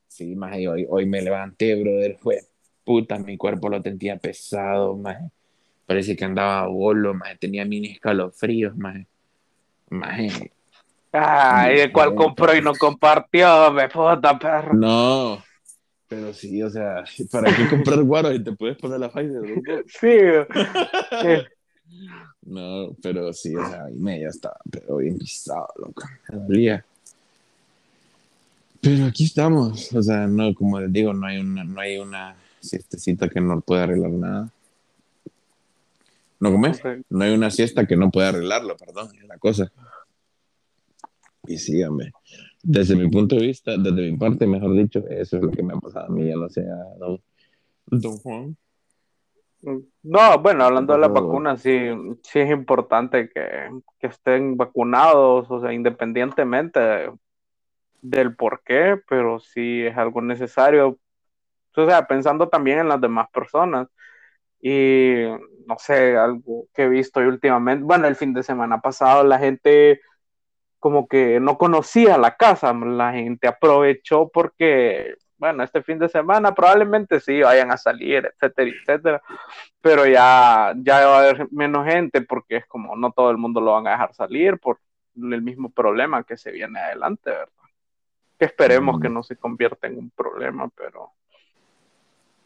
sí, 0.09 0.35
maje, 0.35 0.67
hoy, 0.69 0.87
hoy 0.89 1.05
me 1.05 1.21
levanté, 1.21 1.75
brother, 1.75 2.17
fue 2.19 2.41
puta, 2.85 3.19
mi 3.19 3.37
cuerpo 3.37 3.69
lo 3.69 3.83
sentía 3.83 4.17
pesado, 4.17 4.97
maje. 4.97 5.31
Parece 5.87 6.17
que 6.17 6.25
andaba 6.25 6.67
bolo, 6.67 7.15
maje, 7.15 7.37
tenía 7.37 7.65
mini 7.65 7.93
escalofríos, 7.93 8.77
maje. 8.77 9.07
Maje, 9.89 10.51
Ay, 11.13 11.77
de 11.79 11.93
cuál 11.93 12.15
compró 12.15 12.55
y 12.55 12.61
no 12.61 12.75
compartió, 12.75 13.73
me 13.73 13.89
puta 13.89 14.39
perro. 14.39 14.75
No, 14.75 15.43
pero 16.09 16.33
sí, 16.33 16.63
o 16.63 16.71
sea, 16.71 17.05
¿para 17.31 17.55
qué 17.55 17.69
comprar 17.69 18.03
guaro 18.03 18.33
y 18.33 18.43
te 18.43 18.53
puedes 18.53 18.77
poner 18.77 19.01
la 19.01 19.11
Pfizer? 19.11 19.85
Sí. 19.89 21.27
no, 22.43 22.95
pero 23.01 23.33
sí, 23.33 23.55
o 23.55 23.65
sea, 23.67 23.89
y 23.91 23.95
media 23.95 24.29
estaba, 24.29 24.59
pero 24.71 24.97
bien 24.97 25.19
pisado, 25.19 25.69
loco. 25.77 26.03
Me 26.49 26.83
Pero 28.81 29.07
aquí 29.07 29.25
estamos, 29.25 29.93
o 29.95 30.03
sea, 30.03 30.27
no, 30.27 30.53
como 30.55 30.81
les 30.81 30.93
digo, 30.93 31.13
no 31.13 31.27
hay 31.27 31.39
una, 31.39 31.65
no 31.65 31.81
hay 31.81 31.99
una 31.99 32.37
siestecita 32.61 33.29
que 33.29 33.41
no 33.41 33.61
pueda 33.61 33.85
arreglar 33.85 34.11
nada. 34.11 34.51
¿No 36.39 36.53
comes? 36.53 36.83
No 37.09 37.25
hay 37.25 37.35
una 37.35 37.51
siesta 37.51 37.87
que 37.87 37.97
no 37.97 38.11
pueda 38.11 38.29
arreglarlo, 38.29 38.77
perdón, 38.77 39.09
es 39.21 39.27
la 39.27 39.39
cosa. 39.39 39.73
Y 41.47 41.59
síganme. 41.59 42.13
Desde 42.63 42.97
mi 42.97 43.09
punto 43.09 43.37
de 43.37 43.47
vista, 43.47 43.77
desde 43.77 44.11
mi 44.11 44.17
parte, 44.17 44.47
mejor 44.47 44.75
dicho, 44.75 45.05
eso 45.09 45.37
es 45.37 45.43
lo 45.43 45.51
que 45.51 45.63
me 45.63 45.75
ha 45.75 45.77
pasado 45.77 46.07
a 46.07 46.09
mí, 46.09 46.27
ya 46.27 46.37
no 46.37 46.49
sé, 46.49 46.65
Don 47.87 48.19
Juan. 48.19 48.57
No, 50.03 50.39
bueno, 50.41 50.65
hablando 50.65 50.93
de 50.93 51.01
las 51.01 51.13
vacunas, 51.13 51.63
sí, 51.63 51.79
sí 52.23 52.41
es 52.41 52.51
importante 52.51 53.31
que, 53.31 53.71
que, 53.99 54.07
estén 54.07 54.57
vacunados, 54.57 55.51
o 55.51 55.61
sea, 55.61 55.73
independientemente 55.73 57.11
del 58.01 58.37
por 58.37 58.63
qué, 58.63 59.01
pero 59.09 59.41
sí 59.41 59.83
es 59.83 59.97
algo 59.97 60.21
necesario. 60.23 60.99
O 61.75 61.87
sea, 61.87 62.07
pensando 62.07 62.49
también 62.49 62.79
en 62.79 62.89
las 62.89 63.01
demás 63.01 63.29
personas. 63.31 63.89
Y 64.61 65.25
no 65.67 65.77
sé, 65.79 66.17
algo 66.17 66.67
que 66.75 66.85
he 66.85 66.89
visto 66.89 67.21
últimamente, 67.21 67.85
bueno, 67.85 68.07
el 68.07 68.17
fin 68.17 68.33
de 68.33 68.43
semana 68.43 68.81
pasado 68.81 69.25
la 69.25 69.39
gente 69.39 70.01
como 70.79 71.09
que 71.09 71.41
no 71.41 71.59
conocía 71.59 72.19
la 72.19 72.37
casa, 72.37 72.73
la 72.73 73.13
gente 73.13 73.49
aprovechó 73.49 74.29
porque, 74.29 75.17
bueno, 75.39 75.65
este 75.65 75.83
fin 75.83 75.99
de 75.99 76.09
semana 76.09 76.55
probablemente 76.55 77.19
sí 77.21 77.41
vayan 77.41 77.73
a 77.73 77.77
salir, 77.77 78.31
etcétera, 78.33 78.71
etcétera, 78.71 79.23
pero 79.81 80.07
ya, 80.07 80.75
ya 80.77 81.07
va 81.07 81.17
a 81.17 81.21
haber 81.21 81.49
menos 81.51 81.87
gente 81.87 82.23
porque 82.23 82.57
es 82.59 82.67
como 82.67 82.95
no 82.97 83.11
todo 83.13 83.31
el 83.31 83.39
mundo 83.39 83.61
lo 83.61 83.73
van 83.73 83.89
a 83.89 83.93
dejar 83.93 84.15
salir 84.15 84.59
por 84.59 84.79
el 85.17 85.43
mismo 85.43 85.71
problema 85.71 86.25
que 86.25 86.37
se 86.37 86.53
viene 86.53 86.79
adelante, 86.79 87.31
¿verdad? 87.31 87.49
Que 88.39 88.45
esperemos 88.45 89.01
que 89.01 89.09
mm. 89.09 89.15
no 89.15 89.23
se 89.23 89.37
convierta 89.37 89.87
en 89.87 89.99
un 89.99 90.11
problema, 90.11 90.69
pero 90.77 91.13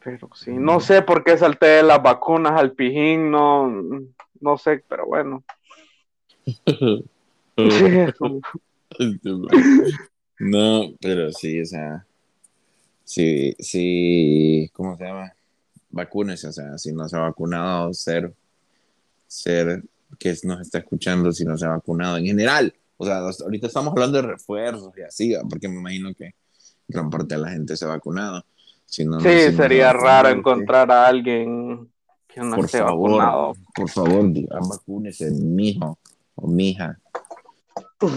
pero 0.03 0.29
sí, 0.33 0.51
no 0.51 0.79
sé 0.79 1.01
por 1.01 1.23
qué 1.23 1.37
salté 1.37 1.67
de 1.67 1.83
las 1.83 2.01
vacunas 2.01 2.53
al 2.53 2.71
pijín, 2.73 3.29
no, 3.29 3.69
no 4.39 4.57
sé, 4.57 4.83
pero 4.87 5.05
bueno. 5.05 5.43
no, 10.39 10.93
pero 10.99 11.31
sí, 11.31 11.61
o 11.61 11.65
sea, 11.65 12.05
sí, 13.03 13.55
sí, 13.59 14.69
¿cómo 14.73 14.97
se 14.97 15.03
llama? 15.03 15.31
Vacunas, 15.91 16.43
o 16.45 16.51
sea, 16.51 16.77
si 16.77 16.91
no 16.93 17.07
se 17.07 17.17
ha 17.17 17.21
vacunado, 17.21 17.93
ser, 17.93 18.33
ser 19.27 19.83
que 20.17 20.35
nos 20.43 20.61
está 20.61 20.79
escuchando 20.79 21.31
si 21.31 21.45
no 21.45 21.57
se 21.57 21.65
ha 21.65 21.69
vacunado 21.69 22.17
en 22.17 22.25
general. 22.25 22.73
O 22.97 23.05
sea, 23.05 23.19
ahorita 23.19 23.67
estamos 23.67 23.91
hablando 23.91 24.21
de 24.21 24.27
refuerzos 24.27 24.93
y 24.97 25.01
así, 25.01 25.35
porque 25.49 25.67
me 25.67 25.75
imagino 25.75 26.13
que 26.13 26.33
gran 26.87 27.09
parte 27.09 27.35
de 27.35 27.41
la 27.41 27.49
gente 27.49 27.75
se 27.75 27.85
ha 27.85 27.89
vacunado 27.89 28.43
sí, 28.91 29.55
sería 29.55 29.93
raro 29.93 30.29
encontrar 30.29 30.91
a 30.91 31.07
alguien 31.07 31.89
que 32.27 32.41
no 32.41 32.57
esté 32.57 32.81
vacunado. 32.81 33.53
Por 33.73 33.89
favor, 33.89 34.29
vacúnese, 34.49 35.31
mijo 35.31 35.97
o 36.35 36.47
mija. 36.47 36.99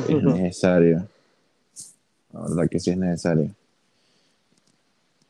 Es 0.09 0.23
necesario. 0.23 1.07
La 2.33 2.41
verdad 2.41 2.69
que 2.69 2.81
sí 2.81 2.91
es 2.91 2.97
necesario. 2.97 3.51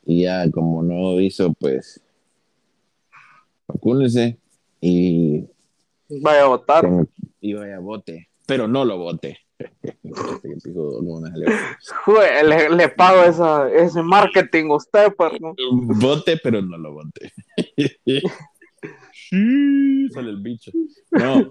Y 0.07 0.23
ya, 0.23 0.51
como 0.51 0.83
no 0.83 1.21
hizo, 1.21 1.53
pues 1.55 2.01
vacúnese 3.67 4.39
y 4.81 5.45
vaya 6.09 6.43
a 6.43 6.47
votar. 6.47 6.87
Y 7.41 7.53
vaya 7.55 7.77
a 7.77 7.81
vote, 7.81 8.29
pero 8.47 8.67
no 8.67 8.85
lo 8.85 8.99
vote 8.99 9.44
le, 12.45 12.71
le, 12.71 12.89
pago 12.89 13.23
esa, 13.25 13.71
ese 13.73 14.03
marketing 14.03 14.71
a 14.71 14.77
usted, 14.77 15.13
pero 15.17 15.55
Vote, 15.73 16.39
pero 16.43 16.63
no 16.63 16.77
lo 16.77 16.93
vote. 16.93 17.33
sí, 19.13 20.09
sale 20.11 20.31
el 20.31 20.41
bicho. 20.41 20.71
No, 21.11 21.51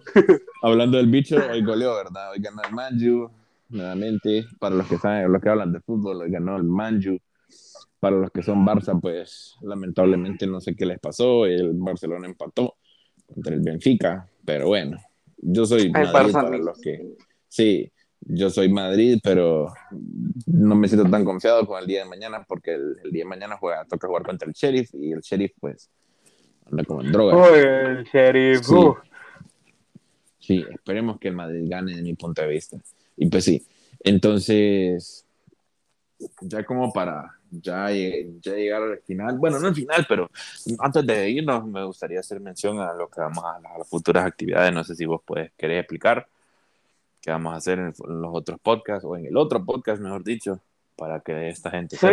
hablando 0.61 0.97
del 0.97 1.07
bicho, 1.07 1.37
hoy 1.51 1.63
goleó, 1.63 1.95
¿verdad? 1.95 2.31
Hoy 2.31 2.39
ganó 2.39 2.61
el 2.63 2.73
Manju, 2.73 3.29
nuevamente. 3.69 4.45
Para 4.59 4.75
los 4.75 4.87
que 4.87 4.97
saben, 4.97 5.31
los 5.31 5.41
que 5.41 5.49
hablan 5.49 5.73
de 5.73 5.79
fútbol, 5.81 6.21
hoy 6.21 6.31
ganó 6.31 6.55
el 6.55 6.63
Manju. 6.63 7.17
Para 7.99 8.17
los 8.17 8.31
que 8.31 8.43
son 8.43 8.65
Barça, 8.65 8.99
pues 8.99 9.55
lamentablemente 9.61 10.45
no 10.45 10.59
sé 10.59 10.75
qué 10.75 10.85
les 10.85 10.99
pasó. 10.99 11.45
El 11.45 11.71
Barcelona 11.73 12.27
empató 12.27 12.75
contra 13.25 13.55
el 13.55 13.61
Benfica, 13.61 14.27
pero 14.43 14.67
bueno, 14.67 14.97
yo 15.37 15.65
soy 15.65 15.89
Madrid 15.89 16.33
para 16.33 16.57
los 16.57 16.79
que 16.81 17.15
Sí, 17.53 17.92
yo 18.25 18.49
soy 18.49 18.69
Madrid, 18.69 19.19
pero 19.23 19.73
no 20.45 20.75
me 20.75 20.87
siento 20.87 21.09
tan 21.09 21.25
confiado 21.25 21.65
con 21.65 21.81
el 21.81 21.87
día 21.87 22.03
de 22.03 22.09
mañana 22.09 22.43
porque 22.47 22.73
el, 22.73 23.11
día 23.11 23.23
de 23.23 23.29
mañana 23.29 23.57
juega, 23.57 23.85
toca 23.85 24.07
jugar 24.07 24.23
contra 24.23 24.47
el 24.47 24.53
Sheriff 24.53 24.93
y 24.93 25.11
el 25.11 25.21
Sheriff 25.21 25.51
pues 25.59 25.89
anda 26.69 26.83
como 26.83 27.01
en 27.01 27.11
droga. 27.11 27.49
el 27.57 28.03
Sheriff. 28.05 28.65
Sí. 30.39 30.65
esperemos 30.69 31.19
que 31.19 31.29
el 31.29 31.35
Madrid 31.35 31.65
gane 31.69 31.95
de 31.95 32.01
mi 32.01 32.13
punto 32.15 32.41
de 32.41 32.47
vista. 32.49 32.77
Y 33.17 33.27
pues 33.27 33.45
sí, 33.45 33.65
entonces 34.03 35.25
ya 36.41 36.63
como 36.63 36.91
para 36.91 37.39
ya, 37.51 37.89
ya 37.91 38.53
llegar 38.53 38.81
al 38.81 38.99
final, 38.99 39.37
bueno, 39.37 39.59
no 39.59 39.67
al 39.67 39.75
final, 39.75 40.05
pero 40.07 40.29
antes 40.79 41.05
de 41.05 41.29
irnos 41.29 41.65
me 41.67 41.83
gustaría 41.83 42.19
hacer 42.19 42.39
mención 42.39 42.79
a 42.79 42.93
lo 42.93 43.09
que 43.09 43.21
vamos 43.21 43.43
a, 43.43 43.57
a 43.57 43.77
las 43.77 43.87
futuras 43.87 44.25
actividades, 44.25 44.73
no 44.73 44.83
sé 44.83 44.95
si 44.95 45.05
vos 45.05 45.21
puedes 45.25 45.51
querer 45.53 45.79
explicar 45.79 46.27
que 47.23 47.31
vamos 47.31 47.53
a 47.53 47.57
hacer 47.57 47.79
en, 47.79 47.93
los 48.21 48.31
otros 48.33 48.59
podcasts, 48.61 49.05
o 49.05 49.15
en 49.15 49.25
el 49.25 49.37
otro 49.37 49.63
podcast, 49.63 50.01
mejor 50.01 50.23
dicho, 50.23 50.59
para 50.97 51.21
que 51.21 51.47
esta 51.47 51.71
gente 51.71 51.95
sí. 51.95 52.07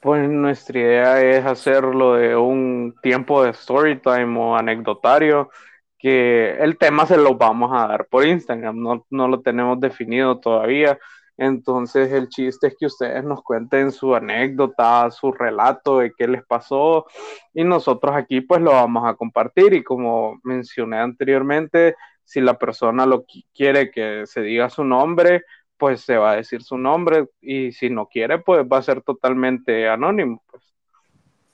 Pues 0.00 0.28
nuestra 0.28 0.78
idea 0.78 1.22
es 1.22 1.44
hacerlo 1.44 2.14
de 2.14 2.36
un 2.36 2.94
tiempo 3.02 3.42
de 3.44 3.50
story 3.50 4.00
time 4.00 4.38
o 4.38 4.56
anecdotario, 4.56 5.50
que 5.98 6.56
el 6.58 6.76
tema 6.76 7.06
se 7.06 7.16
lo 7.16 7.34
vamos 7.36 7.70
a 7.72 7.86
dar 7.86 8.06
por 8.06 8.26
Instagram, 8.26 8.78
no, 8.82 9.06
no 9.10 9.28
lo 9.28 9.40
tenemos 9.40 9.78
definido 9.78 10.40
todavía. 10.40 10.98
Entonces 11.36 12.12
el 12.12 12.28
chiste 12.28 12.68
es 12.68 12.76
que 12.78 12.86
ustedes 12.86 13.24
nos 13.24 13.42
cuenten 13.42 13.90
su 13.90 14.14
anécdota, 14.14 15.10
su 15.10 15.32
relato 15.32 15.98
de 15.98 16.12
qué 16.16 16.28
les 16.28 16.44
pasó 16.44 17.06
y 17.52 17.64
nosotros 17.64 18.14
aquí 18.14 18.40
pues 18.40 18.60
lo 18.60 18.70
vamos 18.70 19.04
a 19.06 19.14
compartir 19.14 19.74
y 19.74 19.82
como 19.82 20.38
mencioné 20.44 20.98
anteriormente, 20.98 21.96
si 22.24 22.40
la 22.40 22.58
persona 22.58 23.06
lo 23.06 23.24
quiere 23.54 23.90
que 23.90 24.26
se 24.26 24.40
diga 24.40 24.70
su 24.70 24.84
nombre, 24.84 25.44
pues 25.76 26.00
se 26.00 26.16
va 26.16 26.32
a 26.32 26.36
decir 26.36 26.62
su 26.62 26.78
nombre 26.78 27.28
y 27.40 27.72
si 27.72 27.90
no 27.90 28.06
quiere, 28.06 28.38
pues 28.38 28.64
va 28.64 28.78
a 28.78 28.82
ser 28.82 29.02
totalmente 29.02 29.88
anónimo. 29.88 30.42
Pues. 30.50 30.62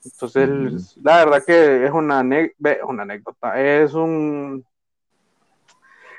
Entonces, 0.03 0.97
la 1.03 1.17
verdad 1.25 1.43
que 1.45 1.85
es 1.85 1.91
una, 1.91 2.23
una 2.87 3.03
anécdota, 3.03 3.61
es 3.61 3.93
un 3.93 4.65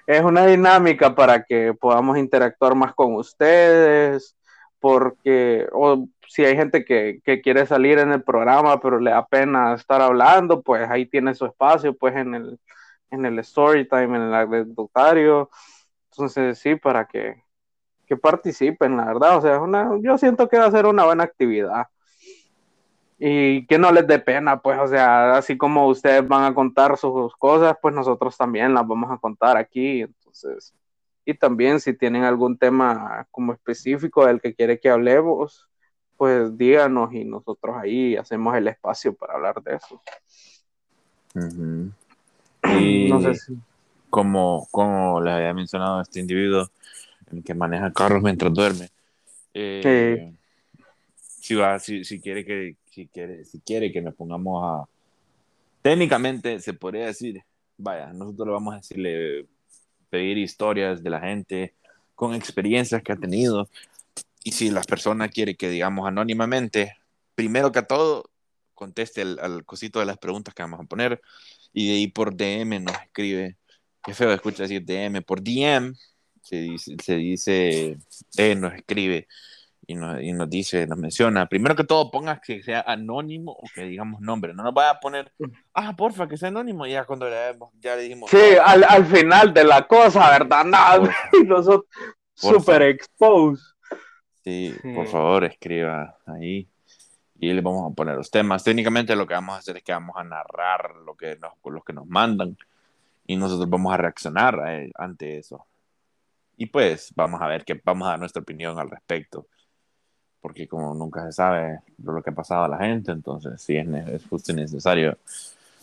es 0.06 0.22
una 0.22 0.46
dinámica 0.46 1.14
para 1.14 1.44
que 1.44 1.74
podamos 1.74 2.18
interactuar 2.18 2.74
más 2.74 2.92
con 2.94 3.14
ustedes, 3.14 4.36
porque 4.80 5.68
o 5.72 6.06
si 6.28 6.44
hay 6.44 6.56
gente 6.56 6.84
que, 6.84 7.20
que, 7.24 7.40
quiere 7.40 7.66
salir 7.66 7.98
en 7.98 8.12
el 8.12 8.22
programa, 8.22 8.80
pero 8.80 8.98
le 8.98 9.12
da 9.12 9.26
pena 9.26 9.74
estar 9.74 10.00
hablando, 10.00 10.62
pues 10.62 10.90
ahí 10.90 11.06
tiene 11.06 11.34
su 11.34 11.46
espacio, 11.46 11.96
pues 11.96 12.16
en 12.16 12.34
el, 12.34 12.58
en 13.12 13.26
el 13.26 13.38
story 13.40 13.88
time, 13.88 14.16
en 14.16 14.22
el 14.22 14.34
anecdotario. 14.34 15.50
Entonces, 16.10 16.58
sí, 16.58 16.76
para 16.76 17.06
que, 17.06 17.42
que 18.06 18.16
participen, 18.16 18.96
la 18.96 19.06
verdad. 19.06 19.36
O 19.36 19.40
sea, 19.40 19.60
una, 19.60 19.98
yo 20.00 20.18
siento 20.18 20.48
que 20.48 20.58
va 20.58 20.66
a 20.66 20.70
ser 20.70 20.86
una 20.86 21.04
buena 21.04 21.24
actividad. 21.24 21.86
Y 23.18 23.66
que 23.66 23.78
no 23.78 23.92
les 23.92 24.06
dé 24.06 24.18
pena, 24.18 24.60
pues, 24.60 24.78
o 24.80 24.88
sea, 24.88 25.36
así 25.36 25.56
como 25.56 25.86
ustedes 25.86 26.26
van 26.26 26.42
a 26.44 26.54
contar 26.54 26.96
sus 26.96 27.36
cosas, 27.36 27.76
pues 27.80 27.94
nosotros 27.94 28.36
también 28.36 28.74
las 28.74 28.86
vamos 28.86 29.12
a 29.12 29.18
contar 29.18 29.56
aquí. 29.56 30.02
Entonces, 30.02 30.74
y 31.24 31.34
también 31.34 31.78
si 31.78 31.94
tienen 31.94 32.24
algún 32.24 32.58
tema 32.58 33.26
como 33.30 33.52
específico 33.52 34.26
del 34.26 34.40
que 34.40 34.54
quiere 34.54 34.80
que 34.80 34.90
hablemos, 34.90 35.68
pues 36.16 36.56
díganos 36.56 37.12
y 37.12 37.24
nosotros 37.24 37.76
ahí 37.76 38.16
hacemos 38.16 38.56
el 38.56 38.68
espacio 38.68 39.14
para 39.14 39.34
hablar 39.34 39.62
de 39.62 39.76
eso. 39.76 40.02
Y 42.64 43.10
como, 44.10 44.68
como 44.70 45.20
les 45.20 45.34
había 45.34 45.54
mencionado 45.54 46.00
este 46.00 46.20
individuo, 46.20 46.68
que 47.44 47.54
maneja 47.54 47.92
carros 47.92 48.22
mientras 48.22 48.52
duerme, 48.52 48.90
eh, 49.54 50.32
si, 51.16 51.54
va, 51.54 51.78
si, 51.78 52.04
si, 52.04 52.20
quiere 52.20 52.44
que, 52.44 52.76
si, 52.90 53.06
quiere, 53.06 53.44
si 53.44 53.60
quiere 53.60 53.90
que 53.90 54.02
nos 54.02 54.14
pongamos 54.14 54.62
a... 54.64 54.88
Técnicamente 55.82 56.60
se 56.60 56.74
podría 56.74 57.06
decir, 57.06 57.42
vaya, 57.76 58.12
nosotros 58.12 58.46
le 58.46 58.52
vamos 58.52 58.74
a 58.74 58.76
decirle, 58.76 59.46
pedir 60.10 60.38
historias 60.38 61.02
de 61.02 61.10
la 61.10 61.20
gente 61.20 61.74
con 62.14 62.34
experiencias 62.34 63.02
que 63.02 63.12
ha 63.12 63.16
tenido. 63.16 63.68
Y 64.44 64.52
si 64.52 64.70
la 64.70 64.82
persona 64.82 65.28
quiere 65.28 65.56
que 65.56 65.70
digamos 65.70 66.06
anónimamente, 66.06 66.96
primero 67.34 67.72
que 67.72 67.82
todo, 67.82 68.30
conteste 68.74 69.22
al 69.22 69.64
cosito 69.64 70.00
de 70.00 70.06
las 70.06 70.18
preguntas 70.18 70.54
que 70.54 70.62
vamos 70.62 70.80
a 70.80 70.84
poner 70.84 71.20
y 71.72 71.88
de 71.88 71.94
ahí 71.94 72.06
por 72.08 72.36
DM 72.36 72.80
nos 72.84 72.94
escribe, 72.94 73.56
qué 74.02 74.14
feo 74.14 74.32
escucha 74.32 74.64
decir 74.64 74.84
DM, 74.84 75.22
por 75.22 75.42
DM 75.42 75.94
se 76.42 76.56
dice, 76.56 76.96
se 77.02 77.16
dice 77.16 77.98
eh, 78.36 78.54
nos 78.54 78.74
escribe 78.74 79.28
y 79.86 79.94
nos, 79.94 80.22
y 80.22 80.32
nos, 80.32 80.48
dice, 80.48 80.86
nos 80.86 80.98
menciona, 80.98 81.46
primero 81.46 81.74
que 81.74 81.84
todo 81.84 82.10
pongas 82.10 82.40
que 82.40 82.62
sea 82.62 82.84
anónimo 82.86 83.52
o 83.52 83.64
que 83.74 83.82
digamos 83.84 84.20
nombre, 84.20 84.54
no 84.54 84.62
nos 84.62 84.74
vaya 84.74 84.90
a 84.90 85.00
poner, 85.00 85.32
ah, 85.74 85.94
porfa, 85.96 86.28
que 86.28 86.36
sea 86.36 86.48
anónimo, 86.48 86.86
ya 86.86 87.04
cuando 87.04 87.28
le, 87.28 87.56
ya 87.80 87.96
le 87.96 88.02
dijimos. 88.02 88.30
Sí, 88.30 88.56
al, 88.64 88.84
al, 88.84 89.06
final 89.06 89.52
de 89.52 89.64
la 89.64 89.86
cosa, 89.86 90.30
¿verdad? 90.30 90.64
Nada, 90.64 91.14
nosotros 91.46 91.86
super 92.34 92.82
exposed. 92.82 93.62
Sí, 94.44 94.74
por 94.94 95.06
favor, 95.06 95.44
escriba 95.44 96.16
ahí 96.26 96.71
y 97.42 97.52
les 97.52 97.64
vamos 97.64 97.90
a 97.90 97.94
poner 97.94 98.14
los 98.14 98.30
temas. 98.30 98.62
Técnicamente 98.62 99.16
lo 99.16 99.26
que 99.26 99.34
vamos 99.34 99.56
a 99.56 99.58
hacer 99.58 99.76
es 99.76 99.82
que 99.82 99.90
vamos 99.90 100.14
a 100.16 100.22
narrar 100.22 100.94
lo 101.04 101.16
que 101.16 101.36
nos, 101.38 101.54
lo 101.64 101.82
que 101.82 101.92
nos 101.92 102.06
mandan 102.06 102.56
y 103.26 103.34
nosotros 103.34 103.68
vamos 103.68 103.92
a 103.92 103.96
reaccionar 103.96 104.62
ante 104.94 105.38
eso. 105.38 105.66
Y 106.56 106.66
pues 106.66 107.12
vamos 107.16 107.42
a 107.42 107.48
ver 107.48 107.64
que 107.64 107.80
vamos 107.84 108.06
a 108.06 108.10
dar 108.12 108.20
nuestra 108.20 108.42
opinión 108.42 108.78
al 108.78 108.88
respecto. 108.88 109.48
Porque 110.40 110.68
como 110.68 110.94
nunca 110.94 111.24
se 111.26 111.32
sabe 111.32 111.80
lo 111.98 112.22
que 112.22 112.30
ha 112.30 112.32
pasado 112.32 112.62
a 112.62 112.68
la 112.68 112.78
gente, 112.78 113.10
entonces 113.10 113.60
sí 113.60 113.76
es, 113.76 113.88
es 113.88 114.24
justo 114.28 114.52
necesario 114.52 115.18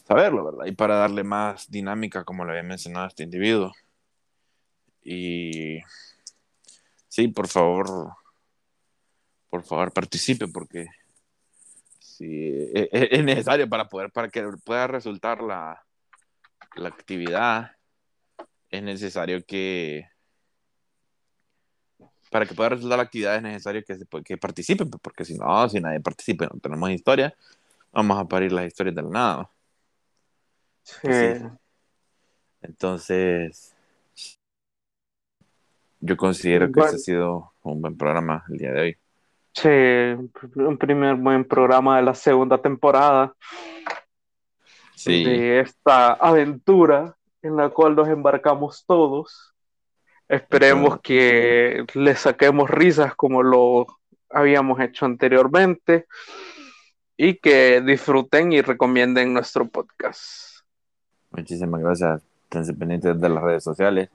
saberlo, 0.08 0.46
¿verdad? 0.46 0.66
Y 0.66 0.72
para 0.72 0.96
darle 0.96 1.26
más 1.26 1.70
dinámica, 1.70 2.24
como 2.24 2.46
lo 2.46 2.52
había 2.52 2.64
mencionado 2.64 3.08
este 3.08 3.24
individuo. 3.24 3.74
Y 5.04 5.80
sí, 7.10 7.28
por 7.28 7.50
favor, 7.50 8.14
por 9.50 9.64
favor 9.64 9.92
participe 9.92 10.48
porque 10.48 10.88
e, 12.26 12.90
e, 12.92 13.10
es, 13.12 13.24
necesario 13.24 13.68
para 13.70 13.88
poder, 13.88 14.12
para 14.12 14.30
que 14.30 14.44
pueda 14.64 14.88
resultar 14.88 15.42
la, 15.42 15.84
la 16.76 16.90
actividad, 16.90 17.72
es 18.70 18.84
necesario 18.84 19.44
que 19.46 20.08
para 22.30 22.46
que 22.46 22.54
pueda 22.54 22.70
resultar 22.70 22.98
la 22.98 23.04
actividad 23.04 23.36
es 23.36 23.42
necesario 23.42 23.84
que, 23.84 23.98
que 24.24 24.38
participen, 24.38 24.90
pues, 24.90 25.02
porque 25.02 25.26
si 25.26 25.36
no, 25.36 25.68
si 25.68 25.80
nadie 25.80 26.00
participa 26.00 26.46
no 26.46 26.60
tenemos 26.60 26.90
historia, 26.92 27.34
vamos 27.92 28.20
a 28.20 28.26
parir 28.26 28.52
las 28.52 28.68
historias 28.68 28.96
del 28.96 29.10
nada. 29.10 29.50
Sí. 30.84 31.08
Entonces, 32.62 33.76
yo 36.00 36.18
considero 36.18 36.72
que 36.72 36.80
este 36.82 36.96
ha 36.96 37.00
sido 37.00 37.54
un 37.64 37.82
buen 37.82 37.98
programa 37.98 38.44
el 38.50 38.58
día 38.58 38.72
de 38.72 38.82
hoy. 38.82 38.98
Sí, 39.54 39.68
un 39.68 40.78
primer 40.78 41.16
buen 41.16 41.44
programa 41.44 41.98
de 41.98 42.04
la 42.04 42.16
segunda 42.16 42.58
temporada 42.62 43.34
de 45.06 45.60
esta 45.62 46.14
aventura 46.14 47.16
en 47.42 47.56
la 47.56 47.70
cual 47.70 47.96
nos 47.96 48.08
embarcamos 48.08 48.84
todos. 48.86 49.54
Esperemos 50.28 51.00
que 51.02 51.86
le 51.94 52.16
saquemos 52.16 52.70
risas 52.70 53.16
como 53.16 53.42
lo 53.42 53.88
habíamos 54.30 54.80
hecho 54.80 55.06
anteriormente 55.06 56.06
y 57.18 57.36
que 57.36 57.82
disfruten 57.82 58.54
y 58.54 58.62
recomienden 58.62 59.34
nuestro 59.34 59.68
podcast. 59.68 60.60
Muchísimas 61.32 61.82
gracias. 61.82 62.22
Estén 62.44 62.78
pendientes 62.78 63.20
de 63.20 63.30
las 63.30 63.44
redes 63.44 63.64
sociales. 63.64 64.10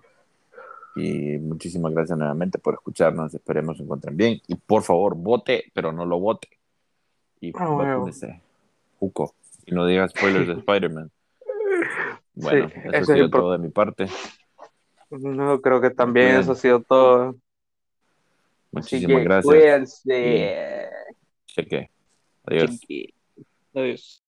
Y 0.96 1.38
muchísimas 1.38 1.92
gracias 1.92 2.16
nuevamente 2.16 2.58
por 2.58 2.74
escucharnos. 2.74 3.34
Esperemos 3.34 3.76
se 3.76 3.82
encuentren 3.82 4.16
bien. 4.16 4.40
Y 4.46 4.54
por 4.54 4.82
favor, 4.82 5.16
vote, 5.16 5.64
pero 5.74 5.92
no 5.92 6.06
lo 6.06 6.20
vote. 6.20 6.48
Y 7.40 7.52
oh, 7.58 8.10
Juco. 8.98 9.34
Y 9.66 9.74
no 9.74 9.86
diga 9.86 10.08
spoilers 10.08 10.46
de 10.46 10.52
Spider-Man. 10.58 11.10
Bueno, 12.34 12.70
eso 12.92 13.12
ha 13.12 13.14
sido 13.14 13.30
todo 13.30 13.52
de 13.52 13.58
mi 13.58 13.68
parte. 13.68 14.06
No, 15.10 15.60
creo 15.60 15.80
que 15.80 15.90
también 15.90 16.36
eso 16.36 16.52
ha 16.52 16.56
sido 16.56 16.80
todo. 16.80 17.36
Muchísimas 18.72 19.22
gracias. 19.22 19.44
Cuídense. 19.44 20.88
Cheque. 21.46 21.90
Adiós. 22.44 22.80
Adiós. 23.74 24.23